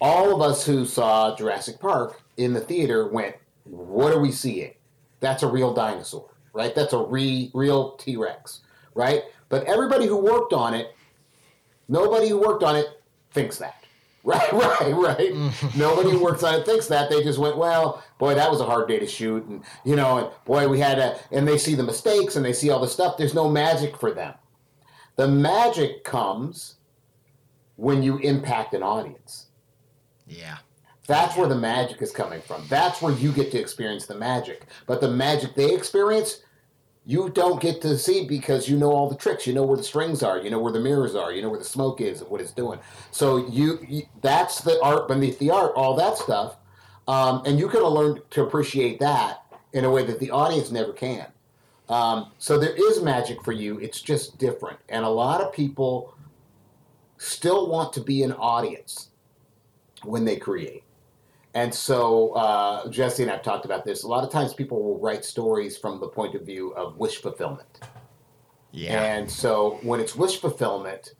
all 0.02 0.34
of 0.34 0.42
us 0.42 0.66
who 0.66 0.84
saw 0.84 1.34
Jurassic 1.36 1.78
Park 1.78 2.20
in 2.36 2.52
the 2.52 2.60
theater 2.60 3.06
went, 3.06 3.36
"What 3.64 4.12
are 4.12 4.18
we 4.18 4.32
seeing? 4.32 4.74
That's 5.20 5.44
a 5.44 5.46
real 5.46 5.72
dinosaur, 5.72 6.28
right? 6.52 6.74
That's 6.74 6.92
a 6.92 6.98
re, 6.98 7.52
real 7.54 7.92
T 7.92 8.16
Rex, 8.16 8.62
right?" 8.94 9.22
But 9.48 9.64
everybody 9.64 10.06
who 10.06 10.16
worked 10.16 10.52
on 10.52 10.74
it, 10.74 10.92
nobody 11.88 12.28
who 12.28 12.38
worked 12.38 12.64
on 12.64 12.74
it 12.74 12.86
thinks 13.30 13.58
that. 13.58 13.76
Right, 14.24 14.52
right, 14.52 14.92
right. 14.94 15.34
Nobody 15.76 16.10
who 16.12 16.22
works 16.22 16.44
on 16.44 16.54
it 16.54 16.64
thinks 16.64 16.86
that. 16.86 17.10
They 17.10 17.24
just 17.24 17.40
went, 17.40 17.56
well, 17.56 18.04
boy, 18.18 18.36
that 18.36 18.52
was 18.52 18.60
a 18.60 18.64
hard 18.64 18.86
day 18.86 19.00
to 19.00 19.06
shoot, 19.06 19.44
and 19.46 19.64
you 19.84 19.96
know, 19.96 20.18
and 20.18 20.28
boy, 20.44 20.68
we 20.68 20.78
had 20.78 21.00
a, 21.00 21.18
and 21.32 21.46
they 21.46 21.58
see 21.58 21.74
the 21.74 21.82
mistakes 21.82 22.36
and 22.36 22.44
they 22.44 22.52
see 22.52 22.70
all 22.70 22.78
the 22.78 22.86
stuff. 22.86 23.16
There's 23.16 23.34
no 23.34 23.48
magic 23.48 23.96
for 23.96 24.12
them. 24.12 24.34
The 25.16 25.26
magic 25.26 26.04
comes 26.04 26.76
when 27.74 28.04
you 28.04 28.18
impact 28.18 28.74
an 28.74 28.84
audience. 28.84 29.48
Yeah. 30.38 30.58
That's 31.06 31.36
where 31.36 31.48
the 31.48 31.56
magic 31.56 32.00
is 32.00 32.12
coming 32.12 32.40
from. 32.40 32.64
That's 32.68 33.02
where 33.02 33.12
you 33.12 33.32
get 33.32 33.50
to 33.52 33.58
experience 33.58 34.06
the 34.06 34.14
magic. 34.14 34.66
But 34.86 35.00
the 35.00 35.10
magic 35.10 35.54
they 35.54 35.74
experience, 35.74 36.42
you 37.04 37.28
don't 37.30 37.60
get 37.60 37.80
to 37.82 37.98
see 37.98 38.26
because 38.26 38.68
you 38.68 38.76
know 38.76 38.92
all 38.92 39.08
the 39.08 39.16
tricks. 39.16 39.46
You 39.46 39.52
know 39.52 39.64
where 39.64 39.76
the 39.76 39.82
strings 39.82 40.22
are. 40.22 40.38
You 40.38 40.50
know 40.50 40.60
where 40.60 40.72
the 40.72 40.80
mirrors 40.80 41.16
are. 41.16 41.32
You 41.32 41.42
know 41.42 41.48
where 41.48 41.58
the 41.58 41.64
smoke 41.64 42.00
is 42.00 42.20
and 42.20 42.30
what 42.30 42.40
it's 42.40 42.52
doing. 42.52 42.78
So 43.10 43.48
you, 43.48 43.80
you 43.88 44.02
that's 44.20 44.60
the 44.60 44.80
art 44.82 45.08
beneath 45.08 45.38
the 45.40 45.50
art. 45.50 45.72
All 45.74 45.96
that 45.96 46.16
stuff, 46.16 46.56
um, 47.08 47.42
and 47.44 47.58
you 47.58 47.68
can 47.68 47.82
learn 47.82 48.20
to 48.30 48.42
appreciate 48.42 49.00
that 49.00 49.44
in 49.72 49.84
a 49.84 49.90
way 49.90 50.04
that 50.04 50.20
the 50.20 50.30
audience 50.30 50.70
never 50.70 50.92
can. 50.92 51.26
Um, 51.88 52.30
so 52.38 52.58
there 52.58 52.74
is 52.76 53.02
magic 53.02 53.42
for 53.42 53.52
you. 53.52 53.80
It's 53.80 54.00
just 54.00 54.38
different, 54.38 54.78
and 54.88 55.04
a 55.04 55.10
lot 55.10 55.40
of 55.40 55.52
people 55.52 56.14
still 57.18 57.68
want 57.68 57.92
to 57.94 58.00
be 58.00 58.22
an 58.22 58.32
audience 58.32 59.08
when 60.04 60.24
they 60.24 60.36
create. 60.36 60.84
And 61.54 61.74
so 61.74 62.30
uh, 62.32 62.88
Jesse 62.88 63.22
and 63.22 63.30
I've 63.30 63.42
talked 63.42 63.64
about 63.64 63.84
this. 63.84 64.04
A 64.04 64.08
lot 64.08 64.24
of 64.24 64.30
times 64.30 64.54
people 64.54 64.82
will 64.82 64.98
write 64.98 65.24
stories 65.24 65.76
from 65.76 66.00
the 66.00 66.08
point 66.08 66.34
of 66.34 66.42
view 66.42 66.70
of 66.74 66.96
wish 66.96 67.20
fulfillment. 67.20 67.80
Yeah. 68.70 69.02
And 69.02 69.30
so 69.30 69.78
when 69.82 70.00
it's 70.00 70.16
wish 70.16 70.40
fulfillment, 70.40 71.12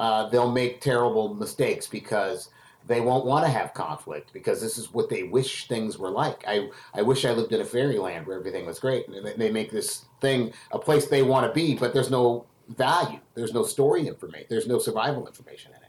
uh, 0.00 0.28
they'll 0.30 0.50
make 0.50 0.80
terrible 0.80 1.34
mistakes 1.34 1.86
because 1.86 2.50
they 2.86 3.00
won't 3.00 3.24
want 3.24 3.44
to 3.44 3.50
have 3.50 3.72
conflict 3.74 4.32
because 4.32 4.60
this 4.60 4.78
is 4.78 4.92
what 4.92 5.08
they 5.08 5.24
wish 5.24 5.68
things 5.68 5.98
were 5.98 6.10
like. 6.10 6.42
I, 6.46 6.70
I 6.94 7.02
wish 7.02 7.24
I 7.24 7.30
lived 7.32 7.52
in 7.52 7.60
a 7.60 7.64
fairyland 7.64 8.26
where 8.26 8.38
everything 8.38 8.66
was 8.66 8.80
great. 8.80 9.06
And 9.06 9.26
they 9.40 9.50
make 9.50 9.70
this 9.70 10.06
thing 10.20 10.52
a 10.72 10.78
place 10.78 11.06
they 11.06 11.22
want 11.22 11.46
to 11.46 11.52
be, 11.52 11.76
but 11.76 11.94
there's 11.94 12.10
no 12.10 12.46
value. 12.68 13.20
There's 13.34 13.52
no 13.52 13.62
story 13.62 14.08
information. 14.08 14.46
There's 14.50 14.66
no 14.66 14.78
survival 14.78 15.26
information 15.26 15.72
in 15.72 15.82
it 15.82 15.88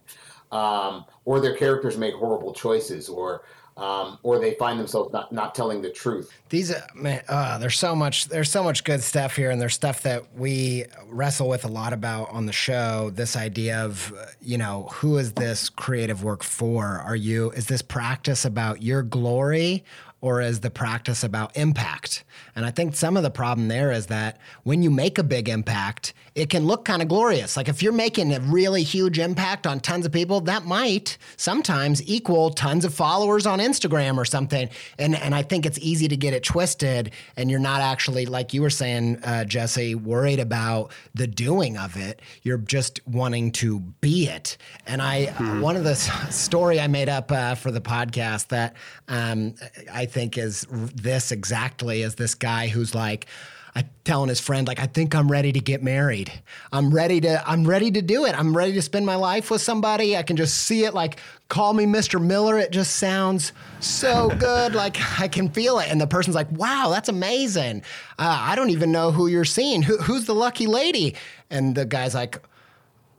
um, 0.51 1.05
or 1.25 1.39
their 1.39 1.55
characters 1.55 1.97
make 1.97 2.13
horrible 2.15 2.53
choices, 2.53 3.09
or 3.09 3.43
um, 3.79 4.19
or 4.23 4.39
they 4.39 4.55
find 4.55 4.77
themselves 4.77 5.13
not, 5.13 5.31
not 5.31 5.55
telling 5.55 5.81
the 5.81 5.89
truth. 5.89 6.31
These, 6.49 6.73
uh, 6.73 6.81
uh, 7.29 7.57
there's 7.59 7.79
so 7.79 7.95
much, 7.95 8.27
there's 8.27 8.51
so 8.51 8.61
much 8.61 8.83
good 8.83 9.01
stuff 9.01 9.37
here, 9.37 9.51
and 9.51 9.61
there's 9.61 9.73
stuff 9.73 10.01
that 10.03 10.35
we 10.35 10.83
wrestle 11.07 11.47
with 11.47 11.63
a 11.63 11.69
lot 11.69 11.93
about 11.93 12.29
on 12.31 12.45
the 12.45 12.51
show. 12.51 13.09
This 13.11 13.37
idea 13.37 13.77
of, 13.77 14.13
you 14.41 14.57
know, 14.57 14.89
who 14.91 15.17
is 15.17 15.31
this 15.33 15.69
creative 15.69 16.23
work 16.25 16.43
for? 16.43 16.85
Are 16.85 17.15
you, 17.15 17.51
is 17.51 17.67
this 17.67 17.81
practice 17.81 18.43
about 18.43 18.83
your 18.83 19.01
glory, 19.01 19.85
or 20.21 20.41
is 20.41 20.59
the 20.59 20.69
practice 20.69 21.23
about 21.23 21.55
impact? 21.55 22.23
And 22.55 22.65
I 22.65 22.71
think 22.71 22.95
some 22.95 23.15
of 23.17 23.23
the 23.23 23.31
problem 23.31 23.67
there 23.67 23.91
is 23.91 24.07
that 24.07 24.37
when 24.63 24.83
you 24.83 24.89
make 24.89 25.17
a 25.17 25.23
big 25.23 25.49
impact, 25.49 26.13
it 26.35 26.49
can 26.49 26.65
look 26.65 26.85
kind 26.85 27.01
of 27.01 27.07
glorious. 27.07 27.57
Like 27.57 27.67
if 27.67 27.83
you're 27.83 27.91
making 27.91 28.33
a 28.33 28.39
really 28.39 28.83
huge 28.83 29.19
impact 29.19 29.67
on 29.67 29.79
tons 29.79 30.05
of 30.05 30.11
people, 30.11 30.41
that 30.41 30.65
might 30.65 31.17
sometimes 31.37 32.01
equal 32.07 32.49
tons 32.51 32.85
of 32.85 32.93
followers 32.93 33.45
on 33.45 33.59
Instagram 33.59 34.17
or 34.17 34.25
something. 34.25 34.69
And 34.97 35.15
and 35.15 35.35
I 35.35 35.41
think 35.41 35.65
it's 35.65 35.79
easy 35.79 36.07
to 36.07 36.17
get 36.17 36.33
it 36.33 36.43
twisted, 36.43 37.11
and 37.35 37.49
you're 37.49 37.59
not 37.59 37.81
actually 37.81 38.25
like 38.25 38.53
you 38.53 38.61
were 38.61 38.69
saying, 38.69 39.19
uh, 39.23 39.45
Jesse, 39.45 39.95
worried 39.95 40.39
about 40.39 40.91
the 41.13 41.27
doing 41.27 41.77
of 41.77 41.97
it. 41.97 42.21
You're 42.43 42.57
just 42.57 43.05
wanting 43.07 43.51
to 43.53 43.79
be 43.79 44.27
it. 44.27 44.57
And 44.85 45.01
I 45.01 45.27
hmm. 45.27 45.61
one 45.61 45.75
of 45.75 45.83
the 45.83 45.95
story 45.95 46.79
I 46.79 46.87
made 46.87 47.09
up 47.09 47.31
uh, 47.31 47.55
for 47.55 47.71
the 47.71 47.81
podcast 47.81 48.47
that 48.47 48.75
um, 49.07 49.55
I 49.91 50.05
think 50.09 50.37
is 50.37 50.65
this 50.69 51.31
exactly 51.31 52.01
is 52.01 52.15
this 52.15 52.35
guy 52.35 52.67
who's 52.67 52.93
like 52.93 53.27
I 53.75 53.85
telling 54.03 54.29
his 54.29 54.39
friend 54.39 54.67
like 54.67 54.79
I 54.79 54.87
think 54.87 55.13
I'm 55.13 55.29
ready 55.31 55.51
to 55.51 55.59
get 55.59 55.83
married. 55.83 56.31
I'm 56.73 56.93
ready 56.93 57.21
to 57.21 57.47
I'm 57.47 57.65
ready 57.65 57.91
to 57.91 58.01
do 58.01 58.25
it. 58.25 58.37
I'm 58.37 58.57
ready 58.57 58.73
to 58.73 58.81
spend 58.81 59.05
my 59.05 59.15
life 59.15 59.51
with 59.51 59.61
somebody. 59.61 60.17
I 60.17 60.23
can 60.23 60.37
just 60.37 60.57
see 60.57 60.85
it 60.85 60.93
like 60.93 61.19
call 61.49 61.73
me 61.73 61.85
Mr. 61.85 62.19
Miller. 62.21 62.57
It 62.57 62.71
just 62.71 62.95
sounds 62.95 63.53
so 63.79 64.29
good. 64.39 64.73
like 64.73 64.97
I 65.19 65.27
can 65.27 65.49
feel 65.49 65.79
it. 65.79 65.87
And 65.89 66.01
the 66.01 66.07
person's 66.07 66.35
like, 66.35 66.51
"Wow, 66.51 66.89
that's 66.91 67.09
amazing. 67.09 67.83
Uh, 68.17 68.37
I 68.41 68.55
don't 68.55 68.71
even 68.71 68.91
know 68.91 69.11
who 69.11 69.27
you're 69.27 69.45
seeing. 69.45 69.83
Who, 69.83 69.97
who's 69.97 70.25
the 70.25 70.35
lucky 70.35 70.65
lady?" 70.65 71.15
And 71.51 71.75
the 71.75 71.85
guy's 71.85 72.13
like, 72.13 72.41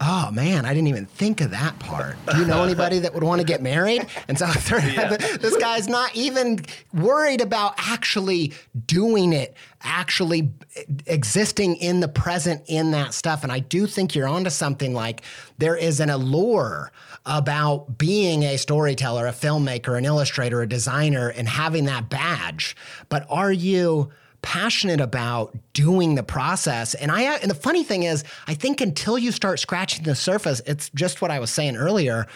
oh 0.00 0.30
man, 0.30 0.64
I 0.64 0.72
didn't 0.72 0.88
even 0.88 1.04
think 1.04 1.42
of 1.42 1.50
that 1.50 1.78
part. 1.78 2.16
Do 2.32 2.38
you 2.38 2.46
know 2.46 2.64
anybody 2.64 3.00
that 3.00 3.12
would 3.12 3.22
want 3.22 3.40
to 3.40 3.46
get 3.46 3.60
married? 3.60 4.06
And 4.28 4.38
so 4.38 4.46
yeah. 4.70 5.16
this 5.16 5.56
guy's 5.58 5.88
not 5.88 6.16
even 6.16 6.60
worried 6.94 7.42
about 7.42 7.74
actually 7.76 8.54
doing 8.86 9.34
it, 9.34 9.54
actually 9.82 10.52
existing 11.06 11.76
in 11.76 12.00
the 12.00 12.08
present 12.08 12.62
in 12.66 12.92
that 12.92 13.12
stuff. 13.12 13.42
And 13.42 13.52
I 13.52 13.58
do 13.58 13.86
think 13.86 14.14
you're 14.14 14.28
onto 14.28 14.50
something 14.50 14.94
like 14.94 15.22
there 15.58 15.76
is 15.76 16.00
an 16.00 16.08
allure 16.08 16.90
about 17.26 17.98
being 17.98 18.42
a 18.44 18.56
storyteller, 18.56 19.26
a 19.26 19.32
filmmaker, 19.32 19.98
an 19.98 20.06
illustrator, 20.06 20.62
a 20.62 20.66
designer, 20.66 21.28
and 21.28 21.46
having 21.46 21.84
that 21.84 22.08
badge. 22.08 22.74
But 23.10 23.26
are 23.28 23.52
you 23.52 24.10
passionate 24.42 25.00
about 25.00 25.56
doing 25.72 26.14
the 26.14 26.22
process. 26.22 26.94
And 26.94 27.10
I 27.10 27.22
and 27.22 27.50
the 27.50 27.54
funny 27.54 27.84
thing 27.84 28.04
is, 28.04 28.24
I 28.46 28.54
think 28.54 28.80
until 28.80 29.18
you 29.18 29.32
start 29.32 29.60
scratching 29.60 30.04
the 30.04 30.14
surface, 30.14 30.60
it's 30.66 30.90
just 30.90 31.22
what 31.22 31.30
I 31.30 31.38
was 31.38 31.50
saying 31.50 31.76
earlier. 31.76 32.26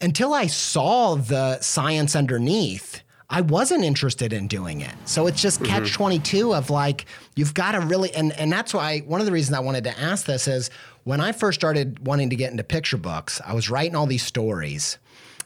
Until 0.00 0.34
I 0.34 0.48
saw 0.48 1.14
the 1.14 1.60
science 1.60 2.16
underneath, 2.16 3.02
I 3.30 3.40
wasn't 3.40 3.84
interested 3.84 4.32
in 4.32 4.48
doing 4.48 4.80
it. 4.80 4.94
So 5.06 5.26
it's 5.26 5.40
just 5.40 5.60
mm-hmm. 5.60 5.72
catch 5.72 5.92
22 5.92 6.54
of 6.54 6.68
like, 6.70 7.06
you've 7.36 7.54
got 7.54 7.72
to 7.72 7.80
really, 7.80 8.14
and, 8.14 8.32
and 8.32 8.52
that's 8.52 8.74
why 8.74 9.00
one 9.00 9.20
of 9.20 9.26
the 9.26 9.32
reasons 9.32 9.56
I 9.56 9.60
wanted 9.60 9.84
to 9.84 9.98
ask 9.98 10.26
this 10.26 10.46
is 10.46 10.70
when 11.04 11.20
I 11.20 11.32
first 11.32 11.58
started 11.58 12.06
wanting 12.06 12.30
to 12.30 12.36
get 12.36 12.50
into 12.50 12.64
picture 12.64 12.96
books, 12.96 13.40
I 13.44 13.54
was 13.54 13.70
writing 13.70 13.96
all 13.96 14.06
these 14.06 14.22
stories 14.22 14.98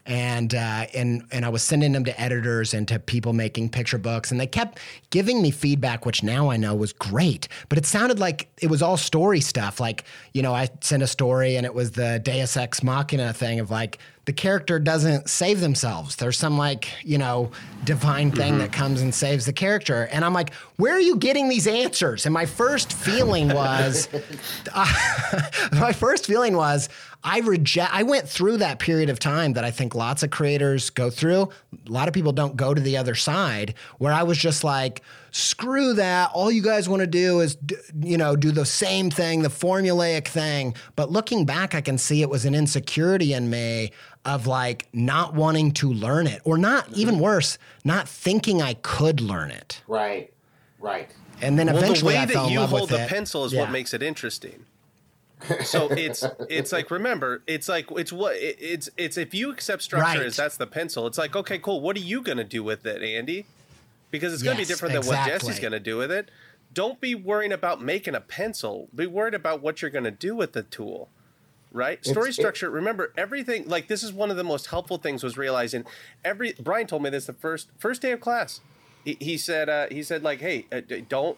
and 0.08 0.54
uh, 0.54 0.86
and 0.94 1.22
and 1.30 1.44
I 1.44 1.50
was 1.50 1.62
sending 1.62 1.92
them 1.92 2.04
to 2.04 2.20
editors 2.20 2.72
and 2.72 2.88
to 2.88 2.98
people 2.98 3.34
making 3.34 3.68
picture 3.68 3.98
books, 3.98 4.30
and 4.30 4.40
they 4.40 4.46
kept 4.46 4.80
giving 5.10 5.42
me 5.42 5.50
feedback, 5.50 6.06
which 6.06 6.22
now 6.22 6.50
I 6.50 6.56
know 6.56 6.74
was 6.74 6.94
great. 6.94 7.46
But 7.68 7.76
it 7.76 7.84
sounded 7.84 8.18
like 8.18 8.48
it 8.62 8.68
was 8.68 8.80
all 8.80 8.96
story 8.96 9.40
stuff. 9.40 9.78
Like 9.78 10.04
you 10.32 10.40
know, 10.40 10.54
I 10.54 10.70
sent 10.80 11.02
a 11.02 11.06
story, 11.06 11.56
and 11.56 11.66
it 11.66 11.74
was 11.74 11.92
the 11.92 12.20
Deus 12.24 12.56
Ex 12.56 12.82
Machina 12.82 13.34
thing 13.34 13.60
of 13.60 13.70
like 13.70 13.98
the 14.28 14.32
character 14.34 14.78
doesn't 14.78 15.30
save 15.30 15.60
themselves. 15.60 16.16
There's 16.16 16.36
some 16.36 16.58
like, 16.58 16.86
you 17.02 17.16
know, 17.16 17.50
divine 17.84 18.30
thing 18.30 18.50
mm-hmm. 18.50 18.58
that 18.58 18.72
comes 18.72 19.00
and 19.00 19.14
saves 19.14 19.46
the 19.46 19.54
character. 19.54 20.06
And 20.12 20.22
I'm 20.22 20.34
like, 20.34 20.52
where 20.76 20.94
are 20.94 21.00
you 21.00 21.16
getting 21.16 21.48
these 21.48 21.66
answers? 21.66 22.26
And 22.26 22.34
my 22.34 22.44
first 22.44 22.92
feeling 22.92 23.48
was, 23.48 24.06
uh, 24.74 24.92
my 25.80 25.94
first 25.94 26.26
feeling 26.26 26.58
was, 26.58 26.90
I 27.24 27.40
reject. 27.40 27.92
I 27.94 28.02
went 28.02 28.28
through 28.28 28.58
that 28.58 28.78
period 28.78 29.08
of 29.08 29.18
time 29.18 29.54
that 29.54 29.64
I 29.64 29.70
think 29.70 29.94
lots 29.94 30.22
of 30.22 30.30
creators 30.30 30.90
go 30.90 31.08
through. 31.10 31.48
A 31.86 31.90
lot 31.90 32.06
of 32.06 32.14
people 32.14 32.32
don't 32.32 32.54
go 32.54 32.74
to 32.74 32.80
the 32.80 32.96
other 32.96 33.14
side, 33.14 33.74
where 33.96 34.12
I 34.12 34.22
was 34.22 34.38
just 34.38 34.62
like, 34.62 35.02
screw 35.32 35.94
that. 35.94 36.30
All 36.32 36.50
you 36.50 36.62
guys 36.62 36.88
want 36.88 37.00
to 37.00 37.06
do 37.06 37.40
is, 37.40 37.56
you 38.00 38.16
know, 38.16 38.36
do 38.36 38.52
the 38.52 38.64
same 38.64 39.10
thing, 39.10 39.42
the 39.42 39.48
formulaic 39.48 40.28
thing. 40.28 40.74
But 40.94 41.10
looking 41.10 41.44
back, 41.44 41.74
I 41.74 41.80
can 41.80 41.98
see 41.98 42.22
it 42.22 42.30
was 42.30 42.44
an 42.44 42.54
insecurity 42.54 43.32
in 43.32 43.50
me 43.50 43.90
of 44.24 44.46
like 44.46 44.88
not 44.92 45.34
wanting 45.34 45.72
to 45.72 45.92
learn 45.92 46.26
it, 46.26 46.42
or 46.44 46.58
not 46.58 46.86
mm-hmm. 46.86 47.00
even 47.00 47.18
worse, 47.18 47.58
not 47.84 48.08
thinking 48.08 48.60
I 48.60 48.74
could 48.74 49.20
learn 49.20 49.50
it. 49.50 49.82
Right. 49.86 50.32
Right. 50.78 51.10
And 51.40 51.58
then 51.58 51.66
well, 51.66 51.78
eventually, 51.78 52.14
the 52.14 52.18
way 52.18 52.22
I 52.22 52.26
that 52.26 52.50
you 52.50 52.60
hold 52.60 52.88
the 52.88 53.04
it. 53.04 53.08
pencil 53.08 53.44
is 53.44 53.52
yeah. 53.52 53.60
what 53.60 53.70
makes 53.70 53.94
it 53.94 54.02
interesting 54.02 54.66
so 55.64 55.88
it's 55.90 56.24
it's 56.48 56.72
like 56.72 56.90
remember 56.90 57.42
it's 57.46 57.68
like 57.68 57.90
it's 57.92 58.12
what 58.12 58.34
it's 58.38 58.88
it's 58.96 59.16
if 59.16 59.32
you 59.32 59.50
accept 59.50 59.82
structure 59.82 60.18
right. 60.18 60.26
as 60.26 60.36
that's 60.36 60.56
the 60.56 60.66
pencil 60.66 61.06
it's 61.06 61.18
like 61.18 61.36
okay 61.36 61.58
cool 61.58 61.80
what 61.80 61.96
are 61.96 62.00
you 62.00 62.22
going 62.22 62.38
to 62.38 62.44
do 62.44 62.62
with 62.62 62.84
it 62.86 63.02
andy 63.02 63.46
because 64.10 64.32
it's 64.32 64.42
going 64.42 64.56
to 64.56 64.62
yes, 64.62 64.68
be 64.68 64.72
different 64.72 64.92
than 64.92 65.02
exactly. 65.02 65.32
what 65.32 65.40
jesse's 65.40 65.60
going 65.60 65.72
to 65.72 65.80
do 65.80 65.96
with 65.96 66.10
it 66.10 66.30
don't 66.74 67.00
be 67.00 67.14
worrying 67.14 67.52
about 67.52 67.80
making 67.80 68.14
a 68.14 68.20
pencil 68.20 68.88
be 68.94 69.06
worried 69.06 69.34
about 69.34 69.62
what 69.62 69.80
you're 69.80 69.90
going 69.90 70.04
to 70.04 70.10
do 70.10 70.34
with 70.34 70.54
the 70.54 70.62
tool 70.64 71.08
right 71.72 72.04
story 72.04 72.32
structure 72.32 72.66
it, 72.66 72.70
remember 72.70 73.12
everything 73.16 73.68
like 73.68 73.88
this 73.88 74.02
is 74.02 74.12
one 74.12 74.30
of 74.30 74.36
the 74.36 74.44
most 74.44 74.68
helpful 74.68 74.96
things 74.96 75.22
was 75.22 75.36
realizing 75.36 75.84
every 76.24 76.54
brian 76.58 76.86
told 76.86 77.02
me 77.02 77.10
this 77.10 77.26
the 77.26 77.32
first 77.32 77.68
first 77.76 78.00
day 78.00 78.12
of 78.12 78.20
class 78.20 78.60
he, 79.04 79.16
he 79.20 79.36
said 79.36 79.68
uh, 79.68 79.86
he 79.90 80.02
said 80.02 80.22
like 80.22 80.40
hey 80.40 80.66
uh, 80.72 80.80
don't 81.08 81.36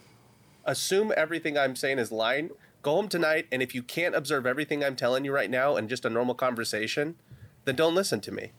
assume 0.65 1.13
everything 1.17 1.59
i'm 1.59 1.75
saying 1.75 1.99
is 1.99 2.13
lying 2.13 2.51
Go 2.83 2.93
home 2.93 3.09
tonight, 3.09 3.47
and 3.53 3.63
if 3.63 3.75
you 3.75 3.83
can't 3.83 4.15
observe 4.15 4.47
everything 4.47 4.83
I'm 4.83 4.97
telling 4.97 5.25
you 5.25 5.33
right 5.33 5.51
now 5.51 5.77
in 5.77 5.87
just 5.87 6.07
a 6.07 6.11
normal 6.11 6.35
conversation, 6.35 7.17
then 7.67 7.77
don't 7.77 7.95
listen 7.95 8.21
to 8.23 8.33
me. 8.33 8.53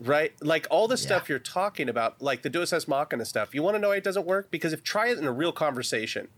Right? 0.00 0.32
Like 0.40 0.66
all 0.70 0.88
the 0.88 0.94
yeah. 0.94 1.06
stuff 1.06 1.28
you're 1.28 1.38
talking 1.38 1.88
about, 1.88 2.22
like 2.22 2.42
the 2.42 2.48
Deus 2.48 2.72
Ex 2.72 2.88
Machina 2.88 3.26
stuff. 3.26 3.54
You 3.54 3.62
want 3.62 3.76
to 3.76 3.78
know 3.78 3.88
why 3.88 3.96
it 3.96 4.04
doesn't 4.04 4.26
work? 4.26 4.50
Because 4.50 4.72
if 4.72 4.82
try 4.82 5.08
it 5.08 5.18
in 5.18 5.26
a 5.26 5.32
real 5.32 5.52
conversation, 5.52 6.28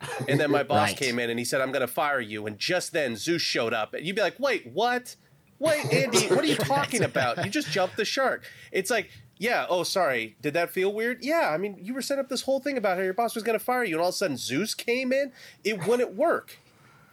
and 0.28 0.38
then 0.38 0.50
my 0.50 0.62
boss 0.62 0.90
right. 0.90 0.96
came 0.96 1.18
in 1.18 1.30
and 1.30 1.38
he 1.38 1.44
said, 1.44 1.60
I'm 1.60 1.72
going 1.72 1.80
to 1.80 1.92
fire 1.92 2.20
you. 2.20 2.46
And 2.46 2.58
just 2.58 2.92
then 2.92 3.16
Zeus 3.16 3.42
showed 3.42 3.72
up. 3.72 3.94
And 3.94 4.06
you'd 4.06 4.16
be 4.16 4.22
like, 4.22 4.38
wait, 4.38 4.66
what? 4.72 5.16
Wait, 5.58 5.90
Andy, 5.92 6.26
what 6.26 6.40
are 6.40 6.46
you 6.46 6.54
talking 6.56 7.02
about? 7.02 7.44
You 7.44 7.50
just 7.50 7.70
jumped 7.70 7.96
the 7.96 8.04
shark. 8.04 8.44
It's 8.72 8.90
like 8.90 9.10
yeah. 9.38 9.66
Oh, 9.68 9.82
sorry. 9.82 10.36
Did 10.40 10.54
that 10.54 10.70
feel 10.70 10.92
weird? 10.92 11.22
Yeah. 11.22 11.50
I 11.50 11.58
mean, 11.58 11.78
you 11.80 11.94
were 11.94 12.02
setting 12.02 12.20
up 12.20 12.28
this 12.28 12.42
whole 12.42 12.60
thing 12.60 12.78
about 12.78 12.96
how 12.96 13.02
your 13.02 13.12
boss 13.12 13.34
was 13.34 13.44
going 13.44 13.58
to 13.58 13.64
fire 13.64 13.84
you, 13.84 13.94
and 13.94 14.02
all 14.02 14.08
of 14.08 14.14
a 14.14 14.16
sudden 14.16 14.36
Zeus 14.36 14.74
came 14.74 15.12
in. 15.12 15.32
It 15.64 15.86
wouldn't 15.86 16.14
work. 16.14 16.58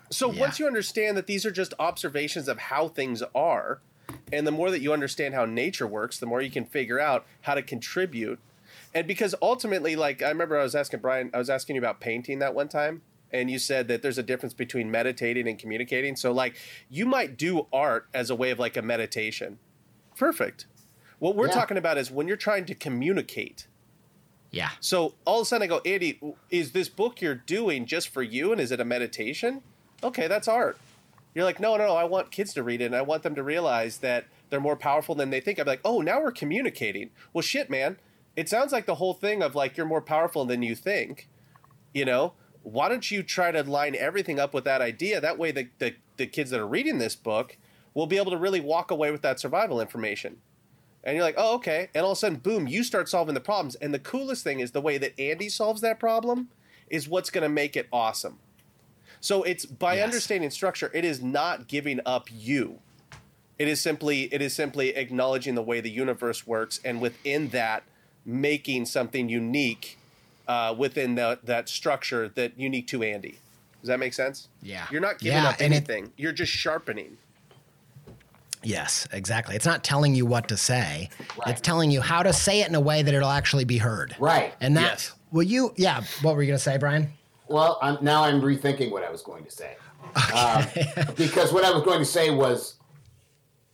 So 0.09 0.31
yeah. 0.31 0.41
once 0.41 0.59
you 0.59 0.67
understand 0.67 1.17
that 1.17 1.27
these 1.27 1.45
are 1.45 1.51
just 1.51 1.73
observations 1.79 2.47
of 2.47 2.57
how 2.57 2.87
things 2.87 3.23
are, 3.35 3.81
and 4.31 4.45
the 4.47 4.51
more 4.51 4.71
that 4.71 4.81
you 4.81 4.93
understand 4.93 5.33
how 5.33 5.45
nature 5.45 5.87
works, 5.87 6.17
the 6.17 6.25
more 6.25 6.41
you 6.41 6.51
can 6.51 6.65
figure 6.65 6.99
out 6.99 7.25
how 7.41 7.55
to 7.55 7.61
contribute. 7.61 8.39
And 8.95 9.07
because 9.07 9.33
ultimately, 9.41 9.95
like 9.95 10.21
I 10.21 10.29
remember, 10.29 10.59
I 10.59 10.63
was 10.63 10.75
asking 10.75 10.99
Brian, 10.99 11.31
I 11.33 11.37
was 11.37 11.49
asking 11.49 11.75
you 11.75 11.81
about 11.81 11.99
painting 11.99 12.39
that 12.39 12.53
one 12.53 12.69
time, 12.69 13.01
and 13.31 13.49
you 13.49 13.57
said 13.57 13.87
that 13.87 14.01
there's 14.01 14.17
a 14.17 14.23
difference 14.23 14.53
between 14.53 14.91
meditating 14.91 15.47
and 15.47 15.57
communicating. 15.57 16.15
So 16.15 16.31
like 16.31 16.55
you 16.89 17.05
might 17.05 17.37
do 17.37 17.67
art 17.73 18.07
as 18.13 18.29
a 18.29 18.35
way 18.35 18.51
of 18.51 18.59
like 18.59 18.77
a 18.77 18.81
meditation. 18.81 19.59
Perfect 20.15 20.67
what 21.23 21.37
we're 21.37 21.47
yeah. 21.47 21.53
talking 21.53 21.77
about 21.77 21.97
is 21.97 22.11
when 22.11 22.27
you're 22.27 22.35
trying 22.35 22.65
to 22.65 22.75
communicate. 22.75 23.67
Yeah. 24.51 24.71
So 24.81 25.13
all 25.23 25.39
of 25.39 25.43
a 25.43 25.45
sudden 25.45 25.63
I 25.63 25.67
go, 25.67 25.79
Andy, 25.85 26.19
is 26.49 26.73
this 26.73 26.89
book 26.89 27.21
you're 27.21 27.33
doing 27.33 27.85
just 27.85 28.09
for 28.09 28.21
you 28.21 28.51
and 28.51 28.59
is 28.59 28.73
it 28.73 28.81
a 28.81 28.83
meditation? 28.83 29.61
Okay, 30.03 30.27
that's 30.27 30.49
art. 30.49 30.77
You're 31.33 31.45
like, 31.45 31.61
no, 31.61 31.77
no, 31.77 31.87
no, 31.87 31.95
I 31.95 32.03
want 32.03 32.29
kids 32.29 32.53
to 32.55 32.61
read 32.61 32.81
it 32.81 32.87
and 32.87 32.95
I 32.95 33.03
want 33.03 33.23
them 33.23 33.35
to 33.35 33.43
realize 33.43 33.99
that 33.99 34.25
they're 34.49 34.59
more 34.59 34.75
powerful 34.75 35.15
than 35.15 35.29
they 35.29 35.39
think. 35.39 35.59
I'm 35.59 35.65
like, 35.65 35.79
oh, 35.85 36.01
now 36.01 36.21
we're 36.21 36.33
communicating. 36.33 37.11
Well, 37.31 37.41
shit, 37.41 37.69
man. 37.69 37.95
It 38.35 38.49
sounds 38.49 38.71
like 38.71 38.85
the 38.85 38.95
whole 38.95 39.13
thing 39.13 39.43
of 39.43 39.55
like 39.55 39.77
you're 39.77 39.85
more 39.85 40.01
powerful 40.01 40.45
than 40.45 40.61
you 40.61 40.75
think. 40.75 41.29
You 41.93 42.05
know, 42.05 42.33
why 42.63 42.89
don't 42.89 43.09
you 43.11 43.21
try 43.23 43.51
to 43.51 43.63
line 43.63 43.95
everything 43.95 44.39
up 44.39 44.53
with 44.53 44.63
that 44.63 44.81
idea? 44.81 45.21
That 45.21 45.37
way, 45.37 45.51
the, 45.51 45.67
the, 45.77 45.95
the 46.17 46.25
kids 46.25 46.49
that 46.49 46.59
are 46.59 46.67
reading 46.67 46.97
this 46.97 47.15
book 47.15 47.57
will 47.93 48.07
be 48.07 48.17
able 48.17 48.31
to 48.31 48.37
really 48.37 48.59
walk 48.59 48.89
away 48.89 49.11
with 49.11 49.21
that 49.21 49.39
survival 49.39 49.79
information 49.79 50.37
and 51.03 51.15
you're 51.15 51.25
like, 51.25 51.35
oh, 51.37 51.55
okay. 51.55 51.89
And 51.93 52.05
all 52.05 52.11
of 52.11 52.17
a 52.17 52.19
sudden, 52.19 52.37
boom, 52.37 52.67
you 52.67 52.83
start 52.83 53.09
solving 53.09 53.33
the 53.33 53.41
problems. 53.41 53.75
And 53.75 53.93
the 53.93 53.99
coolest 53.99 54.43
thing 54.43 54.61
is 54.61 54.71
the 54.71 54.81
way 54.81 54.97
that 54.97 55.19
Andy 55.19 55.49
solves 55.49 55.81
that 55.81 55.99
problem 55.99 56.49
is 56.89 57.09
what's 57.09 57.29
going 57.29 57.41
to 57.41 57.49
make 57.49 57.75
it 57.75 57.87
awesome. 57.91 58.39
So 59.19 59.43
it's 59.43 59.65
by 59.65 59.95
yes. 59.95 60.05
understanding 60.05 60.49
structure, 60.49 60.91
it 60.93 61.03
is 61.03 61.21
not 61.21 61.67
giving 61.67 61.99
up 62.05 62.29
you. 62.31 62.79
It 63.59 63.67
is 63.67 63.79
simply 63.79 64.23
it 64.33 64.41
is 64.41 64.53
simply 64.53 64.89
acknowledging 64.95 65.55
the 65.55 65.61
way 65.61 65.79
the 65.79 65.89
universe 65.89 66.45
works, 66.47 66.81
and 66.83 66.99
within 66.99 67.49
that, 67.49 67.83
making 68.25 68.85
something 68.85 69.29
unique 69.29 69.97
uh, 70.47 70.73
within 70.77 71.15
the, 71.15 71.39
that 71.43 71.69
structure 71.69 72.29
that 72.29 72.57
unique 72.57 72.87
to 72.87 73.03
Andy. 73.03 73.39
Does 73.81 73.89
that 73.89 73.99
make 73.99 74.13
sense? 74.13 74.47
Yeah. 74.61 74.85
You're 74.91 75.01
not 75.01 75.19
giving 75.19 75.37
yeah, 75.37 75.49
up 75.49 75.61
anything. 75.61 76.05
It, 76.05 76.11
You're 76.17 76.31
just 76.31 76.51
sharpening. 76.51 77.17
Yes, 78.63 79.07
exactly. 79.11 79.55
It's 79.55 79.65
not 79.65 79.83
telling 79.83 80.15
you 80.15 80.25
what 80.25 80.47
to 80.47 80.55
say. 80.55 81.09
Right. 81.37 81.49
It's 81.49 81.59
telling 81.59 81.91
you 81.91 81.99
how 81.99 82.23
to 82.23 82.31
say 82.31 82.61
it 82.61 82.69
in 82.69 82.75
a 82.75 82.79
way 82.79 83.01
that 83.01 83.13
it'll 83.13 83.29
actually 83.29 83.65
be 83.65 83.77
heard. 83.77 84.15
Right. 84.19 84.53
And 84.61 84.77
that 84.77 84.83
yes. 84.83 85.13
will 85.31 85.43
you 85.43 85.73
yeah, 85.75 86.03
what 86.21 86.35
were 86.35 86.41
you 86.41 86.47
going 86.47 86.57
to 86.57 86.63
say, 86.63 86.77
Brian? 86.77 87.11
Well, 87.49 87.77
I'm, 87.81 87.97
now 88.01 88.23
I'm 88.23 88.41
rethinking 88.41 88.89
what 88.89 89.03
I 89.03 89.11
was 89.11 89.21
going 89.21 89.43
to 89.43 89.51
say. 89.51 89.75
Okay. 90.17 90.93
Uh, 90.95 91.11
because 91.17 91.51
what 91.51 91.65
I 91.65 91.71
was 91.71 91.83
going 91.83 91.99
to 91.99 92.05
say 92.05 92.29
was 92.29 92.75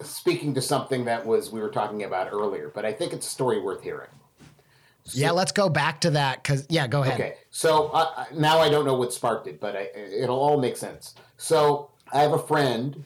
speaking 0.02 0.56
to 0.56 0.62
something 0.62 1.06
that 1.06 1.26
was 1.26 1.52
we 1.52 1.60
were 1.60 1.70
talking 1.70 2.04
about 2.04 2.30
earlier, 2.32 2.72
but 2.74 2.84
I 2.86 2.93
think 2.93 3.14
it's 3.14 3.28
a 3.28 3.30
story 3.30 3.60
worth 3.62 3.84
hearing. 3.84 4.10
So, 5.10 5.20
yeah, 5.20 5.32
let's 5.32 5.51
go 5.51 5.70
back 5.70 6.01
to 6.01 6.12
that 6.12 6.43
because 6.43 6.66
yeah, 6.70 6.88
go 6.88 7.01
ahead. 7.01 7.20
Okay, 7.20 7.34
so 7.51 7.88
uh, 7.88 8.26
now 8.34 8.60
I 8.60 8.70
don't 8.70 8.86
know 8.86 8.95
what 8.95 9.14
sparked 9.14 9.47
it, 9.47 9.60
but 9.60 9.76
I, 9.76 9.89
it'll 9.95 10.39
all 10.39 10.60
make 10.60 10.78
sense. 10.78 11.16
So 11.38 11.89
I 12.12 12.22
have 12.22 12.34
a 12.34 12.39
friend 12.39 13.03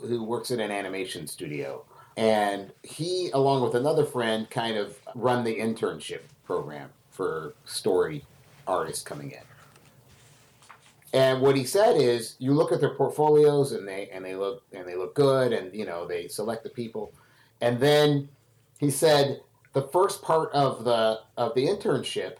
who 0.00 0.24
works 0.24 0.50
in 0.50 0.60
an 0.60 0.70
animation 0.70 1.26
studio. 1.26 1.84
And 2.16 2.72
he, 2.82 3.30
along 3.32 3.62
with 3.62 3.76
another 3.76 4.04
friend, 4.04 4.50
kind 4.50 4.76
of 4.76 4.98
run 5.14 5.44
the 5.44 5.56
internship 5.56 6.22
program 6.44 6.90
for 7.12 7.54
story 7.64 8.24
artists 8.66 9.04
coming 9.04 9.30
in. 9.30 9.38
And 11.12 11.40
what 11.40 11.56
he 11.56 11.64
said 11.64 11.96
is, 11.96 12.34
you 12.38 12.52
look 12.52 12.72
at 12.72 12.80
their 12.80 12.94
portfolios 12.94 13.72
and 13.72 13.86
they 13.86 14.08
and 14.12 14.24
they 14.24 14.34
look 14.34 14.62
and 14.72 14.86
they 14.86 14.96
look 14.96 15.14
good, 15.14 15.52
and 15.52 15.72
you 15.72 15.86
know 15.86 16.06
they 16.06 16.28
select 16.28 16.64
the 16.64 16.70
people, 16.70 17.12
and 17.60 17.80
then 17.80 18.28
he 18.78 18.90
said 18.90 19.40
the 19.72 19.82
first 19.82 20.22
part 20.22 20.50
of 20.52 20.84
the 20.84 21.20
of 21.36 21.54
the 21.54 21.66
internship, 21.66 22.36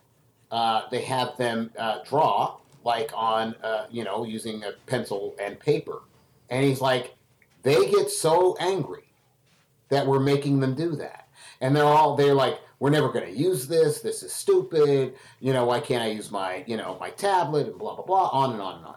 uh, 0.50 0.82
they 0.90 1.02
have 1.02 1.36
them 1.36 1.70
uh, 1.78 1.98
draw 2.04 2.56
like 2.84 3.10
on 3.14 3.54
uh, 3.62 3.86
you 3.90 4.04
know 4.04 4.24
using 4.24 4.64
a 4.64 4.72
pencil 4.86 5.34
and 5.40 5.58
paper, 5.58 6.02
and 6.50 6.64
he's 6.64 6.80
like, 6.80 7.14
they 7.62 7.90
get 7.90 8.10
so 8.10 8.56
angry 8.58 9.04
that 9.88 10.06
we're 10.06 10.20
making 10.20 10.60
them 10.60 10.74
do 10.74 10.96
that. 10.96 11.28
And 11.60 11.74
they're 11.74 11.84
all 11.84 12.16
they're 12.16 12.34
like, 12.34 12.60
we're 12.78 12.90
never 12.90 13.08
going 13.08 13.26
to 13.26 13.36
use 13.36 13.66
this. 13.66 14.00
This 14.00 14.22
is 14.22 14.32
stupid. 14.32 15.14
You 15.40 15.52
know, 15.52 15.64
why 15.64 15.80
can't 15.80 16.02
I 16.02 16.08
use 16.08 16.30
my 16.30 16.64
you 16.66 16.76
know 16.76 16.96
my 17.00 17.10
tablet 17.10 17.66
and 17.66 17.78
blah 17.78 17.94
blah 17.94 18.04
blah 18.04 18.28
on 18.28 18.52
and 18.52 18.62
on 18.62 18.76
and 18.78 18.86
on. 18.86 18.94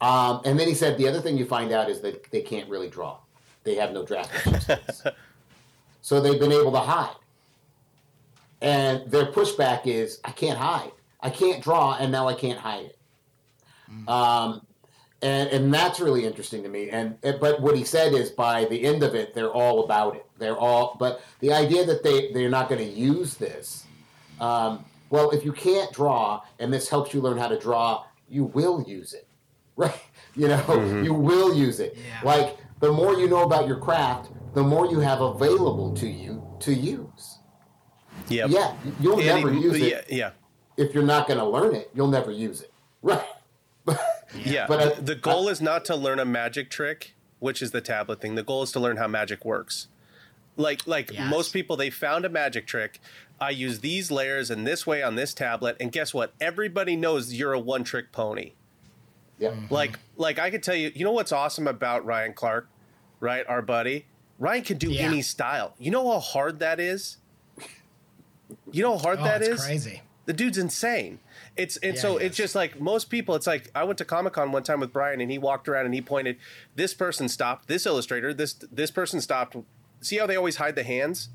Um, 0.00 0.42
and 0.44 0.58
then 0.58 0.68
he 0.68 0.74
said 0.74 0.96
the 0.96 1.08
other 1.08 1.20
thing 1.20 1.36
you 1.36 1.44
find 1.44 1.72
out 1.72 1.90
is 1.90 2.00
that 2.00 2.30
they 2.30 2.40
can't 2.40 2.68
really 2.68 2.88
draw. 2.88 3.18
They 3.64 3.74
have 3.74 3.92
no 3.92 4.04
draftsmanship 4.04 4.92
skills. 4.92 5.14
so 6.00 6.20
they've 6.20 6.38
been 6.38 6.52
able 6.52 6.72
to 6.72 6.78
hide. 6.78 7.16
And 8.60 9.10
their 9.10 9.26
pushback 9.26 9.86
is, 9.86 10.20
I 10.24 10.32
can't 10.32 10.58
hide. 10.58 10.92
I 11.20 11.30
can't 11.30 11.62
draw, 11.62 11.96
and 11.96 12.10
now 12.12 12.28
I 12.28 12.34
can't 12.34 12.58
hide 12.58 12.86
it. 12.86 12.98
Mm. 13.90 14.08
Um, 14.08 14.66
and 15.20 15.48
and 15.48 15.74
that's 15.74 15.98
really 15.98 16.24
interesting 16.24 16.62
to 16.62 16.68
me. 16.68 16.90
And 16.90 17.18
but 17.22 17.60
what 17.60 17.76
he 17.76 17.84
said 17.84 18.12
is 18.12 18.30
by 18.30 18.66
the 18.66 18.84
end 18.84 19.02
of 19.02 19.14
it, 19.14 19.34
they're 19.34 19.50
all 19.50 19.84
about 19.84 20.14
it. 20.16 20.26
They're 20.38 20.56
all. 20.56 20.96
But 20.98 21.22
the 21.40 21.52
idea 21.52 21.84
that 21.86 22.02
they 22.02 22.30
they're 22.32 22.50
not 22.50 22.68
going 22.68 22.86
to 22.86 22.92
use 22.92 23.34
this. 23.34 23.84
Um, 24.40 24.84
well, 25.10 25.30
if 25.30 25.44
you 25.44 25.52
can't 25.52 25.92
draw, 25.92 26.42
and 26.58 26.72
this 26.72 26.88
helps 26.88 27.14
you 27.14 27.20
learn 27.20 27.38
how 27.38 27.48
to 27.48 27.58
draw, 27.58 28.04
you 28.28 28.44
will 28.44 28.82
use 28.82 29.14
it, 29.14 29.26
right? 29.76 30.00
You 30.36 30.48
know, 30.48 30.58
mm-hmm. 30.58 31.02
you 31.02 31.14
will 31.14 31.54
use 31.54 31.80
it. 31.80 31.96
Yeah. 31.96 32.20
Like 32.22 32.56
the 32.80 32.92
more 32.92 33.14
you 33.14 33.28
know 33.28 33.42
about 33.42 33.66
your 33.66 33.78
craft, 33.78 34.30
the 34.54 34.62
more 34.62 34.86
you 34.86 35.00
have 35.00 35.20
available 35.20 35.94
to 35.94 36.08
you 36.08 36.46
to 36.60 36.72
use. 36.72 37.37
Yep. 38.28 38.50
Yeah, 38.50 38.74
you'll 39.00 39.18
And 39.18 39.26
never 39.26 39.50
it- 39.50 39.60
use 39.60 39.74
it 39.80 40.06
yeah, 40.10 40.16
yeah. 40.16 40.30
if 40.76 40.94
you're 40.94 41.02
not 41.04 41.26
going 41.26 41.38
to 41.38 41.46
learn 41.46 41.74
it. 41.74 41.90
You'll 41.94 42.08
never 42.08 42.30
use 42.30 42.60
it, 42.62 42.72
right? 43.02 43.22
Yeah, 44.44 44.66
But 44.66 44.80
I- 44.80 44.94
the, 44.94 45.02
the 45.02 45.14
goal 45.14 45.48
is 45.48 45.60
not 45.60 45.84
to 45.86 45.96
learn 45.96 46.18
a 46.18 46.24
magic 46.24 46.68
trick, 46.70 47.14
which 47.38 47.62
is 47.62 47.70
the 47.70 47.80
tablet 47.80 48.20
thing. 48.20 48.34
The 48.34 48.42
goal 48.42 48.62
is 48.62 48.72
to 48.72 48.80
learn 48.80 48.98
how 48.98 49.08
magic 49.08 49.44
works. 49.44 49.88
Like 50.56 50.86
like 50.86 51.12
Yes. 51.12 51.30
most 51.30 51.52
people, 51.52 51.76
they 51.76 51.88
found 51.88 52.24
a 52.24 52.28
magic 52.28 52.66
trick. 52.66 53.00
I 53.40 53.50
use 53.50 53.78
these 53.80 54.10
layers 54.10 54.50
in 54.50 54.64
this 54.64 54.86
way 54.86 55.02
on 55.02 55.14
this 55.14 55.32
tablet, 55.32 55.76
and 55.78 55.92
guess 55.92 56.12
what? 56.12 56.34
Everybody 56.40 56.96
knows 56.96 57.32
you're 57.32 57.52
a 57.52 57.60
one 57.60 57.84
trick 57.84 58.10
pony. 58.12 58.52
Yeah. 59.38 59.50
Mm-hmm. 59.50 59.72
Like 59.72 59.98
like 60.16 60.38
I 60.40 60.50
could 60.50 60.62
tell 60.64 60.74
you, 60.74 60.90
you 60.94 61.04
know 61.04 61.12
what's 61.12 61.30
awesome 61.32 61.68
about 61.68 62.04
Ryan 62.04 62.32
Clark, 62.34 62.68
right? 63.20 63.46
Our 63.48 63.62
buddy. 63.62 64.06
Ryan 64.40 64.64
can 64.64 64.78
do 64.78 64.90
Yeah. 64.90 65.02
any 65.02 65.22
style. 65.22 65.74
You 65.78 65.90
know 65.92 66.10
how 66.10 66.18
hard 66.18 66.58
that 66.58 66.78
is? 66.80 67.16
You 68.70 68.82
know 68.82 68.92
how 68.96 69.02
hard 69.02 69.18
Oh, 69.20 69.24
that 69.24 69.42
is? 69.42 69.64
crazy. 69.64 70.02
the 70.26 70.32
dude's 70.32 70.58
insane. 70.58 71.18
It's 71.56 71.76
and 71.78 71.94
Yeah, 71.94 72.00
so 72.00 72.16
it's 72.18 72.36
just 72.36 72.54
like 72.54 72.80
most 72.80 73.10
people. 73.10 73.34
It's 73.34 73.46
like 73.46 73.70
I 73.74 73.84
went 73.84 73.98
to 73.98 74.04
Comic 74.04 74.34
Con 74.34 74.52
one 74.52 74.62
time 74.62 74.80
with 74.80 74.92
Brian, 74.92 75.20
and 75.20 75.30
he 75.30 75.38
walked 75.38 75.68
around 75.68 75.86
and 75.86 75.94
he 75.94 76.00
pointed. 76.02 76.36
This 76.76 76.94
person 76.94 77.28
stopped. 77.28 77.66
This 77.68 77.86
illustrator. 77.86 78.32
This 78.34 78.52
this 78.54 78.90
person 78.90 79.20
stopped. 79.20 79.56
See 80.00 80.18
how 80.18 80.26
they 80.26 80.36
always 80.36 80.56
hide 80.56 80.76
the 80.76 80.84
hands? 80.84 81.28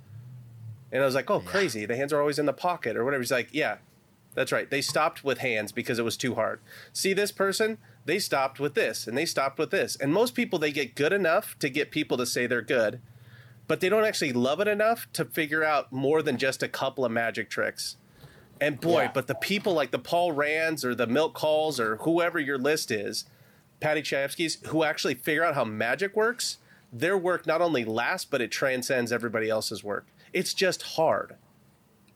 And 0.92 1.02
I 1.02 1.06
was 1.06 1.16
like, 1.16 1.30
oh, 1.32 1.40
crazy. 1.40 1.86
The 1.88 1.96
hands 1.96 2.14
are 2.14 2.20
always 2.20 2.38
in 2.38 2.46
the 2.46 2.54
pocket 2.54 2.96
or 2.96 3.04
whatever. 3.04 3.22
He's 3.24 3.32
like, 3.32 3.50
yeah, 3.52 3.78
that's 4.36 4.52
right. 4.52 4.70
They 4.70 4.82
stopped 4.82 5.24
with 5.24 5.40
hands 5.40 5.72
because 5.72 5.98
it 5.98 6.06
was 6.06 6.16
too 6.16 6.36
hard. 6.36 6.60
See 6.94 7.14
this 7.14 7.32
person? 7.32 7.80
They 8.06 8.20
stopped 8.20 8.60
with 8.60 8.76
this, 8.76 9.08
and 9.08 9.18
they 9.18 9.26
stopped 9.26 9.58
with 9.58 9.72
this. 9.72 9.96
And 9.96 10.14
most 10.14 10.36
people 10.36 10.60
they 10.60 10.72
get 10.72 10.94
good 10.94 11.12
enough 11.12 11.58
to 11.60 11.70
get 11.70 11.90
people 11.90 12.16
to 12.18 12.26
say 12.28 12.46
they're 12.46 12.62
good, 12.62 13.02
but 13.68 13.80
they 13.80 13.90
don't 13.90 14.06
actually 14.06 14.34
love 14.34 14.60
it 14.60 14.68
enough 14.68 15.08
to 15.14 15.26
figure 15.26 15.64
out 15.64 15.92
more 15.92 16.22
than 16.22 16.38
just 16.38 16.62
a 16.64 16.68
couple 16.68 17.06
of 17.06 17.12
magic 17.12 17.50
tricks. 17.50 17.98
And 18.62 18.80
boy, 18.80 19.04
Yeah. 19.04 19.12
but 19.14 19.28
the 19.28 19.36
people 19.36 19.74
like 19.74 19.92
the 19.92 20.00
Paul 20.00 20.32
Rands 20.32 20.86
or 20.86 20.94
the 20.96 21.08
Milt 21.08 21.34
Kahls 21.34 21.80
or 21.80 21.98
whoever 21.98 22.40
your 22.40 22.58
list 22.58 22.92
is, 22.92 23.26
Paddy 23.80 24.02
Chayefsky's, 24.02 24.58
who 24.68 24.84
actually 24.84 25.16
figure 25.16 25.44
out 25.44 25.56
how 25.56 25.66
magic 25.66 26.16
works, 26.16 26.58
their 26.92 27.18
work 27.18 27.46
not 27.48 27.62
only 27.62 27.84
lasts, 27.84 28.26
but 28.30 28.40
it 28.42 28.52
transcends 28.52 29.12
everybody 29.12 29.50
else's 29.50 29.84
work. 29.84 30.06
It's 30.32 30.54
just 30.54 30.82
hard. 30.84 31.36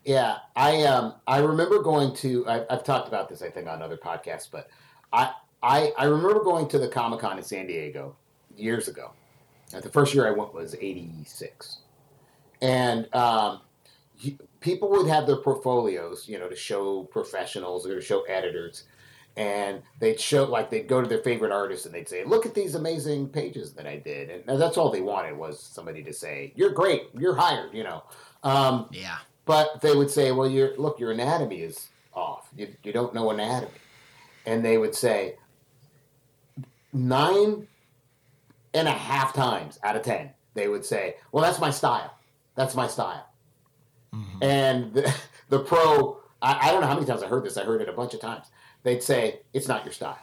Yeah, 0.05 0.37
I 0.55 0.83
um 0.83 1.15
I 1.27 1.39
remember 1.39 1.81
going 1.81 2.15
to 2.17 2.47
I, 2.47 2.65
I've 2.69 2.83
talked 2.83 3.07
about 3.09 3.27
this 3.27 3.41
I 3.41 3.49
think 3.49 3.67
on 3.67 3.81
other 3.81 3.97
podcasts, 3.97 4.47
but 4.49 4.69
I 5.11 5.33
I 5.61 5.91
I 5.97 6.05
remember 6.05 6.41
going 6.43 6.67
to 6.69 6.79
the 6.79 6.87
Comic 6.87 7.19
Con 7.19 7.37
in 7.37 7.43
San 7.43 7.67
Diego 7.67 8.15
years 8.55 8.87
ago. 8.87 9.11
Uh, 9.73 9.79
the 9.81 9.89
first 9.89 10.13
year 10.13 10.27
I 10.27 10.31
went 10.31 10.53
was 10.53 10.75
'86, 10.75 11.79
and 12.61 13.13
um, 13.13 13.61
you- 14.19 14.37
people 14.61 14.89
would 14.89 15.07
have 15.07 15.27
their 15.27 15.37
portfolios, 15.37 16.27
you 16.27 16.39
know, 16.39 16.47
to 16.49 16.55
show 16.55 17.03
professionals 17.03 17.85
or 17.85 17.95
to 17.95 18.01
show 18.01 18.21
editors, 18.23 18.83
and 19.35 19.81
they'd 19.99 20.19
show 20.19 20.45
like 20.45 20.69
they'd 20.69 20.87
go 20.87 21.01
to 21.01 21.07
their 21.07 21.19
favorite 21.21 21.51
artist 21.51 21.85
and 21.85 21.93
they'd 21.93 22.07
say, 22.09 22.23
"Look 22.23 22.45
at 22.45 22.53
these 22.53 22.75
amazing 22.75 23.29
pages 23.29 23.73
that 23.73 23.85
I 23.85 23.97
did," 23.97 24.29
and 24.47 24.59
that's 24.61 24.77
all 24.77 24.89
they 24.89 25.01
wanted 25.01 25.37
was 25.37 25.59
somebody 25.59 26.01
to 26.03 26.13
say, 26.13 26.53
"You're 26.55 26.71
great, 26.71 27.09
you're 27.13 27.35
hired," 27.35 27.73
you 27.73 27.83
know. 27.83 28.03
Um, 28.43 28.87
Yeah. 28.91 29.17
but 29.45 29.81
they 29.81 29.95
would 29.95 30.09
say, 30.09 30.31
"Well, 30.31 30.47
your 30.49 30.75
look, 30.77 30.99
your 30.99 31.11
anatomy 31.11 31.61
is 31.61 31.89
off. 32.13 32.49
You, 32.55 32.73
you 32.83 32.93
don't 32.93 33.13
know 33.13 33.29
anatomy," 33.31 33.71
and 34.45 34.63
they 34.65 34.77
would 34.77 34.95
say 34.95 35.35
nine 36.93 37.67
and 38.77 38.87
a 38.87 38.91
half 38.91 39.33
times 39.33 39.79
out 39.83 39.95
of 39.95 40.03
ten, 40.03 40.31
they 40.53 40.67
would 40.67 40.85
say, 40.85 41.15
"Well, 41.31 41.43
that's 41.43 41.59
my 41.59 41.71
style. 41.71 42.13
That's 42.55 42.75
my 42.75 42.87
style." 42.87 43.27
And 44.41 44.93
the, 44.93 45.13
the 45.49 45.59
pro, 45.59 46.19
I, 46.41 46.69
I 46.69 46.71
don't 46.71 46.81
know 46.81 46.87
how 46.87 46.95
many 46.95 47.05
times 47.05 47.23
I 47.23 47.27
heard 47.27 47.43
this. 47.43 47.57
I 47.57 47.63
heard 47.63 47.81
it 47.81 47.89
a 47.89 47.93
bunch 47.93 48.13
of 48.13 48.21
times. 48.21 48.47
They'd 48.83 49.03
say, 49.03 49.41
"It's 49.53 49.67
not 49.67 49.83
your 49.85 49.93
style. 49.93 50.19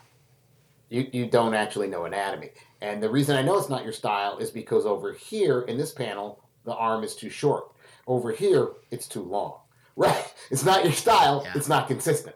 You 0.88 1.08
you 1.12 1.26
don't 1.26 1.54
actually 1.54 1.88
know 1.88 2.04
anatomy." 2.04 2.50
And 2.80 3.02
the 3.02 3.10
reason 3.10 3.36
I 3.36 3.42
know 3.42 3.58
it's 3.58 3.70
not 3.70 3.84
your 3.84 3.92
style 3.92 4.38
is 4.38 4.50
because 4.50 4.84
over 4.84 5.12
here 5.12 5.62
in 5.62 5.78
this 5.78 5.92
panel, 5.92 6.42
the 6.64 6.74
arm 6.74 7.02
is 7.02 7.16
too 7.16 7.30
short. 7.30 7.72
Over 8.06 8.32
here, 8.32 8.68
it's 8.90 9.08
too 9.08 9.22
long. 9.22 9.58
Right? 9.96 10.34
It's 10.50 10.64
not 10.64 10.82
your 10.82 10.92
style. 10.92 11.42
Yeah. 11.44 11.52
It's 11.54 11.68
not 11.68 11.86
consistent. 11.86 12.34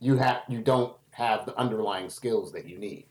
You 0.00 0.16
have 0.16 0.40
you 0.48 0.62
don't 0.62 0.96
have 1.10 1.44
the 1.44 1.54
underlying 1.58 2.08
skills 2.08 2.50
that 2.52 2.66
you 2.66 2.78
need. 2.78 3.04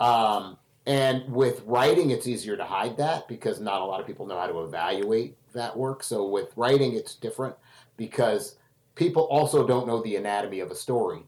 Um, 0.00 0.58
and 0.86 1.32
with 1.32 1.62
writing, 1.64 2.10
it's 2.10 2.26
easier 2.26 2.56
to 2.56 2.64
hide 2.64 2.96
that 2.96 3.28
because 3.28 3.60
not 3.60 3.82
a 3.82 3.84
lot 3.84 4.00
of 4.00 4.06
people 4.06 4.26
know 4.26 4.38
how 4.38 4.46
to 4.46 4.62
evaluate 4.62 5.36
that 5.52 5.76
work. 5.76 6.02
So 6.02 6.26
with 6.26 6.52
writing, 6.56 6.94
it's 6.94 7.14
different 7.14 7.54
because 7.96 8.56
people 8.94 9.22
also 9.24 9.66
don't 9.66 9.86
know 9.86 10.02
the 10.02 10.16
anatomy 10.16 10.60
of 10.60 10.70
a 10.70 10.74
story, 10.74 11.22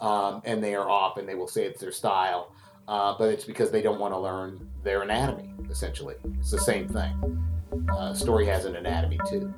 um, 0.00 0.42
and 0.44 0.62
they 0.62 0.74
are 0.74 0.88
off, 0.88 1.16
and 1.16 1.28
they 1.28 1.34
will 1.34 1.48
say 1.48 1.64
it's 1.64 1.80
their 1.80 1.92
style, 1.92 2.52
uh, 2.86 3.14
but 3.18 3.30
it's 3.30 3.44
because 3.44 3.70
they 3.70 3.82
don't 3.82 3.98
want 3.98 4.12
to 4.12 4.18
learn 4.18 4.68
their 4.84 5.02
anatomy. 5.02 5.54
Essentially, 5.70 6.16
it's 6.38 6.50
the 6.50 6.60
same 6.60 6.86
thing. 6.86 7.44
Uh, 7.90 8.12
story 8.12 8.46
has 8.46 8.66
an 8.66 8.76
anatomy 8.76 9.18
too. 9.28 9.52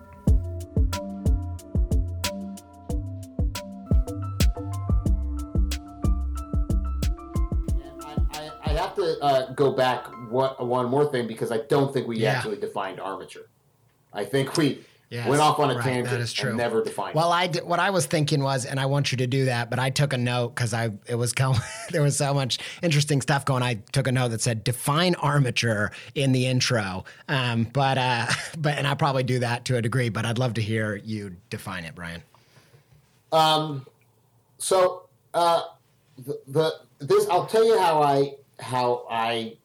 To 9.00 9.18
uh, 9.22 9.52
go 9.54 9.72
back 9.72 10.06
one, 10.30 10.50
one 10.58 10.86
more 10.86 11.10
thing 11.10 11.26
because 11.26 11.50
I 11.50 11.58
don't 11.68 11.92
think 11.92 12.06
we 12.06 12.18
Yeah. 12.18 12.32
actually 12.32 12.56
defined 12.58 13.00
armature. 13.00 13.46
I 14.12 14.24
think 14.24 14.56
we 14.56 14.84
Yes, 15.10 15.26
went 15.26 15.40
off 15.42 15.58
on 15.58 15.72
a 15.72 15.74
right, 15.74 15.82
tangent 15.82 16.10
that 16.10 16.20
is 16.20 16.32
true. 16.32 16.50
and 16.50 16.56
never 16.58 16.84
defined 16.84 17.16
Well, 17.16 17.32
it. 17.32 17.34
I 17.36 17.46
did, 17.48 17.64
what 17.66 17.80
I 17.80 17.90
was 17.90 18.06
thinking 18.06 18.44
was, 18.44 18.64
and 18.64 18.78
I 18.78 18.86
want 18.86 19.10
you 19.10 19.18
to 19.18 19.26
do 19.26 19.46
that, 19.46 19.68
but 19.68 19.80
I 19.80 19.90
took 19.90 20.12
a 20.12 20.16
note 20.16 20.54
because 20.54 20.72
I 20.72 20.90
it 21.08 21.16
was 21.16 21.32
go, 21.32 21.52
there 21.90 22.00
was 22.02 22.16
so 22.16 22.32
much 22.32 22.58
interesting 22.80 23.20
stuff 23.20 23.44
going. 23.44 23.64
I 23.64 23.74
took 23.90 24.06
a 24.06 24.12
note 24.12 24.28
that 24.28 24.40
said 24.40 24.62
define 24.62 25.16
armature 25.16 25.90
in 26.14 26.30
the 26.30 26.46
intro. 26.46 27.04
Um, 27.28 27.64
but 27.72 27.98
uh, 27.98 28.26
but 28.58 28.78
and 28.78 28.86
I 28.86 28.94
probably 28.94 29.24
do 29.24 29.40
that 29.40 29.64
to 29.64 29.76
a 29.76 29.82
degree. 29.82 30.10
But 30.10 30.26
I'd 30.26 30.38
love 30.38 30.54
to 30.54 30.62
hear 30.62 30.94
you 30.94 31.34
define 31.50 31.84
it, 31.84 31.96
Brian. 31.96 32.22
Um, 33.32 33.86
so 34.58 35.08
uh, 35.34 35.62
the, 36.18 36.38
the 36.46 36.72
this 37.00 37.26
I'll 37.28 37.46
tell 37.46 37.64
you 37.64 37.78
how 37.80 38.00
I 38.00 38.34
how 38.60 39.06
I 39.10 39.56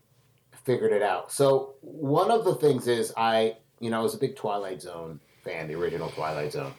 figured 0.63 0.91
it 0.91 1.01
out. 1.03 1.31
So 1.31 1.75
one 1.81 2.31
of 2.31 2.45
the 2.45 2.55
things 2.55 2.87
is 2.87 3.13
I 3.15 3.57
you 3.79 3.89
know 3.89 3.99
I 3.99 4.03
was 4.03 4.15
a 4.15 4.17
big 4.17 4.35
Twilight 4.35 4.81
Zone 4.81 5.19
fan, 5.43 5.67
the 5.67 5.75
original 5.75 6.09
Twilight 6.09 6.53
Zone, 6.53 6.73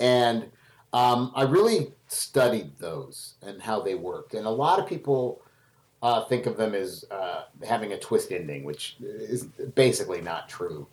and 0.00 0.46
um, 0.92 1.32
I 1.34 1.42
really 1.42 1.92
studied 2.08 2.78
those 2.78 3.34
and 3.42 3.60
how 3.60 3.80
they 3.80 3.94
worked. 3.94 4.34
And 4.34 4.46
a 4.46 4.50
lot 4.50 4.78
of 4.78 4.86
people 4.86 5.42
uh, 6.02 6.24
think 6.26 6.46
of 6.46 6.56
them 6.56 6.74
as 6.74 7.04
uh, 7.10 7.44
having 7.66 7.92
a 7.92 7.98
twist 7.98 8.30
ending, 8.30 8.64
which 8.64 8.96
is 9.00 9.44
basically 9.74 10.20
not 10.20 10.48
true 10.48 10.86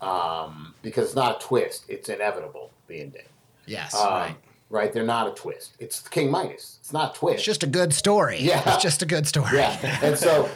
um, 0.00 0.74
because 0.82 1.06
it's 1.06 1.16
not 1.16 1.42
a 1.42 1.46
twist; 1.46 1.84
it's 1.88 2.08
inevitable. 2.08 2.70
The 2.86 3.00
ending. 3.00 3.22
Yes, 3.66 3.94
Um, 3.94 4.08
right. 4.10 4.36
Right. 4.70 4.92
They're 4.92 5.04
not 5.04 5.28
a 5.28 5.34
twist. 5.34 5.76
It's 5.78 6.06
King 6.08 6.30
Midas. 6.30 6.78
It's 6.80 6.92
not 6.92 7.16
a 7.16 7.18
twist. 7.18 7.36
It's 7.36 7.44
just 7.44 7.62
a 7.62 7.66
good 7.66 7.92
story. 7.92 8.38
Yeah. 8.40 8.62
it's 8.66 8.82
just 8.82 9.02
a 9.02 9.06
good 9.06 9.26
story. 9.26 9.56
yeah. 9.56 9.98
And 10.02 10.16
so, 10.16 10.48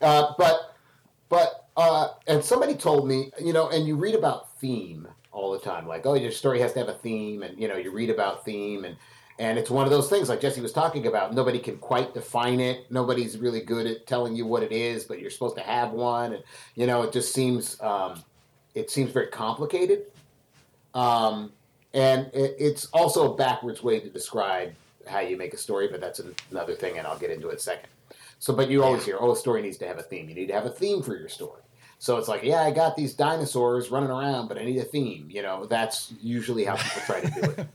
uh, 0.00 0.32
but, 0.38 0.74
but, 1.28 1.68
uh, 1.76 2.08
and 2.26 2.44
somebody 2.44 2.74
told 2.74 3.08
me, 3.08 3.30
you 3.40 3.52
know, 3.52 3.68
and 3.68 3.86
you 3.86 3.96
read 3.96 4.14
about 4.14 4.56
theme 4.58 5.08
all 5.32 5.52
the 5.52 5.58
time, 5.58 5.86
like, 5.86 6.06
oh, 6.06 6.14
your 6.14 6.30
story 6.30 6.60
has 6.60 6.72
to 6.74 6.78
have 6.78 6.88
a 6.88 6.94
theme, 6.94 7.42
and 7.42 7.58
you 7.58 7.66
know, 7.68 7.76
you 7.76 7.90
read 7.90 8.10
about 8.10 8.44
theme, 8.44 8.84
and 8.84 8.96
and 9.38 9.58
it's 9.58 9.68
one 9.68 9.84
of 9.84 9.90
those 9.90 10.08
things, 10.08 10.28
like 10.28 10.40
Jesse 10.40 10.60
was 10.60 10.72
talking 10.72 11.08
about. 11.08 11.34
Nobody 11.34 11.58
can 11.58 11.76
quite 11.78 12.14
define 12.14 12.60
it. 12.60 12.90
Nobody's 12.90 13.36
really 13.36 13.60
good 13.60 13.86
at 13.86 14.06
telling 14.06 14.36
you 14.36 14.46
what 14.46 14.62
it 14.62 14.70
is, 14.70 15.04
but 15.04 15.18
you're 15.18 15.30
supposed 15.30 15.56
to 15.56 15.62
have 15.62 15.90
one, 15.90 16.34
and 16.34 16.44
you 16.76 16.86
know, 16.86 17.02
it 17.02 17.12
just 17.12 17.34
seems, 17.34 17.80
um, 17.80 18.22
it 18.74 18.90
seems 18.90 19.10
very 19.10 19.26
complicated. 19.26 20.04
Um, 20.94 21.52
and 21.94 22.26
it, 22.34 22.56
it's 22.58 22.86
also 22.86 23.32
a 23.32 23.36
backwards 23.36 23.82
way 23.82 24.00
to 24.00 24.10
describe 24.10 24.74
how 25.06 25.20
you 25.20 25.36
make 25.36 25.54
a 25.54 25.56
story, 25.56 25.88
but 25.88 26.00
that's 26.00 26.20
another 26.50 26.74
thing, 26.74 26.98
and 26.98 27.06
I'll 27.06 27.18
get 27.18 27.30
into 27.30 27.48
it 27.48 27.52
in 27.52 27.56
a 27.56 27.60
second. 27.60 27.88
So, 28.38 28.52
but 28.52 28.68
you 28.68 28.82
always 28.82 29.04
hear, 29.04 29.16
oh, 29.18 29.32
a 29.32 29.36
story 29.36 29.62
needs 29.62 29.78
to 29.78 29.86
have 29.86 29.98
a 29.98 30.02
theme. 30.02 30.28
You 30.28 30.34
need 30.34 30.48
to 30.48 30.54
have 30.54 30.66
a 30.66 30.70
theme 30.70 31.02
for 31.02 31.16
your 31.16 31.28
story. 31.28 31.62
So 31.98 32.18
it's 32.18 32.28
like, 32.28 32.42
yeah, 32.42 32.62
I 32.62 32.70
got 32.70 32.96
these 32.96 33.14
dinosaurs 33.14 33.90
running 33.90 34.10
around, 34.10 34.48
but 34.48 34.58
I 34.58 34.64
need 34.64 34.78
a 34.78 34.84
theme. 34.84 35.28
You 35.30 35.42
know, 35.42 35.64
that's 35.64 36.12
usually 36.20 36.64
how 36.64 36.76
people 36.76 37.02
try 37.06 37.20
to 37.20 37.30
do 37.30 37.62
it. 37.62 37.68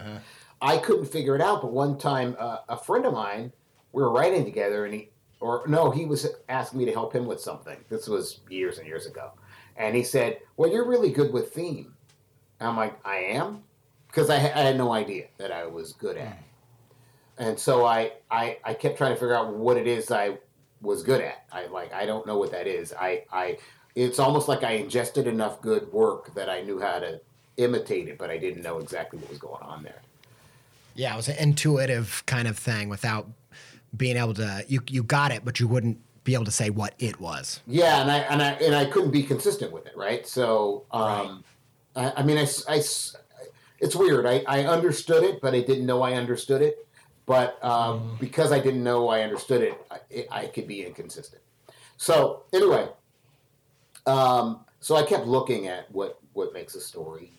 I 0.62 0.78
couldn't 0.78 1.06
figure 1.06 1.34
it 1.34 1.42
out, 1.42 1.60
but 1.60 1.72
one 1.72 1.98
time 1.98 2.36
uh, 2.38 2.58
a 2.68 2.76
friend 2.76 3.04
of 3.04 3.12
mine, 3.12 3.52
we 3.92 4.02
were 4.02 4.10
writing 4.10 4.44
together, 4.44 4.84
and 4.84 4.94
he, 4.94 5.10
or 5.40 5.64
no, 5.66 5.90
he 5.90 6.06
was 6.06 6.28
asking 6.48 6.78
me 6.78 6.84
to 6.84 6.92
help 6.92 7.12
him 7.12 7.26
with 7.26 7.40
something. 7.40 7.76
This 7.90 8.06
was 8.06 8.40
years 8.48 8.78
and 8.78 8.86
years 8.86 9.06
ago, 9.06 9.32
and 9.76 9.96
he 9.96 10.04
said, 10.04 10.38
"Well, 10.56 10.70
you're 10.70 10.86
really 10.86 11.10
good 11.10 11.32
with 11.32 11.52
theme." 11.52 11.91
And 12.62 12.70
I'm 12.70 12.76
like, 12.76 12.94
"I 13.04 13.16
am," 13.16 13.64
because 14.06 14.30
I, 14.30 14.36
I 14.36 14.38
had 14.38 14.76
no 14.76 14.92
idea 14.92 15.26
that 15.38 15.50
I 15.50 15.66
was 15.66 15.94
good 15.94 16.16
at 16.16 16.28
it. 16.28 16.38
And 17.38 17.58
so 17.58 17.84
I, 17.84 18.12
I, 18.30 18.58
I 18.62 18.72
kept 18.74 18.96
trying 18.98 19.14
to 19.14 19.16
figure 19.16 19.34
out 19.34 19.52
what 19.52 19.76
it 19.76 19.88
is 19.88 20.12
I 20.12 20.38
was 20.80 21.02
good 21.02 21.20
at. 21.20 21.44
I 21.50 21.66
like 21.66 21.92
I 21.92 22.06
don't 22.06 22.24
know 22.24 22.38
what 22.38 22.52
that 22.52 22.68
is. 22.68 22.92
I 22.92 23.24
I 23.32 23.58
it's 23.96 24.20
almost 24.20 24.46
like 24.46 24.62
I 24.62 24.74
ingested 24.74 25.26
enough 25.26 25.60
good 25.60 25.92
work 25.92 26.34
that 26.34 26.48
I 26.48 26.62
knew 26.62 26.78
how 26.78 27.00
to 27.00 27.20
imitate 27.56 28.06
it, 28.06 28.16
but 28.16 28.30
I 28.30 28.38
didn't 28.38 28.62
know 28.62 28.78
exactly 28.78 29.18
what 29.18 29.28
was 29.28 29.38
going 29.38 29.62
on 29.62 29.82
there. 29.82 30.00
Yeah, 30.94 31.14
it 31.14 31.16
was 31.16 31.28
an 31.28 31.38
intuitive 31.38 32.22
kind 32.26 32.46
of 32.46 32.56
thing 32.56 32.88
without 32.88 33.26
being 33.96 34.16
able 34.16 34.34
to 34.34 34.64
you 34.68 34.82
you 34.88 35.02
got 35.02 35.32
it, 35.32 35.44
but 35.44 35.58
you 35.58 35.66
wouldn't 35.66 35.98
be 36.22 36.34
able 36.34 36.44
to 36.44 36.52
say 36.52 36.70
what 36.70 36.94
it 37.00 37.18
was. 37.18 37.60
Yeah, 37.66 38.02
and 38.02 38.10
I 38.10 38.18
and 38.18 38.40
I 38.40 38.50
and 38.52 38.74
I 38.76 38.84
couldn't 38.84 39.10
be 39.10 39.24
consistent 39.24 39.72
with 39.72 39.86
it, 39.86 39.96
right? 39.96 40.24
So, 40.28 40.84
um, 40.92 41.42
I, 41.94 42.12
I 42.16 42.22
mean, 42.22 42.38
I, 42.38 42.46
I, 42.68 42.82
it's 43.78 43.96
weird. 43.96 44.26
I, 44.26 44.44
I 44.46 44.64
understood 44.64 45.24
it, 45.24 45.40
but 45.40 45.54
I 45.54 45.60
didn't 45.60 45.86
know 45.86 46.02
I 46.02 46.14
understood 46.14 46.62
it. 46.62 46.86
But 47.26 47.62
um, 47.64 48.00
mm. 48.00 48.20
because 48.20 48.52
I 48.52 48.58
didn't 48.58 48.82
know 48.82 49.08
I 49.08 49.22
understood 49.22 49.62
it, 49.62 49.86
I, 49.90 50.26
I 50.30 50.46
could 50.46 50.66
be 50.66 50.84
inconsistent. 50.84 51.42
So 51.96 52.42
anyway, 52.52 52.88
um, 54.06 54.64
so 54.80 54.96
I 54.96 55.04
kept 55.04 55.26
looking 55.26 55.68
at 55.68 55.90
what 55.92 56.18
what 56.32 56.52
makes 56.52 56.74
a 56.74 56.80
story 56.80 57.30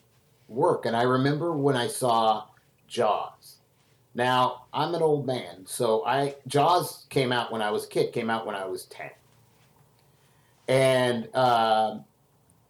work, 0.48 0.86
and 0.86 0.96
I 0.96 1.04
remember 1.04 1.52
when 1.52 1.76
I 1.76 1.88
saw 1.88 2.46
Jaws. 2.88 3.58
Now 4.16 4.66
I'm 4.74 4.96
an 4.96 5.02
old 5.02 5.26
man, 5.26 5.66
so 5.66 6.06
I 6.06 6.36
Jaws 6.48 7.06
came 7.10 7.34
out 7.34 7.52
when 7.52 7.62
I 7.62 7.70
was 7.70 7.86
a 7.86 7.88
kid. 7.88 8.14
Came 8.14 8.30
out 8.30 8.46
when 8.46 8.56
I 8.56 8.66
was 8.66 8.86
ten, 8.86 9.10
and 10.70 11.28
uh, 11.34 11.98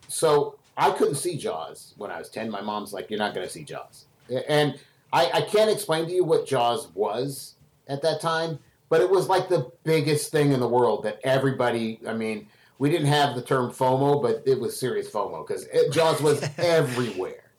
so 0.07 0.57
I 0.77 0.91
couldn't 0.91 1.15
see 1.15 1.37
Jaws 1.37 1.93
when 1.97 2.11
I 2.11 2.19
was 2.19 2.29
ten. 2.29 2.49
My 2.49 2.61
mom's 2.61 2.93
like, 2.93 3.09
"You're 3.09 3.19
not 3.19 3.33
going 3.33 3.45
to 3.45 3.51
see 3.51 3.63
Jaws," 3.63 4.05
and 4.47 4.79
I, 5.11 5.29
I 5.33 5.41
can't 5.41 5.69
explain 5.69 6.05
to 6.07 6.11
you 6.11 6.23
what 6.23 6.47
Jaws 6.47 6.87
was 6.95 7.55
at 7.87 8.01
that 8.01 8.21
time, 8.21 8.59
but 8.89 9.01
it 9.01 9.09
was 9.09 9.27
like 9.27 9.49
the 9.49 9.71
biggest 9.83 10.31
thing 10.31 10.51
in 10.51 10.59
the 10.59 10.67
world 10.67 11.03
that 11.03 11.19
everybody. 11.23 11.99
I 12.07 12.13
mean, 12.13 12.47
we 12.79 12.89
didn't 12.89 13.07
have 13.07 13.35
the 13.35 13.41
term 13.41 13.71
FOMO, 13.71 14.21
but 14.21 14.43
it 14.45 14.59
was 14.59 14.77
serious 14.79 15.09
FOMO 15.09 15.47
because 15.47 15.67
Jaws 15.91 16.21
was 16.21 16.43
everywhere, 16.57 17.51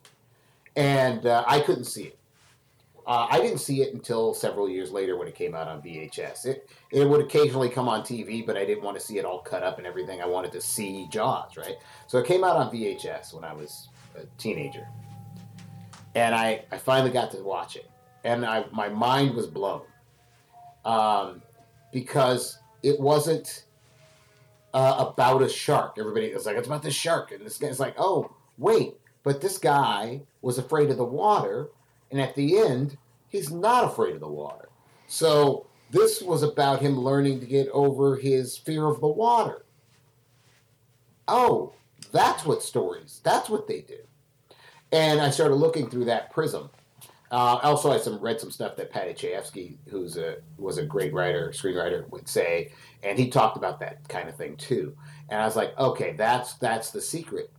and 0.77 1.27
uh, 1.27 1.45
I 1.47 1.61
couldn't 1.61 1.85
see 1.85 2.05
it. 2.05 2.19
Uh, 3.07 3.27
I 3.31 3.39
didn't 3.41 3.59
see 3.59 3.83
it 3.83 3.93
until 3.93 4.33
several 4.33 4.69
years 4.69 4.91
later 4.91 5.17
when 5.19 5.29
it 5.29 5.35
came 5.35 5.55
out 5.55 5.69
on 5.69 5.83
VHS. 5.83 6.47
It 6.47 6.71
it 6.91 7.05
would 7.07 7.21
occasionally 7.21 7.69
come 7.69 7.89
on 7.89 8.01
TV, 8.01 8.47
but 8.47 8.57
I 8.57 8.65
didn't 8.65 8.83
want 8.83 8.99
to 8.99 9.05
see 9.05 9.19
it 9.19 9.25
all 9.25 9.41
cut 9.41 9.63
up 9.63 9.79
and 9.79 9.87
everything. 9.87 10.23
I 10.23 10.27
wanted 10.27 10.53
to 10.53 10.61
see 10.61 11.07
Jaws, 11.11 11.57
right? 11.57 11.77
So 12.07 12.19
it 12.19 12.27
came 12.27 12.45
out 12.45 12.57
on 12.57 12.73
VHS 12.73 13.35
when 13.35 13.45
I 13.45 13.53
was 13.53 13.89
a 14.17 14.25
teenager, 14.39 14.89
and 16.15 16.35
I, 16.35 16.65
I 16.73 16.79
finally 16.79 17.11
got 17.11 17.31
to 17.33 17.43
watch 17.43 17.77
it, 17.77 17.91
and 18.25 18.47
I 18.47 18.65
my 18.73 18.89
mind 18.89 19.35
was 19.35 19.47
blown, 19.47 19.83
um, 20.87 21.43
because 21.93 22.59
it 22.83 22.99
wasn't 22.99 23.65
uh, 24.73 25.13
about 25.13 25.43
a 25.43 25.49
shark. 25.49 25.97
Everybody 25.99 26.33
was 26.33 26.47
like, 26.47 26.57
it's 26.57 26.69
about 26.69 26.83
the 26.83 26.91
shark, 26.91 27.33
and 27.33 27.45
this 27.45 27.59
guy's 27.59 27.81
like, 27.81 27.97
oh 27.99 28.35
wait, 28.57 28.95
but 29.25 29.43
this 29.43 29.59
guy 29.59 30.23
was 30.41 30.57
afraid 30.57 30.89
of 30.89 30.97
the 30.97 31.05
water 31.05 31.69
and 32.15 32.23
at 32.23 32.37
the 32.37 32.59
end, 32.59 32.97
he's 33.29 33.51
not 33.51 33.83
afraid 33.85 34.15
of 34.15 34.21
the 34.21 34.29
water. 34.29 34.69
So 35.09 35.67
this 35.91 36.23
was 36.23 36.45
about 36.45 36.81
him 36.81 36.97
learning 36.97 37.41
to 37.41 37.47
get 37.47 37.69
over 37.71 38.15
his 38.15 38.57
fear 38.57 38.87
of 38.87 39.01
the 39.01 39.09
water. 39.09 39.65
Oh, 41.27 41.73
that's 42.13 42.47
what 42.47 42.63
stories, 42.63 43.21
that's 43.25 43.51
what 43.51 43.67
they 43.67 43.81
do. 43.81 43.99
And 44.93 45.21
I 45.21 45.31
started 45.31 45.57
looking 45.57 45.91
through 45.91 46.05
that 46.05 46.31
prism. 46.31 46.71
Uh, 47.33 47.59
also, 47.65 47.91
I 47.91 47.99
some, 47.99 48.21
read 48.21 48.39
some 48.39 48.53
stuff 48.53 48.77
that 48.77 48.93
Paddy 48.93 49.13
Chayefsky, 49.13 49.75
who's 49.89 50.17
a 50.17 50.37
was 50.57 50.79
a 50.79 50.87
great 50.87 51.13
writer, 51.13 51.51
screenwriter, 51.53 52.09
would 52.13 52.29
say, 52.29 52.71
and 53.03 53.19
he 53.19 53.29
talked 53.29 53.57
about 53.57 53.81
that 53.81 54.09
kind 54.09 54.29
of 54.29 54.37
thing 54.37 54.57
too. 54.57 54.97
And 55.31 55.41
I 55.41 55.45
was 55.45 55.57
like, 55.57 55.77
okay, 55.77 56.13
that's 56.13 56.53
that's 56.55 56.93
the 56.93 57.01
secret. 57.01 57.51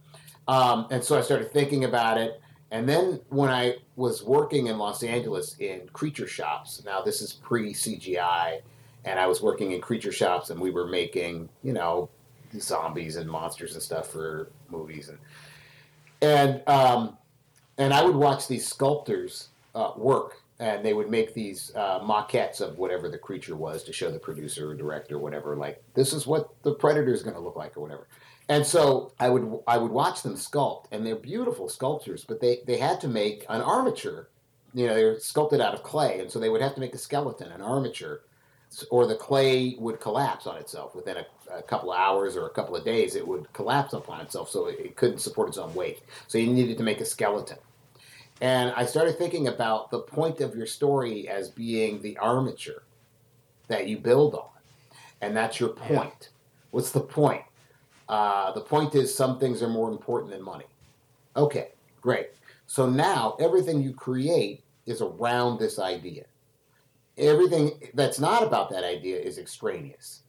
Um, 0.48 0.88
and 0.92 1.04
so 1.04 1.18
I 1.18 1.22
started 1.22 1.52
thinking 1.52 1.84
about 1.84 2.18
it, 2.18 2.40
and 2.72 2.90
then 2.90 3.22
when 3.30 3.50
I 3.50 3.76
was 3.96 4.24
working 4.24 4.68
in 4.68 4.78
Los 4.78 5.04
Angeles 5.04 5.56
in 5.60 5.88
creature 5.94 6.28
shops, 6.28 6.84
now 6.86 7.02
this 7.02 7.22
is 7.22 7.34
pre 7.34 7.74
CGI, 7.74 8.62
and 9.04 9.20
I 9.20 9.28
was 9.28 9.42
working 9.42 9.72
in 9.72 9.82
creature 9.82 10.12
shops 10.12 10.50
and 10.50 10.60
we 10.60 10.72
were 10.72 10.88
making, 10.88 11.50
you 11.64 11.74
know, 11.74 12.10
zombies 12.60 13.16
and 13.18 13.30
monsters 13.30 13.74
and 13.74 13.84
stuff 13.84 14.08
for 14.08 14.50
movies. 14.70 15.10
And 15.10 15.20
and 16.22 16.68
um, 16.68 17.18
and 17.78 17.94
I 17.94 18.04
would 18.04 18.16
watch 18.16 18.48
these 18.48 18.68
sculptors 18.68 19.50
uh, 19.76 19.92
work 19.96 20.42
and 20.60 20.86
they 20.86 20.94
would 20.94 21.10
make 21.10 21.34
these 21.34 21.72
uh, 21.76 22.00
maquettes 22.00 22.62
of 22.62 22.78
whatever 22.78 23.10
the 23.10 23.18
creature 23.18 23.56
was 23.56 23.84
to 23.84 23.94
show 23.94 24.10
the 24.10 24.20
producer 24.20 24.72
or 24.72 24.76
director 24.76 25.16
or 25.16 25.20
whatever 25.20 25.56
like 25.56 25.84
this 25.94 26.14
is 26.14 26.26
what 26.26 26.50
the 26.64 26.74
predator 26.74 27.14
is 27.14 27.24
going 27.24 27.36
to 27.36 27.42
look 27.42 27.58
like 27.58 27.76
or 27.76 27.82
whatever 27.82 28.08
and 28.48 28.66
so 28.66 29.14
I 29.20 29.30
would 29.30 29.60
I 29.68 29.78
would 29.78 29.92
watch 29.92 30.22
them 30.22 30.36
sculpt, 30.36 30.86
and 30.92 31.06
they're 31.06 31.16
beautiful 31.16 31.68
sculptures, 31.68 32.26
but 32.28 32.42
they 32.42 32.60
they 32.66 32.78
had 32.78 33.02
to 33.02 33.08
make 33.08 33.46
an 33.50 33.62
armature. 33.62 34.30
You 34.74 34.88
know, 34.88 34.94
they're 34.94 35.20
sculpted 35.20 35.62
out 35.62 35.74
of 35.74 35.84
clay, 35.84 36.20
and 36.20 36.30
so 36.30 36.40
they 36.40 36.50
would 36.50 36.62
have 36.62 36.76
to 36.76 36.82
make 36.82 36.94
a 36.94 37.00
skeleton, 37.00 37.52
an 37.52 37.62
armature, 37.62 38.22
or 38.92 39.08
the 39.08 39.16
clay 39.16 39.76
would 39.80 40.00
collapse 40.00 40.46
on 40.48 40.58
itself 40.58 40.94
within 40.94 41.18
a, 41.18 41.26
a 41.52 41.62
couple 41.64 41.92
of 41.92 41.98
hours 41.98 42.36
or 42.36 42.46
a 42.46 42.50
couple 42.50 42.76
of 42.76 42.84
days. 42.84 43.16
It 43.16 43.28
would 43.28 43.52
collapse 43.54 43.94
upon 43.94 44.22
itself, 44.22 44.50
so 44.50 44.68
it, 44.68 44.80
it 44.80 44.96
couldn't 44.96 45.20
support 45.20 45.48
its 45.48 45.58
own 45.58 45.74
weight. 45.74 46.02
So 46.28 46.38
you 46.38 46.52
needed 46.52 46.78
to 46.78 46.84
make 46.84 47.00
a 47.02 47.06
skeleton. 47.06 47.58
And 48.42 48.72
I 48.76 48.86
started 48.86 49.18
thinking 49.18 49.48
about 49.48 49.92
the 49.92 50.00
point 50.00 50.42
of 50.42 50.56
your 50.56 50.66
story 50.66 51.28
as 51.30 51.50
being 51.50 52.02
the 52.02 52.18
armature 52.18 52.84
that 53.70 53.88
you 53.88 53.98
build 53.98 54.36
on, 54.36 54.50
and 55.22 55.36
that's 55.36 55.60
your 55.60 55.70
point. 55.70 56.30
What's 56.72 56.92
the 56.92 57.00
point? 57.00 57.44
Uh, 58.08 58.52
the 58.54 58.62
point 58.62 58.96
is, 58.96 59.14
some 59.14 59.40
things 59.40 59.62
are 59.62 59.70
more 59.70 59.90
important 59.90 60.32
than 60.32 60.44
money. 60.44 60.66
Okay, 61.36 61.70
great. 62.02 62.30
So 62.68 62.90
now 62.90 63.36
everything 63.40 63.82
you 63.82 63.94
create 63.94 64.64
is 64.86 65.02
around 65.02 65.60
this 65.60 65.80
idea. 65.80 66.26
Everything 67.18 67.72
that's 67.94 68.20
not 68.20 68.44
about 68.44 68.70
that 68.72 68.84
idea 68.84 69.18
is 69.18 69.38
extraneous. 69.38 70.22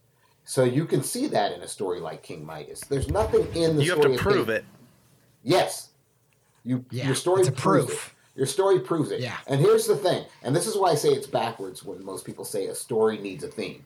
So 0.45 0.63
you 0.65 0.87
can 0.87 1.03
see 1.03 1.27
that 1.27 1.53
in 1.53 1.63
a 1.63 1.69
story 1.69 2.01
like 2.01 2.23
King 2.23 2.47
Midas. 2.47 2.81
There's 2.81 3.09
nothing 3.09 3.47
in 3.55 3.77
the 3.77 3.83
you 3.83 3.93
story. 3.93 4.13
You 4.13 4.13
have 4.13 4.19
to 4.19 4.23
prove 4.23 4.49
it. 4.49 4.65
Yes. 5.43 5.91
You 6.65 6.85
yeah, 6.91 7.07
your 7.07 7.15
story 7.15 7.43
proves 7.45 7.87
proof. 7.87 8.15
it. 8.37 8.39
Your 8.39 8.47
story 8.47 8.81
proves 8.81 9.11
it. 9.11 9.21
Yeah. 9.21 9.37
And 9.47 9.61
here's 9.61 9.87
the 9.87 9.97
thing, 9.97 10.25
and 10.43 10.55
this 10.55 10.67
is 10.67 10.77
why 10.77 10.91
I 10.91 10.95
say 10.95 11.09
it's 11.09 11.27
backwards 11.27 11.83
when 11.85 12.05
most 12.05 12.27
people 12.27 12.45
say 12.45 12.67
a 12.67 12.75
story 12.75 13.19
needs 13.19 13.45
a 13.45 13.49
theme. 13.49 13.85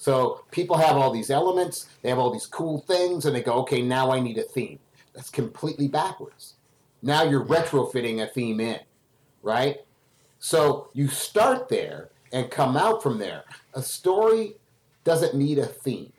So 0.00 0.44
people 0.50 0.78
have 0.78 0.96
all 0.96 1.10
these 1.10 1.28
elements, 1.28 1.86
they 2.00 2.08
have 2.08 2.18
all 2.18 2.30
these 2.30 2.46
cool 2.46 2.80
things, 2.80 3.26
and 3.26 3.36
they 3.36 3.42
go, 3.42 3.52
okay, 3.56 3.82
now 3.82 4.10
I 4.10 4.18
need 4.18 4.38
a 4.38 4.42
theme. 4.42 4.78
That's 5.12 5.28
completely 5.28 5.88
backwards. 5.88 6.54
Now 7.02 7.22
you're 7.22 7.44
retrofitting 7.44 8.22
a 8.22 8.26
theme 8.26 8.60
in, 8.60 8.80
right? 9.42 9.84
So 10.38 10.88
you 10.94 11.08
start 11.08 11.68
there 11.68 12.08
and 12.32 12.50
come 12.50 12.78
out 12.78 13.02
from 13.02 13.18
there. 13.18 13.44
A 13.74 13.82
story 13.82 14.54
doesn't 15.04 15.34
need 15.34 15.58
a 15.58 15.66
theme. 15.66 16.14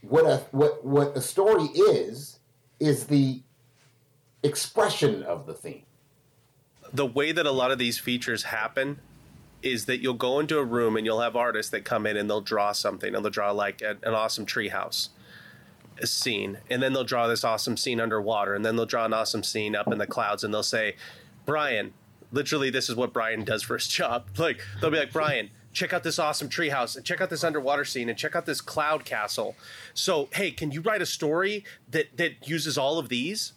What 0.00 0.24
a 0.24 0.38
what 0.52 0.82
what 0.86 1.14
a 1.18 1.20
story 1.20 1.64
is 1.64 2.38
is 2.80 3.08
the 3.08 3.42
expression 4.42 5.22
of 5.22 5.44
the 5.44 5.52
theme. 5.52 5.82
The 6.94 7.04
way 7.04 7.32
that 7.32 7.44
a 7.44 7.50
lot 7.50 7.72
of 7.72 7.78
these 7.78 7.98
features 7.98 8.44
happen 8.44 9.00
is 9.62 9.86
that 9.86 10.00
you'll 10.00 10.14
go 10.14 10.38
into 10.38 10.58
a 10.58 10.64
room 10.64 10.96
and 10.96 11.06
you'll 11.06 11.20
have 11.20 11.36
artists 11.36 11.70
that 11.70 11.84
come 11.84 12.06
in 12.06 12.16
and 12.16 12.28
they'll 12.28 12.40
draw 12.40 12.72
something 12.72 13.14
and 13.14 13.24
they'll 13.24 13.30
draw 13.30 13.50
like 13.50 13.82
a, 13.82 13.96
an 14.02 14.14
awesome 14.14 14.46
treehouse 14.46 15.08
scene. 16.04 16.58
And 16.70 16.82
then 16.82 16.92
they'll 16.92 17.04
draw 17.04 17.26
this 17.26 17.44
awesome 17.44 17.76
scene 17.76 18.00
underwater 18.00 18.54
and 18.54 18.64
then 18.64 18.76
they'll 18.76 18.86
draw 18.86 19.04
an 19.04 19.12
awesome 19.12 19.42
scene 19.42 19.74
up 19.74 19.90
in 19.90 19.98
the 19.98 20.06
clouds 20.06 20.44
and 20.44 20.52
they'll 20.52 20.62
say 20.62 20.96
brian 21.44 21.94
literally 22.32 22.70
this 22.70 22.88
is 22.88 22.96
what 22.96 23.12
brian 23.12 23.44
does 23.44 23.62
for 23.62 23.76
his 23.76 23.86
job. 23.86 24.26
Like 24.38 24.60
they'll 24.80 24.90
be 24.90 24.98
like 24.98 25.12
brian 25.12 25.50
check 25.76 25.92
out 25.92 26.02
this 26.02 26.18
awesome 26.18 26.48
treehouse 26.48 26.96
and 26.96 27.04
check 27.04 27.20
out 27.20 27.28
this 27.28 27.44
underwater 27.44 27.84
scene 27.84 28.08
and 28.08 28.18
check 28.18 28.34
out 28.34 28.46
this 28.46 28.62
cloud 28.62 29.04
castle. 29.04 29.54
So, 29.92 30.28
hey, 30.32 30.50
can 30.50 30.72
you 30.72 30.80
write 30.80 31.02
a 31.02 31.06
story 31.06 31.64
that 31.90 32.16
that 32.16 32.48
uses 32.48 32.78
all 32.78 32.98
of 32.98 33.10
these? 33.10 33.52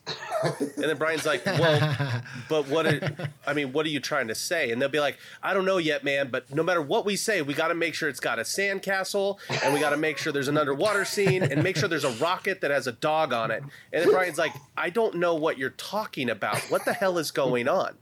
And 0.60 0.84
then 0.84 0.98
Brian's 0.98 1.26
like, 1.26 1.46
well, 1.46 2.22
but 2.50 2.68
what? 2.68 2.86
Are, 2.86 3.32
I 3.48 3.54
mean, 3.54 3.72
what 3.72 3.86
are 3.86 3.90
you 3.90 4.02
trying 4.02 4.28
to 4.28 4.36
say? 4.36 4.72
And 4.72 4.82
they'll 4.82 4.90
be 4.90 5.00
like, 5.00 5.18
I 5.42 5.54
don't 5.54 5.66
know 5.66 5.78
yet, 5.78 6.04
man. 6.04 6.30
But 6.30 6.54
no 6.54 6.62
matter 6.62 6.82
what 6.82 7.06
we 7.06 7.16
say, 7.16 7.42
we 7.42 7.54
got 7.54 7.70
to 7.70 7.76
make 7.76 7.96
sure 7.96 8.10
it's 8.10 8.20
got 8.20 8.38
a 8.38 8.46
sand 8.46 8.82
castle 8.82 9.40
and 9.64 9.74
we 9.74 9.80
got 9.80 9.92
to 9.92 9.98
make 9.98 10.18
sure 10.18 10.34
there's 10.34 10.50
an 10.50 10.58
underwater 10.58 11.06
scene 11.06 11.42
and 11.42 11.64
make 11.64 11.78
sure 11.78 11.88
there's 11.88 12.04
a 12.04 12.12
rocket 12.14 12.60
that 12.62 12.72
has 12.72 12.86
a 12.86 12.92
dog 12.92 13.32
on 13.32 13.50
it. 13.50 13.64
And 13.94 14.04
then 14.04 14.12
Brian's 14.12 14.38
like, 14.38 14.54
I 14.76 14.90
don't 14.90 15.16
know 15.16 15.36
what 15.36 15.58
you're 15.58 15.70
talking 15.72 16.30
about. 16.30 16.60
What 16.70 16.84
the 16.84 16.94
hell 16.94 17.18
is 17.18 17.32
going 17.32 17.70
on? 17.70 17.96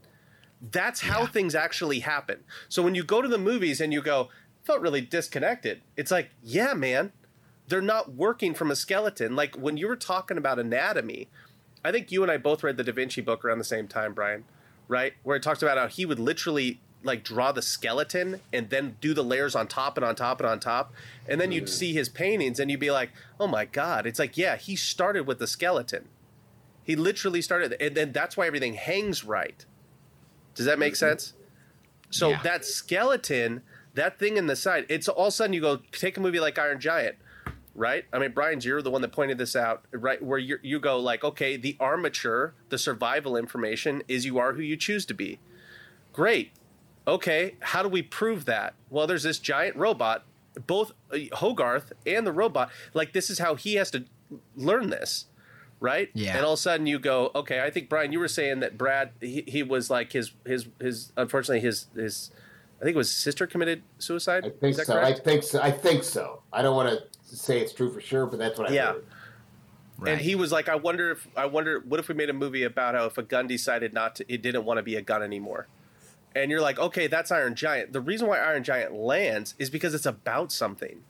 That's 0.60 1.02
how 1.02 1.20
yeah. 1.20 1.26
things 1.28 1.54
actually 1.54 2.00
happen. 2.00 2.44
So 2.68 2.82
when 2.82 2.94
you 2.94 3.04
go 3.04 3.22
to 3.22 3.28
the 3.28 3.38
movies 3.38 3.80
and 3.80 3.92
you 3.92 4.02
go, 4.02 4.28
felt 4.64 4.80
really 4.80 5.00
disconnected, 5.00 5.82
it's 5.96 6.10
like, 6.10 6.30
yeah, 6.42 6.74
man, 6.74 7.12
they're 7.68 7.80
not 7.80 8.14
working 8.14 8.54
from 8.54 8.70
a 8.70 8.76
skeleton. 8.76 9.36
Like 9.36 9.54
when 9.56 9.76
you 9.76 9.86
were 9.86 9.96
talking 9.96 10.36
about 10.36 10.58
anatomy, 10.58 11.28
I 11.84 11.92
think 11.92 12.10
you 12.10 12.22
and 12.22 12.32
I 12.32 12.38
both 12.38 12.62
read 12.62 12.76
the 12.76 12.84
Da 12.84 12.92
Vinci 12.92 13.20
book 13.20 13.44
around 13.44 13.58
the 13.58 13.64
same 13.64 13.86
time, 13.86 14.14
Brian, 14.14 14.44
right? 14.88 15.14
Where 15.22 15.36
it 15.36 15.42
talks 15.42 15.62
about 15.62 15.78
how 15.78 15.86
he 15.86 16.04
would 16.04 16.18
literally 16.18 16.80
like 17.02 17.22
draw 17.22 17.52
the 17.52 17.62
skeleton 17.62 18.40
and 18.52 18.70
then 18.70 18.96
do 19.00 19.14
the 19.14 19.22
layers 19.22 19.54
on 19.54 19.68
top 19.68 19.96
and 19.96 20.04
on 20.04 20.14
top 20.14 20.40
and 20.40 20.48
on 20.48 20.58
top 20.58 20.92
and 21.28 21.40
then 21.40 21.52
you'd 21.52 21.64
mm. 21.64 21.68
see 21.68 21.92
his 21.92 22.08
paintings 22.08 22.58
and 22.58 22.70
you'd 22.70 22.80
be 22.80 22.90
like 22.90 23.10
oh 23.38 23.46
my 23.46 23.64
god 23.64 24.04
it's 24.04 24.18
like 24.18 24.36
yeah 24.36 24.56
he 24.56 24.74
started 24.74 25.26
with 25.26 25.38
the 25.38 25.46
skeleton 25.46 26.08
he 26.82 26.96
literally 26.96 27.40
started 27.40 27.76
and 27.80 27.96
then 27.96 28.10
that's 28.10 28.36
why 28.36 28.46
everything 28.46 28.74
hangs 28.74 29.24
right 29.24 29.64
does 30.58 30.66
that 30.66 30.78
make 30.78 30.94
sense 30.96 31.32
so 32.10 32.30
Yeah. 32.30 32.42
that 32.42 32.64
skeleton 32.66 33.62
that 33.94 34.18
thing 34.18 34.36
in 34.36 34.46
the 34.46 34.56
side 34.56 34.84
it's 34.88 35.08
all 35.08 35.26
of 35.26 35.28
a 35.28 35.30
sudden 35.30 35.52
you 35.54 35.60
go 35.62 35.80
take 35.92 36.16
a 36.16 36.20
movie 36.20 36.40
like 36.40 36.58
iron 36.58 36.78
giant 36.80 37.16
right? 37.74 38.06
I 38.12 38.18
mean, 38.18 38.32
Brian's 38.32 38.64
you're 38.64 38.82
the 38.82 38.90
one 38.90 39.02
that 39.02 39.12
pointed 39.12 39.38
this 39.38 39.54
out, 39.54 39.84
right? 39.92 40.20
Where 40.20 40.36
you 40.38 40.58
you 40.62 40.80
go 40.80 40.98
like, 40.98 41.22
okay, 41.22 41.56
the 41.56 41.76
armature, 41.78 42.54
the 42.70 42.76
survival 42.78 43.36
information 43.36 44.02
is 44.08 44.26
you 44.26 44.36
are 44.38 44.54
who 44.54 44.62
you 44.62 44.76
choose 44.76 45.06
to 45.06 45.14
be. 45.14 45.38
Great. 46.12 46.50
Okay, 47.06 47.54
how 47.60 47.84
do 47.84 47.88
we 47.88 48.02
prove 48.02 48.46
that? 48.46 48.74
Well, 48.90 49.06
there's 49.06 49.22
this 49.22 49.38
giant 49.38 49.76
robot, 49.76 50.24
both 50.66 50.90
uh, 51.12 51.18
Hogarth 51.34 51.92
and 52.04 52.26
the 52.26 52.32
robot. 52.32 52.68
Like 52.94 53.12
this 53.12 53.30
is 53.30 53.38
how 53.38 53.54
he 53.54 53.74
has 53.76 53.92
to 53.92 54.04
learn 54.56 54.90
this, 54.90 55.26
right? 55.80 56.10
Yeah. 56.14 56.36
And 56.36 56.44
all 56.44 56.52
of 56.54 56.58
a 56.58 56.62
sudden 56.62 56.86
you 56.86 56.98
go, 56.98 57.30
okay, 57.34 57.60
I 57.62 57.70
think 57.70 57.88
Brian, 57.88 58.12
you 58.12 58.18
were 58.18 58.28
saying 58.28 58.60
that 58.60 58.76
Brad, 58.78 59.10
he, 59.20 59.44
he 59.46 59.62
was 59.62 59.90
like 59.90 60.12
his 60.12 60.32
his 60.44 60.66
his 60.80 61.12
unfortunately 61.16 61.60
his 61.60 61.86
his. 61.94 62.30
I 62.80 62.84
think 62.84 62.94
it 62.94 62.98
was 62.98 63.08
his 63.08 63.16
sister 63.16 63.46
committed 63.46 63.82
suicide. 63.98 64.44
I 64.44 64.50
think 64.50 64.70
Is 64.70 64.76
that 64.76 64.86
so. 64.86 64.92
correct? 64.94 65.20
I 65.20 65.22
think 65.22 65.42
so. 65.42 65.60
I 65.60 65.70
think 65.72 66.04
so. 66.04 66.42
I 66.52 66.62
don't 66.62 66.76
want 66.76 66.88
to 66.90 67.36
say 67.36 67.58
it's 67.60 67.72
true 67.72 67.92
for 67.92 68.00
sure, 68.00 68.24
but 68.26 68.38
that's 68.38 68.56
what 68.58 68.70
I 68.70 68.74
Yeah. 68.74 68.92
heard. 68.92 69.04
And 70.06 70.20
he 70.20 70.36
was 70.36 70.52
like, 70.52 70.68
I 70.68 70.76
wonder 70.76 71.10
if 71.10 71.26
I 71.36 71.46
wonder 71.46 71.80
what 71.80 71.98
if 71.98 72.06
we 72.08 72.14
made 72.14 72.30
a 72.30 72.32
movie 72.32 72.62
about 72.62 72.94
how 72.94 73.06
if 73.06 73.18
a 73.18 73.22
gun 73.24 73.48
decided 73.48 73.92
not 73.92 74.14
to, 74.16 74.32
it 74.32 74.42
didn't 74.42 74.64
want 74.64 74.78
to 74.78 74.82
be 74.84 74.94
a 74.94 75.02
gun 75.02 75.24
anymore. 75.24 75.66
And 76.36 76.52
you're 76.52 76.60
like, 76.60 76.78
okay, 76.78 77.08
that's 77.08 77.32
Iron 77.32 77.56
Giant. 77.56 77.92
The 77.92 78.00
reason 78.00 78.28
why 78.28 78.38
Iron 78.38 78.62
Giant 78.62 78.94
lands 78.94 79.54
is 79.58 79.70
because 79.70 79.94
it's 79.94 80.06
about 80.06 80.52
something. 80.52 81.02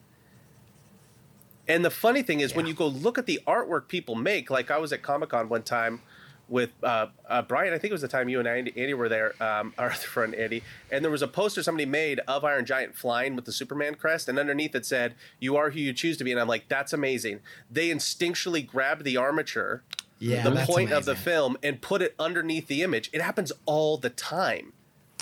And 1.69 1.85
the 1.85 1.91
funny 1.91 2.23
thing 2.23 2.41
is, 2.41 2.55
when 2.55 2.67
you 2.67 2.75
go 2.75 2.87
look 2.87 3.19
at 3.19 3.27
the 3.27 3.41
artwork 3.47 3.89
people 3.89 4.15
make, 4.15 4.51
like 4.51 4.71
I 4.71 4.79
was 4.79 4.93
at 4.93 5.03
Comic 5.03 5.31
Con 5.31 5.49
one 5.49 5.63
time 5.63 6.01
with 6.49 6.71
uh, 6.83 7.09
uh, 7.29 7.43
Brian. 7.43 7.73
I 7.73 7.79
think 7.79 7.91
it 7.91 7.95
was 7.95 8.03
the 8.03 8.09
time 8.09 8.29
you 8.29 8.39
and 8.39 8.49
Andy, 8.49 8.73
Andy 8.77 8.95
were 8.95 9.09
there, 9.09 9.35
um, 9.43 9.75
our 9.79 9.91
friend 9.91 10.35
Andy, 10.35 10.63
and 10.91 11.05
there 11.05 11.11
was 11.11 11.23
a 11.23 11.29
poster 11.29 11.63
somebody 11.63 11.87
made 11.87 12.21
of 12.21 12.45
Iron 12.45 12.65
Giant 12.65 12.97
flying 12.97 13.37
with 13.37 13.45
the 13.45 13.53
Superman 13.53 13.95
crest, 13.95 14.29
and 14.29 14.39
underneath 14.39 14.75
it 14.75 14.87
said, 14.87 15.15
"You 15.39 15.57
are 15.57 15.71
who 15.71 15.79
you 15.79 15.93
choose 15.93 16.17
to 16.19 16.25
be." 16.25 16.33
And 16.33 16.41
I'm 16.41 16.49
like, 16.49 16.69
"That's 16.69 16.93
amazing." 16.93 17.41
They 17.71 17.89
instinctually 17.89 18.67
grabbed 18.67 19.05
the 19.05 19.17
armature, 19.17 19.83
Yeah, 20.19 20.43
the 20.43 20.51
that's 20.51 20.71
point 20.71 20.93
of 20.93 21.05
the 21.05 21.17
film, 21.17 21.59
and 21.63 21.81
put 21.81 22.03
it 22.03 22.15
underneath 22.19 22.67
the 22.67 22.83
image. 22.83 23.11
It 23.13 23.21
happens 23.21 23.53
all 23.67 23.99
the 23.99 24.11
time. 24.11 24.73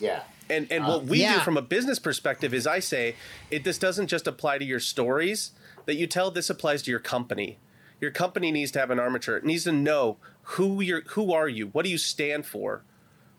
Yeah. 0.01 0.23
And 0.49 0.71
and 0.71 0.87
what 0.87 1.05
we 1.05 1.27
do 1.27 1.41
from 1.41 1.57
a 1.57 1.63
business 1.63 1.99
perspective 1.99 2.55
is 2.55 2.69
I 2.69 2.79
say 2.79 3.17
it 3.51 3.65
this 3.65 3.79
doesn't 3.79 4.07
just 4.07 4.29
apply 4.29 4.59
to 4.59 4.65
your 4.65 4.79
stories 4.79 5.51
that 5.87 5.97
you 5.97 6.07
tell, 6.07 6.31
this 6.31 6.51
applies 6.51 6.83
to 6.83 6.91
your 6.91 7.01
company. 7.01 7.59
Your 8.01 8.11
company 8.11 8.53
needs 8.53 8.71
to 8.73 8.79
have 8.79 8.91
an 8.91 9.01
armature. 9.01 9.37
It 9.37 9.45
needs 9.45 9.65
to 9.65 9.73
know 9.73 10.19
who 10.43 10.81
you're 10.83 11.01
who 11.09 11.33
are 11.33 11.49
you? 11.49 11.69
What 11.69 11.85
do 11.85 11.91
you 11.91 11.99
stand 11.99 12.45
for? 12.45 12.83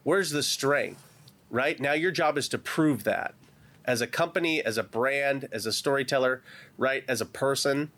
Where's 0.04 0.32
the 0.32 0.42
strength? 0.44 1.04
Right? 1.50 1.80
Now 1.80 1.94
your 1.94 2.12
job 2.12 2.38
is 2.38 2.50
to 2.50 2.58
prove 2.58 3.04
that. 3.04 3.36
As 3.86 4.02
a 4.02 4.08
company, 4.08 4.62
as 4.64 4.78
a 4.78 4.84
brand, 4.84 5.48
as 5.52 5.66
a 5.66 5.72
storyteller, 5.72 6.42
right? 6.78 7.04
As 7.08 7.22
a 7.22 7.26
person. 7.26 7.92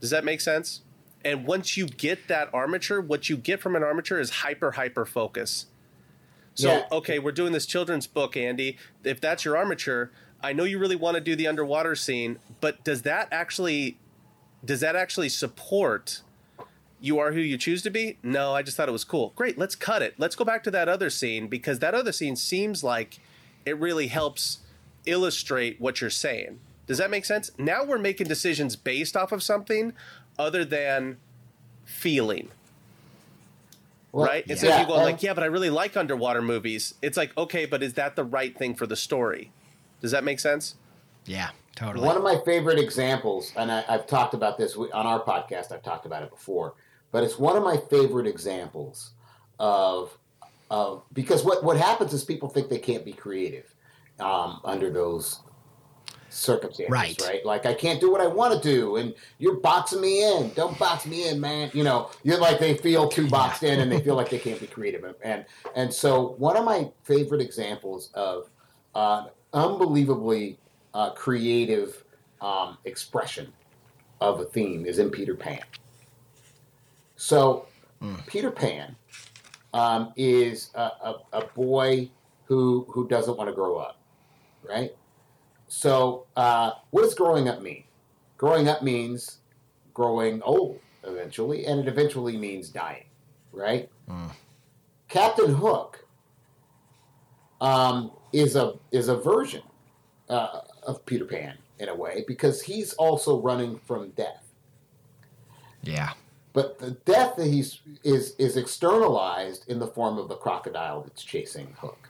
Does 0.00 0.10
that 0.10 0.24
make 0.24 0.40
sense? 0.40 0.82
And 1.24 1.46
once 1.46 1.76
you 1.76 1.86
get 1.86 2.28
that 2.28 2.48
armature, 2.54 3.00
what 3.00 3.28
you 3.28 3.36
get 3.36 3.60
from 3.60 3.74
an 3.74 3.82
armature 3.82 4.20
is 4.20 4.30
hyper 4.30 4.72
hyper 4.72 5.04
focus. 5.04 5.66
So, 6.54 6.68
Yeah. 6.68 6.86
okay, 6.92 7.18
we're 7.18 7.32
doing 7.32 7.52
this 7.52 7.66
children's 7.66 8.06
book, 8.06 8.36
Andy. 8.36 8.78
If 9.04 9.20
that's 9.20 9.44
your 9.44 9.56
armature, 9.56 10.10
I 10.42 10.52
know 10.52 10.64
you 10.64 10.78
really 10.78 10.96
want 10.96 11.16
to 11.16 11.20
do 11.20 11.36
the 11.36 11.46
underwater 11.48 11.94
scene, 11.96 12.38
but 12.60 12.84
does 12.84 13.02
that 13.02 13.28
actually 13.32 13.98
does 14.64 14.80
that 14.80 14.96
actually 14.96 15.28
support 15.30 16.22
you 17.00 17.18
are 17.18 17.32
who 17.32 17.40
you 17.40 17.58
choose 17.58 17.82
to 17.82 17.90
be? 17.90 18.18
No, 18.22 18.54
I 18.54 18.62
just 18.62 18.76
thought 18.76 18.88
it 18.88 18.92
was 18.92 19.04
cool. 19.04 19.32
Great, 19.36 19.58
let's 19.58 19.76
cut 19.76 20.02
it. 20.02 20.14
Let's 20.18 20.36
go 20.36 20.44
back 20.44 20.64
to 20.64 20.70
that 20.72 20.88
other 20.88 21.10
scene 21.10 21.48
because 21.48 21.80
that 21.80 21.94
other 21.94 22.12
scene 22.12 22.36
seems 22.36 22.84
like 22.84 23.20
it 23.66 23.78
really 23.78 24.08
helps 24.08 24.60
illustrate 25.06 25.80
what 25.80 26.00
you're 26.00 26.10
saying. 26.10 26.60
Does 26.86 26.98
that 26.98 27.10
make 27.10 27.24
sense? 27.24 27.50
Now 27.58 27.84
we're 27.84 27.98
making 27.98 28.28
decisions 28.28 28.76
based 28.76 29.16
off 29.16 29.32
of 29.32 29.42
something 29.42 29.92
other 30.38 30.64
than 30.64 31.18
feeling 31.84 32.50
Well, 34.12 34.26
right? 34.26 34.44
Instead 34.48 34.68
yeah, 34.68 34.74
of 34.76 34.80
you 34.82 34.86
going 34.88 35.02
like, 35.02 35.22
yeah, 35.22 35.34
but 35.34 35.44
I 35.44 35.48
really 35.48 35.70
like 35.70 35.96
underwater 35.96 36.42
movies. 36.42 36.94
It's 37.02 37.16
like, 37.16 37.36
okay, 37.38 37.66
but 37.66 37.82
is 37.82 37.94
that 37.94 38.16
the 38.16 38.24
right 38.24 38.56
thing 38.58 38.74
for 38.74 38.86
the 38.86 38.96
story? 38.96 39.52
Does 40.00 40.10
that 40.12 40.24
make 40.24 40.40
sense? 40.40 40.76
Yeah, 41.26 41.50
totally. 41.76 42.06
One 42.06 42.16
of 42.16 42.22
my 42.22 42.38
favorite 42.44 42.78
examples, 42.78 43.52
and 43.56 43.70
I, 43.70 43.84
I've 43.88 44.06
talked 44.06 44.34
about 44.34 44.56
this 44.58 44.76
on 44.76 44.90
our 44.92 45.22
podcast. 45.22 45.72
I've 45.72 45.82
talked 45.82 46.06
about 46.06 46.22
it 46.22 46.30
before, 46.30 46.74
but 47.12 47.24
it's 47.24 47.38
one 47.38 47.56
of 47.56 47.62
my 47.62 47.76
favorite 47.90 48.26
examples 48.26 49.12
of 49.58 50.16
of 50.70 51.02
because 51.12 51.44
what 51.44 51.64
what 51.64 51.76
happens 51.76 52.12
is 52.12 52.24
people 52.24 52.48
think 52.48 52.68
they 52.68 52.78
can't 52.78 53.04
be 53.04 53.12
creative 53.12 53.74
um, 54.20 54.60
under 54.64 54.90
those 54.90 55.40
circumstances, 56.30 56.90
Right. 56.92 57.20
right? 57.26 57.44
Like 57.44 57.66
I 57.66 57.74
can't 57.74 58.00
do 58.00 58.10
what 58.10 58.20
I 58.20 58.26
want 58.26 58.54
to 58.54 58.60
do, 58.60 58.96
and 58.96 59.14
you're 59.38 59.56
boxing 59.60 60.00
me 60.00 60.22
in. 60.30 60.50
Don't 60.54 60.78
box 60.78 61.06
me 61.06 61.28
in, 61.28 61.40
man. 61.40 61.70
You 61.74 61.84
know, 61.84 62.10
you're 62.22 62.38
like 62.38 62.58
they 62.58 62.76
feel 62.76 63.08
too 63.08 63.28
boxed 63.28 63.62
in, 63.62 63.80
and 63.80 63.90
they 63.90 64.00
feel 64.00 64.14
like 64.14 64.30
they 64.30 64.38
can't 64.46 64.60
be 64.60 64.66
creative. 64.66 65.04
And 65.04 65.14
and, 65.22 65.44
and 65.74 65.92
so 65.92 66.34
one 66.38 66.56
of 66.56 66.64
my 66.64 66.90
favorite 67.04 67.40
examples 67.40 68.10
of 68.14 68.50
uh, 68.94 69.26
unbelievably 69.52 70.58
uh, 70.94 71.10
creative 71.10 72.04
um, 72.40 72.78
expression 72.84 73.52
of 74.20 74.40
a 74.40 74.44
theme 74.44 74.86
is 74.86 74.98
in 74.98 75.10
Peter 75.10 75.34
Pan. 75.34 75.60
So 77.16 77.66
Peter 78.26 78.50
Pan 78.50 78.96
um, 79.74 80.12
is 80.16 80.70
a, 80.74 80.80
a, 80.80 81.14
a 81.32 81.44
boy 81.46 82.10
who 82.44 82.86
who 82.90 83.06
doesn't 83.08 83.36
want 83.36 83.48
to 83.48 83.54
grow 83.54 83.76
up, 83.76 83.98
right? 84.68 84.94
So 85.68 86.26
uh, 86.36 86.72
what 86.90 87.02
does 87.02 87.14
growing 87.14 87.48
up 87.48 87.60
mean? 87.60 87.84
Growing 88.36 88.68
up 88.68 88.82
means 88.82 89.38
growing 89.94 90.40
old 90.42 90.78
eventually, 91.04 91.66
and 91.66 91.80
it 91.80 91.88
eventually 91.88 92.36
means 92.36 92.68
dying, 92.68 93.04
right? 93.52 93.88
Captain 95.08 95.54
Hook 95.54 96.04
um, 97.60 98.12
is 98.32 98.56
a 98.56 98.74
is 98.92 99.08
a 99.08 99.16
version 99.16 99.62
uh, 100.28 100.60
of 100.84 101.04
Peter 101.06 101.24
Pan 101.24 101.56
in 101.78 101.88
a 101.88 101.94
way 101.94 102.24
because 102.26 102.62
he's 102.62 102.92
also 102.94 103.40
running 103.40 103.78
from 103.86 104.10
death. 104.10 104.44
yeah. 105.82 106.12
But 106.54 106.78
the 106.78 106.92
death 106.92 107.36
that 107.36 107.46
he's 107.46 107.80
is 108.02 108.34
is 108.38 108.56
externalized 108.56 109.68
in 109.68 109.78
the 109.78 109.86
form 109.86 110.18
of 110.18 110.28
the 110.28 110.34
crocodile 110.34 111.02
that's 111.02 111.22
chasing 111.22 111.74
Hook, 111.78 112.08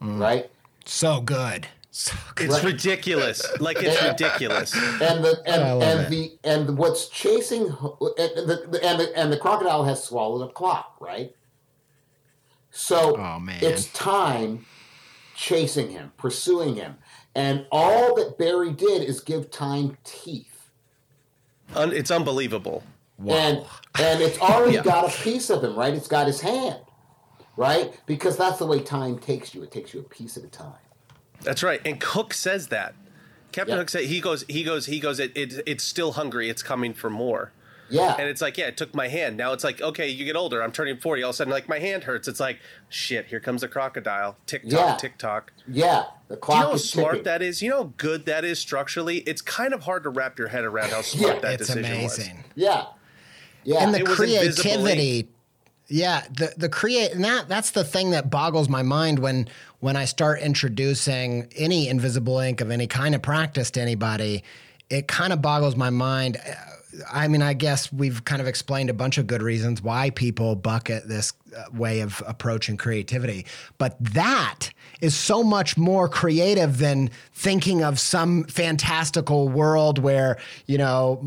right? 0.00 0.48
So 0.84 1.20
good. 1.20 1.66
So 1.90 2.14
good. 2.36 2.46
It's 2.46 2.54
Right. 2.56 2.64
ridiculous. 2.72 3.44
Like 3.58 3.78
it's 3.80 4.00
ridiculous. 4.02 4.72
And 4.74 5.24
the 5.24 5.42
and, 5.46 5.62
I 5.64 5.72
love 5.72 5.82
and 5.82 6.00
it. 6.02 6.10
the 6.10 6.38
and 6.44 6.78
what's 6.78 7.08
chasing 7.08 7.62
and 7.64 7.70
the, 7.74 8.66
the 8.70 8.80
and 8.84 9.00
the 9.00 9.12
and 9.16 9.32
the 9.32 9.38
crocodile 9.38 9.82
has 9.84 10.04
swallowed 10.04 10.48
a 10.48 10.52
clock, 10.52 10.96
right? 11.00 11.34
So 12.70 13.16
Oh, 13.16 13.38
man. 13.40 13.58
it's 13.62 13.86
time 13.92 14.66
chasing 15.34 15.90
him, 15.90 16.12
pursuing 16.16 16.76
him, 16.76 16.96
and 17.34 17.66
all 17.70 18.14
that 18.16 18.38
Barry 18.38 18.72
did 18.72 19.02
is 19.02 19.20
give 19.20 19.50
time 19.50 19.96
teeth. 20.04 20.70
Un- 21.74 21.92
it's 21.92 22.10
unbelievable. 22.10 22.82
Wow. 23.18 23.34
And 23.34 23.64
and 23.98 24.20
it's 24.22 24.38
already 24.38 24.74
Yeah. 24.76 24.82
got 24.82 25.12
a 25.12 25.22
piece 25.22 25.50
of 25.50 25.62
him, 25.64 25.76
right? 25.76 25.92
It's 25.94 26.08
got 26.08 26.26
his 26.26 26.40
hand, 26.40 26.78
right? 27.56 27.98
Because 28.06 28.36
that's 28.36 28.58
the 28.58 28.66
way 28.66 28.80
time 28.80 29.18
takes 29.18 29.54
you. 29.54 29.62
It 29.62 29.70
takes 29.70 29.92
you 29.92 30.00
a 30.00 30.04
piece 30.04 30.36
at 30.36 30.44
a 30.44 30.48
time. 30.48 30.72
That's 31.42 31.62
right. 31.62 31.80
And 31.84 32.02
Hook 32.02 32.32
says 32.34 32.68
that. 32.68 32.94
Captain 33.52 33.74
Yeah. 33.74 33.78
Hook 33.80 33.88
said 33.88 34.04
he 34.04 34.20
goes 34.20 34.44
he 34.48 34.62
goes 34.62 34.86
he 34.86 35.00
goes 35.00 35.18
it, 35.18 35.32
it 35.36 35.62
it's 35.66 35.84
still 35.84 36.12
hungry. 36.12 36.48
It's 36.48 36.62
coming 36.62 36.94
for 36.94 37.10
more. 37.10 37.52
Yeah. 37.90 38.14
And 38.18 38.28
it's 38.28 38.40
like, 38.42 38.58
yeah, 38.58 38.66
it 38.66 38.76
took 38.76 38.94
my 38.94 39.08
hand. 39.08 39.36
Now 39.36 39.52
it's 39.52 39.64
like, 39.64 39.80
okay, 39.80 40.08
you 40.08 40.24
get 40.24 40.36
older. 40.36 40.62
I'm 40.62 40.72
turning 40.72 40.98
40. 40.98 41.22
All 41.22 41.30
of 41.30 41.34
a 41.34 41.36
sudden, 41.36 41.52
like, 41.52 41.68
my 41.68 41.78
hand 41.78 42.04
hurts. 42.04 42.28
It's 42.28 42.40
like, 42.40 42.58
shit, 42.88 43.26
here 43.26 43.40
comes 43.40 43.62
a 43.62 43.68
crocodile. 43.68 44.36
Tick 44.46 44.62
tock, 44.62 44.72
Yeah. 44.72 44.96
tick 44.98 45.18
tock. 45.18 45.52
yeah. 45.66 46.04
The 46.28 46.34
Do 46.34 46.38
you 46.38 46.40
clock 46.40 46.60
know 46.60 46.68
how 46.68 46.74
is 46.74 46.88
smart 46.90 47.12
ticking. 47.12 47.24
that 47.24 47.42
is? 47.42 47.62
You 47.62 47.70
know 47.70 47.76
how 47.84 47.92
good 47.96 48.26
that 48.26 48.44
is 48.44 48.58
structurally? 48.58 49.18
It's 49.18 49.40
kind 49.40 49.72
of 49.72 49.84
hard 49.84 50.02
to 50.02 50.10
wrap 50.10 50.38
your 50.38 50.48
head 50.48 50.64
around 50.64 50.90
how 50.90 51.00
smart 51.02 51.36
Yeah. 51.36 51.40
that 51.40 51.52
it's 51.60 51.66
decision 51.68 51.84
amazing. 51.92 52.44
Yeah. 52.54 52.84
Yeah. 53.64 53.82
and 53.84 53.94
the 53.94 54.00
It 54.00 54.08
was 54.08 54.20
invisibly- 54.20 54.64
creativity 54.72 55.28
yeah 55.90 56.22
the 56.30 56.52
the 56.58 56.68
create 56.68 57.12
and 57.12 57.24
that 57.24 57.48
that's 57.48 57.70
the 57.70 57.82
thing 57.82 58.10
that 58.10 58.28
boggles 58.28 58.68
my 58.68 58.82
mind 58.82 59.18
when 59.18 59.48
when 59.80 59.96
i 59.96 60.04
start 60.04 60.38
introducing 60.40 61.48
any 61.56 61.88
invisible 61.88 62.38
ink 62.40 62.60
of 62.60 62.70
any 62.70 62.86
kind 62.86 63.14
of 63.14 63.22
practice 63.22 63.70
to 63.70 63.80
anybody 63.80 64.44
it 64.90 65.08
kind 65.08 65.32
of 65.32 65.40
boggles 65.40 65.76
my 65.76 65.88
mind 65.88 66.36
Uh, 66.36 66.52
I 67.12 67.28
mean, 67.28 67.42
I 67.42 67.52
guess 67.52 67.92
we've 67.92 68.24
kind 68.24 68.40
of 68.40 68.48
explained 68.48 68.90
a 68.90 68.94
bunch 68.94 69.18
of 69.18 69.26
good 69.26 69.42
reasons 69.42 69.82
why 69.82 70.10
people 70.10 70.56
bucket 70.56 71.08
this 71.08 71.32
uh, 71.56 71.64
way 71.72 72.00
of 72.00 72.22
approaching 72.26 72.76
creativity. 72.76 73.46
But 73.78 73.96
that 74.00 74.70
is 75.00 75.14
so 75.14 75.42
much 75.42 75.76
more 75.76 76.08
creative 76.08 76.78
than 76.78 77.10
thinking 77.32 77.82
of 77.82 78.00
some 78.00 78.44
fantastical 78.44 79.48
world 79.48 79.98
where, 79.98 80.38
you 80.66 80.78
know, 80.78 81.20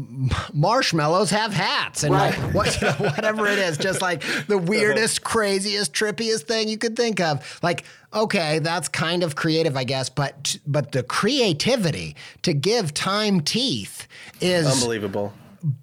marshmallows 0.54 1.30
have 1.30 1.54
hats 1.54 2.04
and 2.04 2.14
right. 2.14 2.38
like, 2.38 2.54
what, 2.54 2.82
you 2.82 2.88
know, 2.88 2.94
whatever 3.12 3.48
it 3.48 3.60
is, 3.60 3.78
just 3.78 4.02
like 4.02 4.24
the 4.48 4.58
weirdest, 4.58 5.24
craziest, 5.24 5.94
trippiest 5.94 6.44
thing 6.44 6.68
you 6.68 6.78
could 6.78 6.96
think 6.96 7.20
of. 7.20 7.60
Like, 7.64 7.86
okay, 8.14 8.60
that's 8.60 8.88
kind 8.88 9.24
of 9.24 9.36
creative, 9.36 9.76
I 9.78 9.84
guess, 9.84 10.10
but 10.10 10.58
but 10.66 10.92
the 10.92 11.04
creativity 11.04 12.16
to 12.44 12.54
give 12.54 12.94
time 12.94 13.42
teeth 13.42 14.08
is 14.40 14.66
unbelievable 14.66 15.34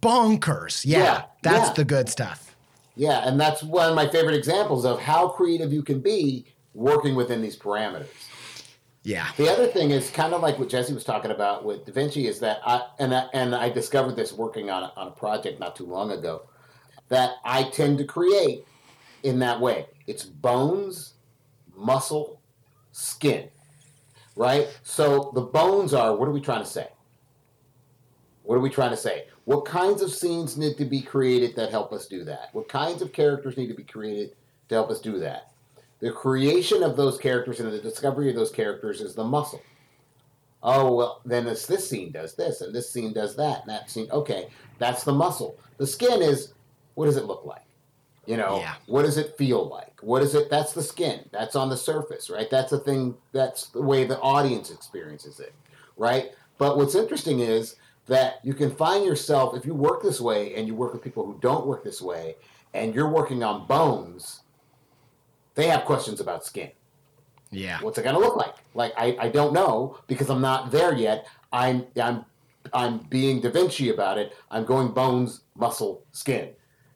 bonkers. 0.01 0.85
Yeah, 0.85 0.99
yeah 0.99 1.23
that's 1.43 1.69
yeah. 1.69 1.75
the 1.75 1.85
good 1.85 2.09
stuff. 2.09 2.57
Yeah, 2.97 3.29
and 3.29 3.41
that's 3.41 3.63
one 3.63 3.89
of 3.89 3.95
my 3.95 4.09
favorite 4.09 4.35
examples 4.35 4.85
of 4.85 5.01
how 5.01 5.29
creative 5.29 5.73
you 5.73 5.83
can 5.83 6.01
be 6.01 6.47
working 6.75 7.15
within 7.15 7.41
these 7.41 7.57
parameters. 7.57 8.09
Yeah. 9.05 9.29
The 9.37 9.49
other 9.49 9.67
thing 9.67 9.91
is 9.91 10.11
kind 10.11 10.35
of 10.35 10.43
like 10.43 10.59
what 10.59 10.69
Jesse 10.69 10.93
was 10.93 11.05
talking 11.05 11.31
about 11.31 11.65
with 11.65 11.87
Da 11.87 11.93
Vinci 11.93 12.27
is 12.27 12.41
that 12.41 12.59
I 12.67 12.83
and 12.99 13.15
I, 13.15 13.27
and 13.33 13.55
I 13.55 13.71
discovered 13.71 14.17
this 14.17 14.33
working 14.33 14.69
on 14.69 14.83
a, 14.83 14.93
on 14.97 15.09
a 15.09 15.11
project 15.13 15.61
not 15.61 15.77
too 15.77 15.87
long 15.87 16.11
ago 16.11 16.43
that 17.09 17.37
I 17.45 17.65
tend 17.71 17.99
to 17.99 18.05
create 18.05 18.67
in 19.23 19.39
that 19.39 19.61
way. 19.61 19.87
It's 20.07 20.25
bones, 20.25 21.15
muscle, 21.79 22.41
skin. 22.93 23.49
Right? 24.37 24.69
So 24.83 25.33
the 25.35 25.41
bones 25.41 25.95
are 25.95 26.15
what 26.17 26.29
are 26.29 26.33
we 26.33 26.41
trying 26.41 26.63
to 26.63 26.71
say? 26.71 26.89
What 28.43 28.57
are 28.57 28.61
we 28.61 28.71
trying 28.71 28.91
to 28.91 28.97
say? 28.97 29.27
What 29.45 29.65
kinds 29.65 30.03
of 30.03 30.13
scenes 30.13 30.57
need 30.57 30.77
to 30.79 30.85
be 30.85 31.01
created 31.01 31.57
that 31.57 31.71
help 31.71 31.93
us 31.93 32.07
do 32.07 32.25
that? 32.25 32.51
What 32.53 32.69
kinds 32.69 33.03
of 33.03 33.13
characters 33.13 33.57
need 33.57 33.69
to 33.69 33.75
be 33.75 33.83
created 33.83 34.37
to 34.69 34.75
help 34.75 34.91
us 34.91 35.01
do 35.01 35.19
that? 35.21 35.53
The 36.01 36.13
creation 36.13 36.83
of 36.83 36.97
those 36.97 37.19
characters 37.19 37.61
and 37.61 37.73
the 37.73 37.79
discovery 37.79 38.31
of 38.31 38.37
those 38.37 38.53
characters 38.53 39.01
is 39.01 39.15
the 39.15 39.25
muscle. 39.25 39.61
Oh, 40.63 40.95
well, 40.95 41.21
then 41.25 41.45
this, 41.45 41.67
this 41.67 41.89
scene 41.89 42.11
does 42.11 42.35
this, 42.35 42.61
and 42.61 42.75
this 42.75 42.91
scene 42.91 43.13
does 43.13 43.37
that, 43.37 43.63
and 43.63 43.71
that 43.71 43.91
scene, 43.91 44.09
okay, 44.11 44.49
that's 44.79 45.05
the 45.05 45.13
muscle. 45.13 45.59
The 45.77 45.87
skin 45.87 46.23
is 46.23 46.53
what 46.95 47.07
does 47.07 47.17
it 47.17 47.27
look 47.27 47.45
like? 47.45 47.63
You 48.29 48.37
know, 48.37 48.61
yeah. 48.61 48.75
what 48.87 49.03
does 49.03 49.17
it 49.17 49.39
feel 49.39 49.67
like? 49.69 50.03
What 50.03 50.21
is 50.21 50.35
it? 50.35 50.51
That's 50.51 50.75
the 50.75 50.83
skin. 50.83 51.21
That's 51.33 51.57
on 51.57 51.71
the 51.71 51.79
surface, 51.79 52.29
right? 52.29 52.51
That's 52.51 52.71
the 52.71 52.79
thing, 52.79 53.15
that's 53.33 53.69
the 53.69 53.81
way 53.81 54.05
the 54.05 54.21
audience 54.21 54.71
experiences 54.71 55.41
it, 55.41 55.55
right? 55.97 56.33
But 56.59 56.77
what's 56.77 56.95
interesting 56.95 57.41
is 57.41 57.77
that 58.09 58.41
you 58.43 58.55
can 58.55 58.71
find 58.71 59.05
yourself 59.05 59.57
if 59.57 59.65
you 59.65 59.75
work 59.75 60.03
this 60.03 60.21
way 60.21 60.55
and 60.57 60.67
you 60.67 60.75
work 60.75 60.93
with 60.93 61.03
people 61.03 61.25
who 61.25 61.39
don't 61.41 61.67
work 61.67 61.85
this 61.85 62.03
way 62.03 62.37
and 62.75 62.95
you're 62.95 63.09
working 63.09 63.43
on 63.43 63.67
bones 63.67 64.41
they 65.55 65.69
have 65.69 65.85
questions 65.85 66.21
about 66.21 66.45
skin 66.45 66.71
yeah 67.51 67.79
what's 67.81 67.99
it 67.99 68.03
going 68.03 68.15
to 68.15 68.21
look 68.21 68.37
like 68.37 68.55
like 68.75 68.93
I, 68.97 69.17
I 69.21 69.29
don't 69.29 69.53
know 69.53 69.99
because 70.07 70.31
i'm 70.31 70.41
not 70.41 70.71
there 70.71 70.95
yet 70.95 71.27
i'm 71.53 71.87
i'm 72.01 72.25
i'm 72.73 72.99
being 73.11 73.41
da 73.41 73.51
vinci 73.51 73.91
about 73.91 74.19
it 74.19 74.35
i'm 74.51 74.65
going 74.65 74.89
bones 74.89 75.43
muscle 75.55 76.03
skin 76.13 76.51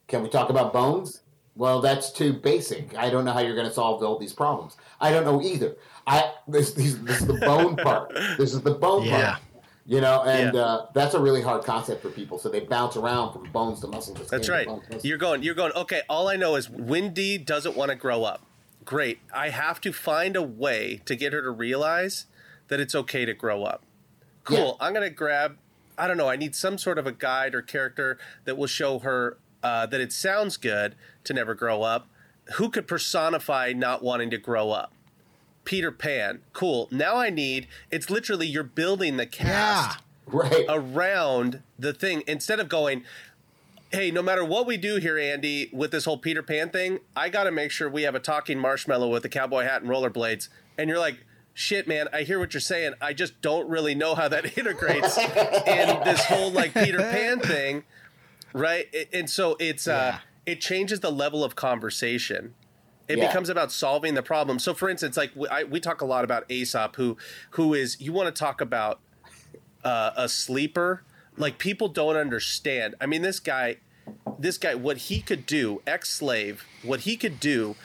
can 0.09 0.23
we 0.23 0.29
talk 0.29 0.51
about 0.51 0.73
bones 0.73 1.22
well 1.57 1.81
that's 1.81 2.11
too 2.11 2.33
basic 2.33 2.97
i 2.97 3.11
don't 3.11 3.25
know 3.25 3.33
how 3.33 3.41
you're 3.41 3.55
going 3.55 3.67
to 3.67 3.73
solve 3.73 4.03
all 4.03 4.19
these 4.19 4.33
problems 4.33 4.77
i 5.01 5.11
don't 5.11 5.25
know 5.25 5.41
either 5.43 5.77
i 6.07 6.33
this, 6.49 6.73
this, 6.73 6.95
this 6.95 7.21
is 7.21 7.27
the 7.27 7.35
bone 7.35 7.77
part 7.77 8.13
this 8.39 8.55
is 8.55 8.63
the 8.63 8.75
bone 8.75 9.05
yeah. 9.05 9.33
part 9.33 9.43
you 9.85 10.01
know, 10.01 10.23
and 10.23 10.55
yeah. 10.55 10.61
uh, 10.61 10.87
that's 10.95 11.15
a 11.15 11.21
really 11.21 11.43
hard 11.43 11.65
concept 11.65 12.03
for 12.03 12.11
people. 12.11 12.39
So 12.39 12.49
they 12.49 12.61
bounce 12.61 12.97
around 12.97 13.33
from 13.33 13.51
bones 13.51 13.81
to 13.81 13.89
muscle. 13.89 14.15
To 14.15 14.25
that's 14.25 14.49
right. 14.49 14.69
You're 15.03 15.19
going. 15.19 15.43
You're 15.43 15.57
going. 15.57 15.73
Okay. 15.73 16.03
All 16.09 16.29
I 16.29 16.37
know 16.37 16.55
is 16.55 16.71
Wendy 16.71 17.37
doesn't 17.37 17.77
want 17.77 17.91
to 17.91 17.97
grow 17.97 18.23
up. 18.23 18.43
Great. 18.85 19.19
I 19.35 19.49
have 19.49 19.81
to 19.83 19.93
find 19.93 20.37
a 20.37 20.43
way 20.43 21.01
to 21.05 21.17
get 21.17 21.33
her 21.33 21.43
to 21.43 21.51
realize 21.51 22.27
that 22.69 22.79
it's 22.79 22.95
okay 22.95 23.25
to 23.25 23.35
grow 23.35 23.65
up. 23.65 23.83
Cool. 24.45 24.57
Yeah. 24.81 24.87
I'm 24.87 24.95
gonna 24.95 25.11
grab. 25.11 25.59
I 25.99 26.07
don't 26.07 26.17
know. 26.17 26.29
I 26.29 26.37
need 26.37 26.55
some 26.55 26.79
sort 26.79 26.99
of 26.99 27.07
a 27.07 27.13
guide 27.13 27.55
or 27.55 27.63
character 27.63 28.19
that 28.45 28.57
will 28.57 28.67
show 28.67 29.01
her 29.01 29.39
uh, 29.63 29.87
that 29.87 30.01
it 30.01 30.13
sounds 30.13 30.57
good 30.57 30.95
to 31.25 31.35
never 31.35 31.55
grow 31.55 31.83
up. 31.83 32.09
Who 32.55 32.69
could 32.69 32.89
personify 32.89 33.73
not 33.73 34.03
wanting 34.03 34.31
to 34.31 34.39
grow 34.39 34.71
up? 34.71 34.93
Peter 35.65 35.93
Pan. 35.93 36.41
Cool. 36.53 36.89
Now 36.91 37.17
I 37.17 37.31
need 37.31 37.69
it's 37.91 38.11
literally 38.11 38.47
you're 38.47 38.65
building 38.65 39.17
the 39.17 39.27
cast 39.27 40.01
yeah, 40.27 40.39
right. 40.39 40.67
around 40.69 41.63
the 41.79 41.93
thing 41.93 42.25
instead 42.27 42.59
of 42.59 42.69
going 42.69 43.05
Hey, 43.93 44.11
no 44.11 44.23
matter 44.23 44.43
what 44.43 44.67
we 44.67 44.79
do 44.79 44.97
here, 44.97 45.19
Andy, 45.19 45.69
with 45.71 45.91
this 45.91 46.07
whole 46.07 46.17
Peter 46.17 46.43
Pan 46.43 46.71
thing, 46.71 47.01
I 47.15 47.29
got 47.29 47.45
to 47.45 47.51
make 47.51 47.71
sure 47.71 47.91
we 47.91 48.05
have 48.05 48.15
a 48.15 48.21
talking 48.21 48.59
marshmallow 48.59 49.09
with 49.09 49.23
a 49.27 49.29
cowboy 49.29 49.65
hat 49.65 49.83
and 49.83 49.91
rollerblades. 49.91 50.49
And 50.79 50.89
you're 50.89 50.99
like, 50.99 51.19
shit, 51.53 51.87
man, 51.87 52.09
I 52.11 52.23
hear 52.23 52.39
what 52.39 52.55
you're 52.55 52.63
saying. 52.63 52.95
I 53.03 53.13
just 53.13 53.43
don't 53.43 53.69
really 53.69 53.95
know 53.95 54.15
how 54.15 54.29
that 54.29 54.57
integrates 54.59 55.19
in 55.19 56.01
this 56.05 56.25
whole 56.25 56.51
like 56.51 56.73
Peter 56.73 57.01
Pan 57.01 57.41
thing, 57.41 57.85
right? 58.53 58.87
And 59.13 59.29
so 59.29 59.57
it's 59.59 59.87
uh, 59.87 59.91
yeah. 59.91 60.17
uh, 60.17 60.19
it 60.47 60.61
changes 60.61 61.01
the 61.01 61.13
level 61.13 61.45
of 61.45 61.57
conversation 61.57 62.55
it 63.09 63.19
yeah. 63.19 63.27
becomes 63.27 63.49
about 63.49 63.73
solving 63.73 64.15
the 64.15 64.23
problem. 64.23 64.59
So, 64.59 64.75
for 64.75 64.89
instance, 64.89 65.17
like 65.17 65.33
we, 65.35 65.49
I, 65.49 65.65
we 65.65 65.81
talk 65.81 66.01
a 66.01 66.07
lot 66.07 66.25
about 66.25 66.45
Aesop, 66.49 66.97
who 66.97 67.17
who 67.51 67.75
is 67.75 68.01
you 68.01 68.13
want 68.13 68.35
to 68.35 68.39
talk 68.39 68.61
about 68.61 69.01
uh, 69.85 70.13
a 70.17 70.29
sleeper. 70.29 71.03
Like 71.37 71.59
people 71.59 71.89
don't 71.89 72.17
understand. 72.17 72.95
I 73.01 73.07
mean, 73.07 73.23
this 73.23 73.41
guy, 73.41 73.77
this 74.39 74.59
guy, 74.59 74.75
what 74.75 74.97
he 74.97 75.21
could 75.21 75.47
do, 75.47 75.83
ex-slave, 75.87 76.65
what 76.83 77.01
he 77.01 77.17
could 77.17 77.41
do 77.41 77.77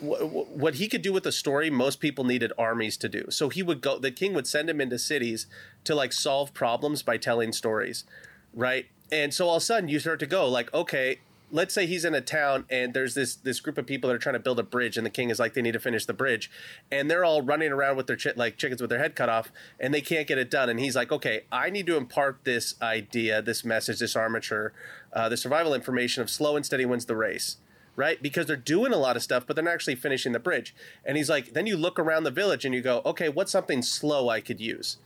what 0.00 0.74
he 0.74 0.88
could 0.88 1.00
do 1.00 1.12
with 1.12 1.24
a 1.24 1.32
story 1.32 1.70
most 1.70 1.98
people 1.98 2.24
needed 2.24 2.52
armies 2.58 2.96
to 2.96 3.08
do 3.08 3.24
so 3.30 3.48
he 3.48 3.62
would 3.62 3.80
go 3.80 3.96
the 3.96 4.10
king 4.10 4.34
would 4.34 4.46
send 4.46 4.68
him 4.68 4.80
into 4.80 4.98
cities 4.98 5.46
to 5.84 5.94
like 5.94 6.12
solve 6.12 6.52
problems 6.52 7.02
by 7.02 7.16
telling 7.16 7.52
stories 7.52 8.04
right 8.52 8.86
and 9.12 9.32
so 9.32 9.48
all 9.48 9.56
of 9.56 9.62
a 9.62 9.64
sudden 9.64 9.88
you 9.88 9.98
start 9.98 10.20
to 10.20 10.26
go 10.26 10.48
like 10.48 10.72
okay 10.74 11.18
let's 11.54 11.72
say 11.72 11.86
he's 11.86 12.04
in 12.04 12.16
a 12.16 12.20
town 12.20 12.64
and 12.68 12.94
there's 12.94 13.14
this 13.14 13.36
this 13.36 13.60
group 13.60 13.78
of 13.78 13.86
people 13.86 14.08
that 14.08 14.14
are 14.16 14.18
trying 14.18 14.34
to 14.34 14.40
build 14.40 14.58
a 14.58 14.62
bridge 14.62 14.96
and 14.96 15.06
the 15.06 15.10
king 15.10 15.30
is 15.30 15.38
like 15.38 15.54
they 15.54 15.62
need 15.62 15.72
to 15.72 15.78
finish 15.78 16.04
the 16.04 16.12
bridge. 16.12 16.50
And 16.90 17.08
they're 17.08 17.24
all 17.24 17.42
running 17.42 17.70
around 17.70 17.96
with 17.96 18.08
their 18.08 18.16
chi- 18.16 18.32
like 18.34 18.56
chickens 18.56 18.80
with 18.80 18.90
their 18.90 18.98
head 18.98 19.14
cut 19.14 19.28
off 19.28 19.52
and 19.78 19.94
they 19.94 20.00
can't 20.00 20.26
get 20.26 20.36
it 20.36 20.50
done. 20.50 20.68
And 20.68 20.80
he's 20.80 20.96
like 20.96 21.12
okay 21.12 21.42
i 21.52 21.70
need 21.70 21.86
to 21.86 21.96
impart 21.96 22.40
this 22.42 22.74
idea 22.82 23.40
this 23.40 23.64
message 23.64 24.00
this 24.00 24.16
armature 24.16 24.72
uh, 25.12 25.28
the 25.28 25.36
survival 25.36 25.74
information 25.74 26.22
of 26.22 26.28
slow 26.28 26.56
and 26.56 26.66
steady 26.66 26.84
wins 26.84 27.06
the 27.06 27.16
race 27.16 27.58
right? 27.96 28.20
Because 28.20 28.46
they're 28.46 28.56
doing 28.56 28.92
a 28.92 28.96
lot 28.96 29.14
of 29.14 29.22
stuff 29.22 29.46
but 29.46 29.54
they're 29.54 29.64
not 29.64 29.74
actually 29.74 29.94
finishing 29.94 30.32
the 30.32 30.40
bridge. 30.40 30.74
And 31.04 31.16
he's 31.16 31.30
like 31.30 31.52
then 31.52 31.68
you 31.68 31.76
look 31.76 32.00
around 32.00 32.24
the 32.24 32.32
village 32.32 32.64
and 32.64 32.74
you 32.74 32.80
go 32.80 33.00
okay 33.04 33.28
what's 33.28 33.52
something 33.52 33.80
slow 33.82 34.28
i 34.28 34.40
could 34.40 34.60
use? 34.60 34.96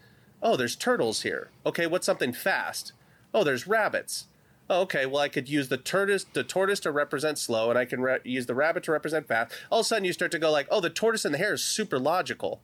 Oh 0.43 0.57
there's 0.57 0.77
turtles 0.77 1.23
here. 1.23 1.51
Okay 1.67 1.87
what's 1.87 2.07
something 2.07 2.33
fast 2.33 2.93
oh 3.35 3.45
there's 3.45 3.67
rabbits 3.67 4.27
oh, 4.71 4.83
okay, 4.83 5.07
well, 5.07 5.23
I 5.23 5.29
could 5.29 5.49
use 5.49 5.69
the 5.69 5.77
tortoise, 5.77 6.25
the 6.25 6.45
tortoise 6.45 6.81
to 6.81 6.93
represent 6.93 7.39
slow, 7.39 7.71
and 7.71 7.79
I 7.79 7.85
can 7.85 8.01
re- 8.01 8.19
use 8.25 8.47
the 8.47 8.55
rabbit 8.55 8.83
to 8.85 8.93
represent 8.93 9.27
fast. 9.27 9.53
All 9.71 9.81
of 9.81 9.85
a 9.85 9.89
sudden, 9.89 10.05
you 10.05 10.13
start 10.13 10.31
to 10.33 10.39
go 10.39 10.51
like, 10.51 10.67
oh, 10.71 10.81
the 10.81 10.91
tortoise 10.91 11.25
and 11.25 11.35
the 11.35 11.39
hare 11.39 11.55
is 11.55 11.65
super 11.65 11.99
logical. 11.99 12.61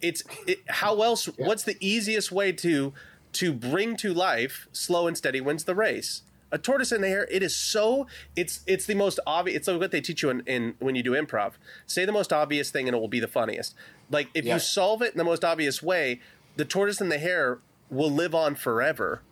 It's 0.00 0.22
it, 0.46 0.60
how 0.68 1.02
else? 1.02 1.28
Yeah. 1.28 1.46
What's 1.46 1.64
the 1.64 1.76
easiest 1.80 2.32
way 2.32 2.52
to 2.52 2.92
to 3.34 3.52
bring 3.52 3.96
to 3.96 4.12
life 4.12 4.68
slow 4.72 5.06
and 5.06 5.16
steady 5.16 5.40
wins 5.40 5.64
the 5.64 5.74
race? 5.74 6.22
A 6.50 6.58
tortoise 6.58 6.92
and 6.92 7.02
the 7.02 7.08
hare. 7.08 7.26
It 7.30 7.42
is 7.42 7.54
so. 7.54 8.06
It's 8.34 8.60
it's 8.66 8.86
the 8.86 8.94
most 8.94 9.20
obvious. 9.26 9.58
It's 9.58 9.68
like 9.68 9.80
what 9.80 9.90
they 9.90 10.00
teach 10.00 10.22
you 10.22 10.30
in, 10.30 10.40
in 10.40 10.74
when 10.80 10.94
you 10.94 11.02
do 11.02 11.12
improv. 11.12 11.52
Say 11.86 12.04
the 12.04 12.12
most 12.12 12.32
obvious 12.32 12.70
thing, 12.70 12.88
and 12.88 12.96
it 12.96 13.00
will 13.00 13.08
be 13.08 13.20
the 13.20 13.28
funniest. 13.28 13.74
Like 14.10 14.28
if 14.34 14.44
yeah. 14.44 14.54
you 14.54 14.60
solve 14.60 15.02
it 15.02 15.12
in 15.12 15.18
the 15.18 15.24
most 15.24 15.44
obvious 15.44 15.82
way, 15.82 16.20
the 16.56 16.64
tortoise 16.64 17.00
and 17.00 17.12
the 17.12 17.18
hare 17.18 17.60
will 17.90 18.10
live 18.10 18.34
on 18.34 18.54
forever 18.54 19.22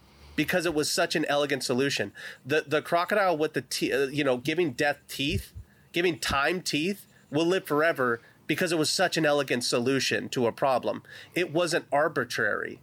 because 0.41 0.65
it 0.65 0.73
was 0.73 0.91
such 0.91 1.15
an 1.15 1.27
elegant 1.27 1.63
solution. 1.63 2.15
The 2.47 2.65
the 2.67 2.81
crocodile 2.81 3.37
with 3.37 3.53
the 3.53 3.61
te- 3.61 3.93
uh, 3.93 4.07
you 4.07 4.25
know 4.25 4.39
giving 4.39 4.73
death 4.73 4.97
teeth, 5.07 5.53
giving 5.93 6.19
time 6.19 6.63
teeth 6.63 7.05
will 7.31 7.45
live 7.45 7.67
forever 7.67 8.23
because 8.47 8.73
it 8.73 8.79
was 8.79 8.89
such 8.89 9.19
an 9.19 9.27
elegant 9.27 9.65
solution 9.65 10.31
to 10.31 10.47
a 10.47 10.53
problem. 10.53 11.03
It 11.35 11.53
wasn't 11.53 11.85
arbitrary. 11.93 12.81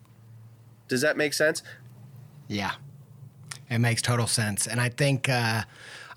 Does 0.88 1.02
that 1.02 1.18
make 1.18 1.34
sense? 1.34 1.64
Yeah, 2.48 2.74
it 3.72 3.80
makes 3.80 4.04
total 4.04 4.28
sense, 4.28 4.68
and 4.68 4.80
I 4.80 4.90
think. 4.90 5.28
Uh, 5.28 5.64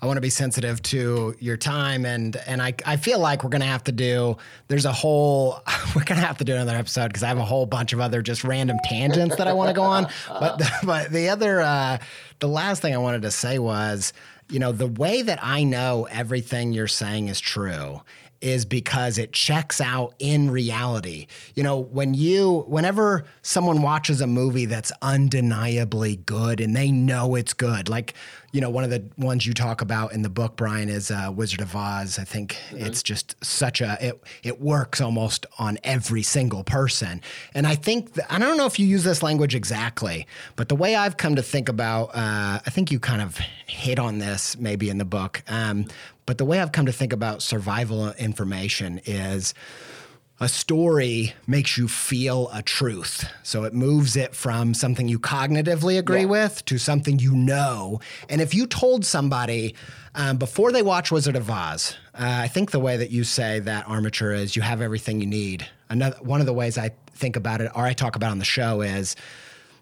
I 0.01 0.07
want 0.07 0.17
to 0.17 0.21
be 0.21 0.31
sensitive 0.31 0.81
to 0.83 1.35
your 1.39 1.57
time 1.57 2.05
and 2.05 2.35
and 2.47 2.61
I, 2.61 2.73
I 2.85 2.97
feel 2.97 3.19
like 3.19 3.43
we're 3.43 3.51
gonna 3.51 3.65
have 3.65 3.83
to 3.83 3.91
do 3.91 4.35
there's 4.67 4.85
a 4.85 4.91
whole 4.91 5.61
we're 5.95 6.03
gonna 6.03 6.21
have 6.21 6.39
to 6.39 6.43
do 6.43 6.53
another 6.53 6.75
episode 6.75 7.07
because 7.07 7.21
I 7.23 7.27
have 7.27 7.37
a 7.37 7.45
whole 7.45 7.65
bunch 7.65 7.93
of 7.93 7.99
other 7.99 8.21
just 8.21 8.43
random 8.43 8.77
tangents 8.83 9.35
that 9.35 9.47
I 9.47 9.53
want 9.53 9.69
to 9.69 9.73
go 9.73 9.83
on. 9.83 10.07
But 10.27 10.57
the, 10.57 10.71
but 10.83 11.11
the 11.11 11.29
other 11.29 11.61
uh, 11.61 11.97
the 12.39 12.47
last 12.47 12.81
thing 12.81 12.95
I 12.95 12.97
wanted 12.97 13.21
to 13.23 13.31
say 13.31 13.59
was, 13.59 14.13
you 14.49 14.59
know, 14.59 14.71
the 14.71 14.87
way 14.87 15.21
that 15.21 15.39
I 15.41 15.63
know 15.63 16.07
everything 16.09 16.73
you're 16.73 16.87
saying 16.87 17.27
is 17.27 17.39
true 17.39 18.01
is 18.41 18.65
because 18.65 19.17
it 19.17 19.31
checks 19.31 19.79
out 19.79 20.13
in 20.19 20.49
reality. 20.49 21.27
You 21.55 21.63
know, 21.63 21.77
when 21.77 22.13
you, 22.13 22.65
whenever 22.67 23.25
someone 23.41 23.81
watches 23.81 24.19
a 24.19 24.27
movie 24.27 24.65
that's 24.65 24.91
undeniably 25.01 26.17
good 26.17 26.59
and 26.59 26.75
they 26.75 26.91
know 26.91 27.35
it's 27.35 27.53
good, 27.53 27.87
like, 27.87 28.13
you 28.51 28.59
know, 28.59 28.69
one 28.69 28.83
of 28.83 28.89
the 28.89 29.03
ones 29.17 29.45
you 29.45 29.53
talk 29.53 29.81
about 29.81 30.11
in 30.11 30.23
the 30.23 30.29
book, 30.29 30.57
Brian, 30.57 30.89
is 30.89 31.09
uh, 31.09 31.31
Wizard 31.33 31.61
of 31.61 31.73
Oz. 31.73 32.19
I 32.19 32.25
think 32.25 32.57
mm-hmm. 32.69 32.85
it's 32.85 33.01
just 33.01 33.35
such 33.43 33.79
a, 33.79 33.97
it, 34.01 34.21
it 34.43 34.59
works 34.59 34.99
almost 34.99 35.45
on 35.57 35.77
every 35.85 36.21
single 36.21 36.63
person. 36.63 37.21
And 37.53 37.65
I 37.65 37.75
think, 37.75 38.17
I 38.29 38.39
don't 38.39 38.57
know 38.57 38.65
if 38.65 38.77
you 38.77 38.85
use 38.85 39.05
this 39.05 39.23
language 39.23 39.55
exactly, 39.55 40.27
but 40.57 40.67
the 40.67 40.75
way 40.75 40.95
I've 40.95 41.15
come 41.15 41.35
to 41.35 41.43
think 41.43 41.69
about, 41.69 42.09
uh, 42.09 42.59
I 42.65 42.69
think 42.69 42.91
you 42.91 42.99
kind 42.99 43.21
of 43.21 43.37
hit 43.67 43.99
on 43.99 44.19
this 44.19 44.57
maybe 44.57 44.89
in 44.89 44.97
the 44.97 45.05
book. 45.05 45.43
Um, 45.47 45.85
but 46.31 46.37
the 46.37 46.45
way 46.45 46.61
I've 46.61 46.71
come 46.71 46.85
to 46.85 46.93
think 46.93 47.11
about 47.11 47.41
survival 47.41 48.13
information 48.13 49.01
is 49.03 49.53
a 50.39 50.47
story 50.47 51.33
makes 51.45 51.77
you 51.77 51.89
feel 51.89 52.49
a 52.53 52.61
truth. 52.61 53.29
So 53.43 53.65
it 53.65 53.73
moves 53.73 54.15
it 54.15 54.33
from 54.33 54.73
something 54.73 55.09
you 55.09 55.19
cognitively 55.19 55.99
agree 55.99 56.21
yeah. 56.21 56.27
with 56.27 56.63
to 56.67 56.77
something 56.77 57.19
you 57.19 57.33
know. 57.35 57.99
And 58.29 58.39
if 58.39 58.55
you 58.55 58.65
told 58.65 59.03
somebody 59.03 59.75
um, 60.15 60.37
before 60.37 60.71
they 60.71 60.81
watch 60.81 61.11
Wizard 61.11 61.35
of 61.35 61.49
Oz, 61.51 61.97
uh, 62.13 62.19
I 62.43 62.47
think 62.47 62.71
the 62.71 62.79
way 62.79 62.95
that 62.95 63.11
you 63.11 63.25
say 63.25 63.59
that 63.59 63.89
armature 63.89 64.31
is 64.31 64.55
you 64.55 64.61
have 64.61 64.81
everything 64.81 65.19
you 65.19 65.27
need. 65.27 65.67
Another 65.89 66.15
one 66.21 66.39
of 66.39 66.45
the 66.45 66.53
ways 66.53 66.77
I 66.77 66.91
think 67.11 67.35
about 67.35 67.59
it, 67.59 67.69
or 67.75 67.83
I 67.83 67.91
talk 67.91 68.15
about 68.15 68.31
on 68.31 68.39
the 68.39 68.45
show, 68.45 68.79
is 68.79 69.17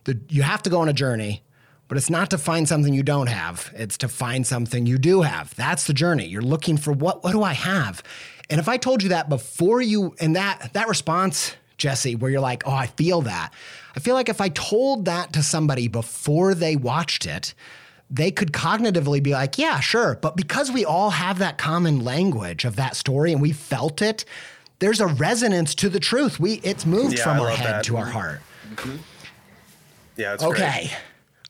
that 0.05 0.17
you 0.31 0.41
have 0.41 0.63
to 0.63 0.71
go 0.71 0.81
on 0.81 0.89
a 0.89 0.93
journey 0.93 1.43
but 1.89 1.97
it's 1.97 2.09
not 2.09 2.29
to 2.29 2.37
find 2.37 2.69
something 2.69 2.93
you 2.93 3.03
don't 3.03 3.27
have. 3.27 3.73
It's 3.75 3.97
to 3.97 4.07
find 4.07 4.47
something 4.47 4.85
you 4.85 4.97
do 4.97 5.23
have. 5.23 5.53
That's 5.55 5.87
the 5.87 5.93
journey. 5.93 6.27
You're 6.27 6.41
looking 6.43 6.77
for 6.77 6.93
what 6.93 7.23
what 7.23 7.33
do 7.33 7.43
I 7.43 7.53
have? 7.53 8.01
And 8.49 8.59
if 8.59 8.69
I 8.69 8.77
told 8.77 9.03
you 9.03 9.09
that 9.09 9.27
before 9.27 9.81
you 9.81 10.15
and 10.21 10.35
that 10.35 10.69
that 10.73 10.87
response, 10.87 11.55
Jesse, 11.77 12.15
where 12.15 12.31
you're 12.31 12.39
like, 12.39 12.63
"Oh, 12.65 12.71
I 12.71 12.87
feel 12.87 13.23
that." 13.23 13.53
I 13.95 13.99
feel 13.99 14.15
like 14.15 14.29
if 14.29 14.39
I 14.39 14.49
told 14.49 15.05
that 15.05 15.33
to 15.33 15.43
somebody 15.43 15.87
before 15.87 16.53
they 16.53 16.75
watched 16.75 17.25
it, 17.25 17.55
they 18.09 18.29
could 18.31 18.53
cognitively 18.53 19.21
be 19.21 19.31
like, 19.31 19.57
"Yeah, 19.57 19.79
sure." 19.79 20.17
But 20.21 20.37
because 20.37 20.71
we 20.71 20.85
all 20.85 21.09
have 21.09 21.39
that 21.39 21.57
common 21.57 22.03
language 22.05 22.65
of 22.65 22.75
that 22.75 22.95
story 22.95 23.33
and 23.33 23.41
we 23.41 23.51
felt 23.51 24.03
it, 24.03 24.25
there's 24.77 25.01
a 25.01 25.07
resonance 25.07 25.73
to 25.75 25.89
the 25.89 25.99
truth. 25.99 26.39
We 26.39 26.61
it's 26.63 26.85
moved 26.85 27.17
yeah, 27.17 27.23
from 27.23 27.37
I 27.37 27.45
our 27.45 27.49
head 27.49 27.73
that. 27.75 27.83
to 27.85 27.97
our 27.97 28.05
heart. 28.05 28.41
Mm-hmm. 28.75 28.97
Yeah, 30.17 30.37
okay. 30.39 30.89
Great. 30.89 30.97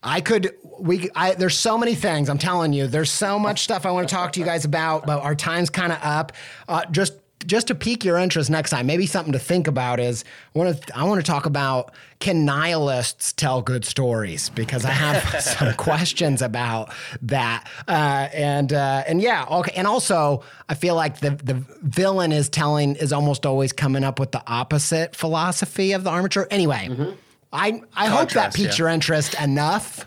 I 0.01 0.21
could 0.21 0.55
we 0.79 1.09
I 1.15 1.33
there's 1.35 1.57
so 1.57 1.77
many 1.77 1.95
things 1.95 2.29
I'm 2.29 2.37
telling 2.37 2.73
you. 2.73 2.87
There's 2.87 3.11
so 3.11 3.37
much 3.37 3.63
stuff 3.63 3.85
I 3.85 3.91
want 3.91 4.07
to 4.07 4.15
talk 4.15 4.33
to 4.33 4.39
you 4.39 4.45
guys 4.45 4.65
about 4.65 5.05
but 5.05 5.21
our 5.21 5.35
time's 5.35 5.69
kind 5.69 5.91
of 5.91 5.99
up. 6.01 6.31
Uh, 6.67 6.85
just 6.91 7.13
just 7.45 7.67
to 7.67 7.75
pique 7.75 8.03
your 8.03 8.17
interest 8.17 8.49
next 8.49 8.69
time 8.69 8.85
maybe 8.85 9.05
something 9.05 9.31
to 9.31 9.39
think 9.39 9.67
about 9.67 9.99
is 9.99 10.25
I 10.55 10.59
want 10.59 10.81
to 10.81 10.97
I 10.97 11.03
want 11.03 11.23
to 11.23 11.29
talk 11.29 11.45
about 11.45 11.93
can 12.19 12.43
nihilists 12.43 13.31
tell 13.31 13.61
good 13.61 13.85
stories? 13.85 14.49
Because 14.49 14.83
I 14.83 14.91
have 14.91 15.41
some 15.41 15.73
questions 15.75 16.41
about 16.41 16.93
that. 17.21 17.69
Uh, 17.87 18.27
and 18.33 18.71
uh, 18.71 19.03
and 19.07 19.21
yeah 19.21 19.45
okay 19.49 19.73
and 19.75 19.87
also 19.87 20.43
I 20.69 20.75
feel 20.75 20.95
like 20.95 21.19
the 21.19 21.31
the 21.31 21.63
villain 21.81 22.31
is 22.31 22.47
telling 22.47 22.95
is 22.95 23.11
almost 23.11 23.45
always 23.45 23.73
coming 23.73 24.03
up 24.05 24.19
with 24.19 24.31
the 24.31 24.43
opposite 24.47 25.13
philosophy 25.15 25.91
of 25.91 26.05
the 26.05 26.09
armature. 26.09 26.47
Anyway 26.49 26.87
mm-hmm. 26.89 27.11
I 27.51 27.81
I 27.93 28.07
hope 28.07 28.31
that 28.31 28.53
piques 28.53 28.77
yeah. 28.77 28.83
your 28.83 28.89
interest 28.89 29.39
enough 29.39 30.05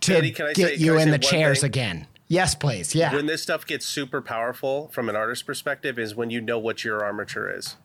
to 0.00 0.16
Andy, 0.16 0.30
get 0.30 0.56
say, 0.56 0.74
you 0.76 0.98
in 0.98 1.10
the 1.10 1.18
chairs 1.18 1.60
thing? 1.60 1.68
again. 1.68 2.06
Yes, 2.28 2.54
please. 2.54 2.94
Yeah. 2.94 3.14
When 3.14 3.26
this 3.26 3.42
stuff 3.42 3.66
gets 3.66 3.84
super 3.84 4.22
powerful 4.22 4.88
from 4.92 5.08
an 5.08 5.16
artist's 5.16 5.42
perspective 5.42 5.98
is 5.98 6.14
when 6.14 6.30
you 6.30 6.40
know 6.40 6.58
what 6.58 6.84
your 6.84 7.04
armature 7.04 7.50
is. 7.50 7.76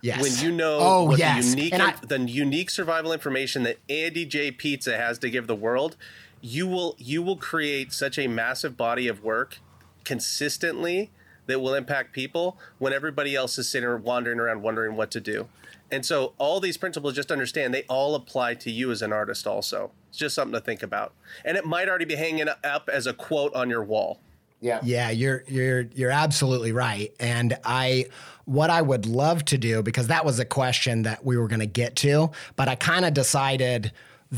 Yes. 0.00 0.22
When 0.22 0.32
you 0.44 0.54
know 0.54 0.78
oh, 0.80 1.04
what 1.04 1.18
yes. 1.18 1.54
the 1.54 1.60
unique 1.60 1.74
I, 1.74 1.94
the 2.06 2.20
unique 2.20 2.70
survival 2.70 3.12
information 3.12 3.62
that 3.62 3.78
Andy 3.88 4.26
J 4.26 4.50
Pizza 4.50 4.96
has 4.96 5.18
to 5.20 5.30
give 5.30 5.46
the 5.46 5.54
world, 5.54 5.96
you 6.40 6.66
will 6.66 6.94
you 6.98 7.22
will 7.22 7.36
create 7.36 7.92
such 7.92 8.18
a 8.18 8.28
massive 8.28 8.76
body 8.76 9.08
of 9.08 9.22
work 9.22 9.58
consistently 10.04 11.10
that 11.46 11.60
will 11.60 11.74
impact 11.74 12.12
people 12.12 12.58
when 12.78 12.92
everybody 12.92 13.34
else 13.34 13.58
is 13.58 13.68
sitting 13.68 13.88
or 13.88 13.96
wandering 13.96 14.38
around 14.38 14.62
wondering 14.62 14.96
what 14.96 15.10
to 15.10 15.20
do. 15.20 15.48
And 15.94 16.04
so 16.04 16.34
all 16.38 16.58
these 16.58 16.76
principles, 16.76 17.14
just 17.14 17.30
understand, 17.30 17.72
they 17.72 17.84
all 17.84 18.16
apply 18.16 18.54
to 18.54 18.70
you 18.70 18.90
as 18.90 19.00
an 19.00 19.12
artist 19.12 19.46
also. 19.46 19.92
It's 20.08 20.18
just 20.18 20.34
something 20.34 20.52
to 20.52 20.60
think 20.60 20.82
about. 20.82 21.12
And 21.44 21.56
it 21.56 21.64
might 21.64 21.88
already 21.88 22.04
be 22.04 22.16
hanging 22.16 22.48
up 22.48 22.90
as 22.92 23.06
a 23.06 23.12
quote 23.12 23.54
on 23.54 23.70
your 23.70 23.84
wall. 23.84 24.18
Yeah. 24.60 24.80
Yeah, 24.82 25.10
you're 25.10 25.44
you're 25.46 25.82
you're 25.94 26.10
absolutely 26.10 26.72
right. 26.72 27.14
And 27.20 27.56
I 27.64 28.06
what 28.44 28.70
I 28.70 28.82
would 28.82 29.06
love 29.06 29.44
to 29.46 29.58
do 29.58 29.82
because 29.82 30.08
that 30.08 30.24
was 30.24 30.40
a 30.40 30.44
question 30.44 31.02
that 31.02 31.24
we 31.24 31.36
were 31.36 31.46
going 31.46 31.60
to 31.60 31.66
get 31.66 31.94
to, 31.96 32.30
but 32.56 32.68
I 32.68 32.74
kind 32.74 33.04
of 33.04 33.14
decided 33.14 33.92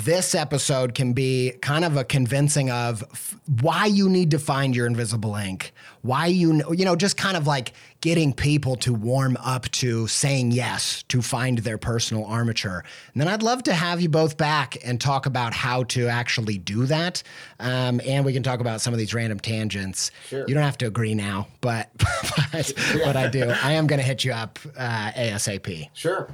this 0.05 0.35
episode 0.35 0.93
can 0.95 1.15
be 1.15 1.53
kind 1.63 1.83
of 1.83 1.97
a 1.97 2.05
convincing 2.05 2.71
of 2.71 3.03
f- 3.13 3.35
why 3.63 3.87
you 3.87 4.11
need 4.11 4.31
to 4.31 4.39
find 4.39 4.77
your 4.77 4.87
invisible 4.87 5.35
ink. 5.37 5.73
Why 6.03 6.27
you 6.27 6.63
you 6.75 6.85
know 6.85 6.97
just 6.97 7.17
kind 7.17 7.35
of 7.35 7.47
like 7.47 7.73
getting 8.03 8.35
people 8.35 8.77
to 8.77 8.93
warm 8.93 9.39
up 9.43 9.71
to 9.71 10.07
saying 10.07 10.53
yes 10.53 11.03
to 11.05 11.23
find 11.23 11.59
their 11.61 11.79
personal 11.79 12.27
armature. 12.27 12.85
And 13.15 13.23
then 13.23 13.29
i'd 13.29 13.43
love 13.43 13.63
to 13.65 13.73
have 13.75 14.01
you 14.03 14.11
both 14.11 14.37
back 14.37 14.77
and 14.85 15.01
talk 15.01 15.25
about 15.25 15.55
how 15.55 15.85
to 15.85 16.09
actually 16.09 16.59
do 16.59 16.85
that. 16.87 17.23
Um, 17.59 18.01
and 18.07 18.23
we 18.25 18.35
can 18.35 18.43
talk 18.43 18.61
about 18.61 18.83
some 18.83 18.93
of 18.93 18.99
these 18.99 19.15
random 19.15 19.41
tangents. 19.41 20.11
Sure. 20.29 20.45
you 20.47 20.55
don't 20.55 20.63
have 20.63 20.79
to 20.79 20.87
agree 20.87 21.15
now 21.15 21.49
but 21.63 21.91
but, 22.53 22.73
yeah. 22.77 22.99
but 23.03 23.17
i 23.17 23.29
do. 23.29 23.49
I 23.49 23.73
am 23.73 23.87
going 23.87 23.99
to 24.01 24.07
hit 24.07 24.25
you 24.25 24.33
up 24.33 24.59
uh, 24.77 25.11
asap 25.13 25.89
sure 25.95 26.29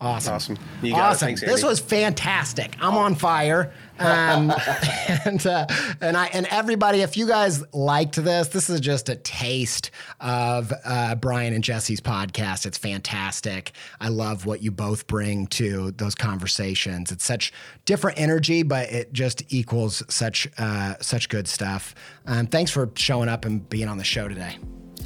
Awesome. 0.00 0.34
Awesome. 0.34 0.58
awesome. 0.94 1.26
Thanks, 1.26 1.42
this 1.42 1.62
was 1.62 1.78
fantastic. 1.78 2.74
I'm 2.80 2.94
on 2.94 3.14
fire. 3.14 3.70
Um, 3.98 4.50
and 5.26 5.46
uh, 5.46 5.66
and 6.00 6.16
I 6.16 6.26
and 6.32 6.46
everybody, 6.46 7.02
if 7.02 7.18
you 7.18 7.26
guys 7.26 7.62
liked 7.74 8.16
this, 8.16 8.48
this 8.48 8.70
is 8.70 8.80
just 8.80 9.10
a 9.10 9.16
taste 9.16 9.90
of 10.18 10.72
uh, 10.86 11.16
Brian 11.16 11.52
and 11.52 11.62
Jesse's 11.62 12.00
podcast. 12.00 12.64
It's 12.64 12.78
fantastic. 12.78 13.72
I 14.00 14.08
love 14.08 14.46
what 14.46 14.62
you 14.62 14.70
both 14.70 15.06
bring 15.06 15.46
to 15.48 15.90
those 15.90 16.14
conversations. 16.14 17.12
It's 17.12 17.24
such 17.24 17.52
different 17.84 18.18
energy, 18.18 18.62
but 18.62 18.90
it 18.90 19.12
just 19.12 19.52
equals 19.52 20.02
such 20.08 20.48
uh, 20.56 20.94
such 21.02 21.28
good 21.28 21.46
stuff. 21.46 21.94
Um, 22.24 22.46
thanks 22.46 22.70
for 22.70 22.90
showing 22.94 23.28
up 23.28 23.44
and 23.44 23.68
being 23.68 23.88
on 23.88 23.98
the 23.98 24.04
show 24.04 24.28
today. 24.28 24.56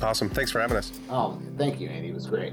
Awesome. 0.00 0.28
Thanks 0.30 0.52
for 0.52 0.60
having 0.60 0.76
us. 0.76 0.92
Oh, 1.10 1.40
thank 1.58 1.80
you, 1.80 1.88
Andy. 1.88 2.10
It 2.10 2.14
was 2.14 2.26
great. 2.26 2.52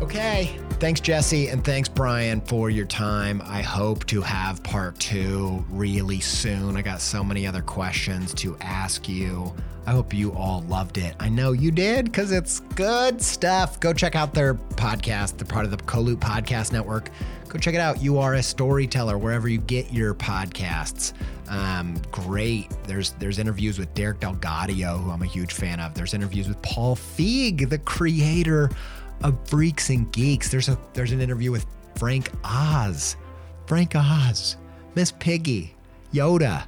Okay. 0.00 0.58
Thanks, 0.78 1.00
Jesse, 1.00 1.48
and 1.48 1.64
thanks, 1.64 1.88
Brian, 1.88 2.42
for 2.42 2.68
your 2.68 2.84
time. 2.84 3.40
I 3.46 3.62
hope 3.62 4.04
to 4.06 4.20
have 4.20 4.62
part 4.62 4.98
two 4.98 5.64
really 5.70 6.20
soon. 6.20 6.76
I 6.76 6.82
got 6.82 7.00
so 7.00 7.24
many 7.24 7.46
other 7.46 7.62
questions 7.62 8.34
to 8.34 8.58
ask 8.60 9.08
you. 9.08 9.54
I 9.86 9.92
hope 9.92 10.12
you 10.12 10.32
all 10.32 10.62
loved 10.62 10.98
it. 10.98 11.16
I 11.18 11.30
know 11.30 11.52
you 11.52 11.70
did 11.70 12.06
because 12.06 12.30
it's 12.30 12.60
good 12.74 13.22
stuff. 13.22 13.80
Go 13.80 13.94
check 13.94 14.14
out 14.14 14.34
their 14.34 14.54
podcast. 14.54 15.38
They're 15.38 15.46
part 15.46 15.64
of 15.64 15.70
the 15.70 15.78
Coloop 15.78 16.16
Podcast 16.16 16.72
Network. 16.72 17.08
Go 17.48 17.58
check 17.58 17.74
it 17.74 17.80
out. 17.80 18.02
You 18.02 18.18
are 18.18 18.34
a 18.34 18.42
storyteller 18.42 19.16
wherever 19.16 19.48
you 19.48 19.58
get 19.58 19.92
your 19.92 20.12
podcasts. 20.12 21.14
Um, 21.48 21.96
great. 22.10 22.68
There's 22.84 23.12
there's 23.12 23.38
interviews 23.38 23.78
with 23.78 23.94
Derek 23.94 24.20
DelGaudio, 24.20 25.02
who 25.02 25.10
I'm 25.10 25.22
a 25.22 25.26
huge 25.26 25.54
fan 25.54 25.80
of. 25.80 25.94
There's 25.94 26.12
interviews 26.12 26.48
with 26.48 26.60
Paul 26.60 26.96
Feig, 26.96 27.70
the 27.70 27.78
creator 27.78 28.70
of 29.22 29.36
Freaks 29.48 29.90
and 29.90 30.10
Geeks. 30.12 30.50
There's 30.50 30.68
a 30.68 30.78
there's 30.92 31.12
an 31.12 31.20
interview 31.20 31.50
with 31.50 31.66
Frank 31.96 32.30
Oz. 32.44 33.16
Frank 33.66 33.94
Oz, 33.96 34.56
Miss 34.94 35.12
Piggy, 35.12 35.74
Yoda. 36.12 36.66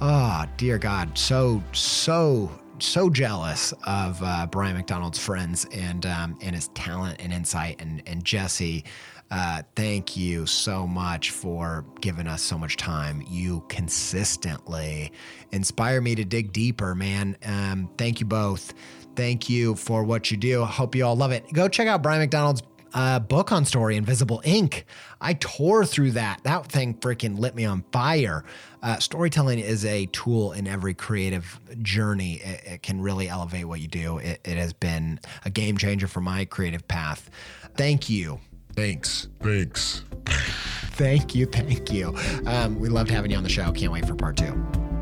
Oh, 0.00 0.44
dear 0.56 0.76
God. 0.76 1.16
So, 1.16 1.62
so, 1.72 2.50
so 2.78 3.08
jealous 3.08 3.72
of 3.86 4.20
uh, 4.22 4.46
Brian 4.50 4.76
McDonald's 4.76 5.18
friends 5.18 5.66
and 5.72 6.04
um, 6.04 6.36
and 6.42 6.54
his 6.54 6.68
talent 6.68 7.20
and 7.20 7.32
insight. 7.32 7.80
And, 7.80 8.02
and 8.06 8.24
Jesse, 8.24 8.84
uh, 9.30 9.62
thank 9.74 10.16
you 10.16 10.46
so 10.46 10.86
much 10.86 11.30
for 11.30 11.84
giving 12.00 12.26
us 12.26 12.42
so 12.42 12.58
much 12.58 12.76
time. 12.76 13.22
You 13.28 13.64
consistently 13.68 15.12
inspire 15.52 16.00
me 16.00 16.14
to 16.16 16.24
dig 16.24 16.52
deeper, 16.52 16.94
man. 16.94 17.36
Um, 17.44 17.88
thank 17.96 18.20
you 18.20 18.26
both. 18.26 18.74
Thank 19.16 19.48
you 19.48 19.74
for 19.74 20.04
what 20.04 20.30
you 20.30 20.36
do. 20.36 20.62
I 20.62 20.66
hope 20.66 20.94
you 20.94 21.04
all 21.04 21.16
love 21.16 21.32
it. 21.32 21.52
Go 21.52 21.68
check 21.68 21.88
out 21.88 22.02
Brian 22.02 22.20
McDonald's 22.20 22.62
a 22.96 23.20
book 23.20 23.52
on 23.52 23.64
story, 23.64 23.96
Invisible 23.96 24.40
Ink. 24.44 24.86
I 25.20 25.34
tore 25.34 25.84
through 25.84 26.12
that. 26.12 26.40
That 26.44 26.66
thing 26.66 26.94
freaking 26.94 27.38
lit 27.38 27.54
me 27.54 27.66
on 27.66 27.84
fire. 27.92 28.44
Uh, 28.82 28.98
storytelling 28.98 29.58
is 29.58 29.84
a 29.84 30.06
tool 30.06 30.52
in 30.52 30.66
every 30.66 30.94
creative 30.94 31.60
journey. 31.82 32.34
It, 32.34 32.64
it 32.64 32.82
can 32.82 33.00
really 33.00 33.28
elevate 33.28 33.66
what 33.66 33.80
you 33.80 33.88
do. 33.88 34.18
It, 34.18 34.40
it 34.44 34.56
has 34.56 34.72
been 34.72 35.20
a 35.44 35.50
game 35.50 35.76
changer 35.76 36.08
for 36.08 36.22
my 36.22 36.46
creative 36.46 36.88
path. 36.88 37.28
Thank 37.76 38.08
you. 38.08 38.40
Thanks. 38.74 39.28
Thanks. 39.40 40.02
Thank 40.92 41.34
you. 41.34 41.46
Thank 41.46 41.92
you. 41.92 42.16
Um, 42.46 42.78
we 42.80 42.88
loved 42.88 43.10
having 43.10 43.30
you 43.30 43.36
on 43.36 43.42
the 43.42 43.50
show. 43.50 43.72
Can't 43.72 43.92
wait 43.92 44.06
for 44.06 44.14
part 44.14 44.38
two. 44.38 44.95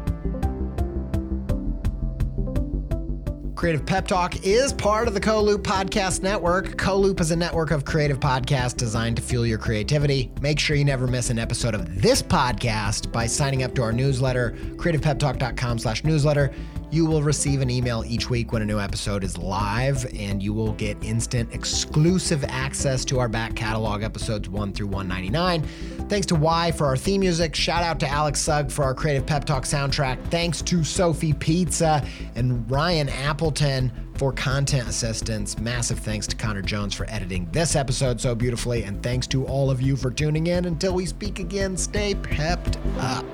Creative 3.64 3.86
Pep 3.86 4.06
Talk 4.06 4.44
is 4.44 4.74
part 4.74 5.08
of 5.08 5.14
the 5.14 5.20
CoLoop 5.20 5.62
Podcast 5.62 6.22
Network. 6.22 6.76
CoLoop 6.76 7.18
is 7.18 7.30
a 7.30 7.36
network 7.36 7.70
of 7.70 7.86
creative 7.86 8.20
podcasts 8.20 8.76
designed 8.76 9.16
to 9.16 9.22
fuel 9.22 9.46
your 9.46 9.56
creativity. 9.56 10.30
Make 10.42 10.60
sure 10.60 10.76
you 10.76 10.84
never 10.84 11.06
miss 11.06 11.30
an 11.30 11.38
episode 11.38 11.74
of 11.74 12.02
this 12.02 12.20
podcast 12.20 13.10
by 13.10 13.24
signing 13.24 13.62
up 13.62 13.74
to 13.76 13.82
our 13.82 13.90
newsletter, 13.90 14.50
creativepeptalk.com 14.76 15.78
slash 15.78 16.04
newsletter. 16.04 16.52
You 16.95 17.07
will 17.07 17.24
receive 17.24 17.61
an 17.61 17.70
email 17.70 18.05
each 18.07 18.30
week 18.30 18.53
when 18.53 18.62
a 18.62 18.64
new 18.64 18.78
episode 18.78 19.24
is 19.24 19.36
live, 19.36 20.07
and 20.14 20.40
you 20.40 20.53
will 20.53 20.74
get 20.74 20.97
instant 21.03 21.53
exclusive 21.53 22.45
access 22.45 23.05
to 23.07 23.18
our 23.18 23.28
back 23.28 23.57
catalog 23.57 24.05
episodes 24.05 24.49
1 24.49 24.72
through 24.74 24.86
199. 24.86 25.62
Thanks 26.09 26.24
to 26.26 26.36
Y 26.36 26.70
for 26.70 26.86
our 26.86 26.97
theme 26.97 27.22
music. 27.22 27.57
Shout 27.57 27.82
out 27.82 27.99
to 27.99 28.07
Alex 28.07 28.38
Sugg 28.38 28.70
for 28.70 28.84
our 28.84 28.95
Creative 28.95 29.26
Pep 29.26 29.45
Talk 29.45 29.64
soundtrack. 29.64 30.24
Thanks 30.30 30.62
to 30.62 30.84
Sophie 30.84 31.32
Pizza 31.32 32.07
and 32.36 32.70
Ryan 32.70 33.09
Appleton 33.09 33.90
for 34.14 34.30
content 34.30 34.88
assistance. 34.88 35.59
Massive 35.59 35.99
thanks 35.99 36.28
to 36.28 36.36
Connor 36.36 36.62
Jones 36.62 36.95
for 36.95 37.11
editing 37.11 37.49
this 37.51 37.74
episode 37.74 38.20
so 38.20 38.36
beautifully. 38.36 38.84
And 38.84 39.03
thanks 39.03 39.26
to 39.26 39.45
all 39.47 39.68
of 39.68 39.82
you 39.82 39.97
for 39.97 40.12
tuning 40.12 40.47
in. 40.47 40.64
Until 40.64 40.95
we 40.95 41.07
speak 41.07 41.40
again, 41.40 41.76
stay 41.76 42.14
pepped 42.14 42.78
up. 43.01 43.26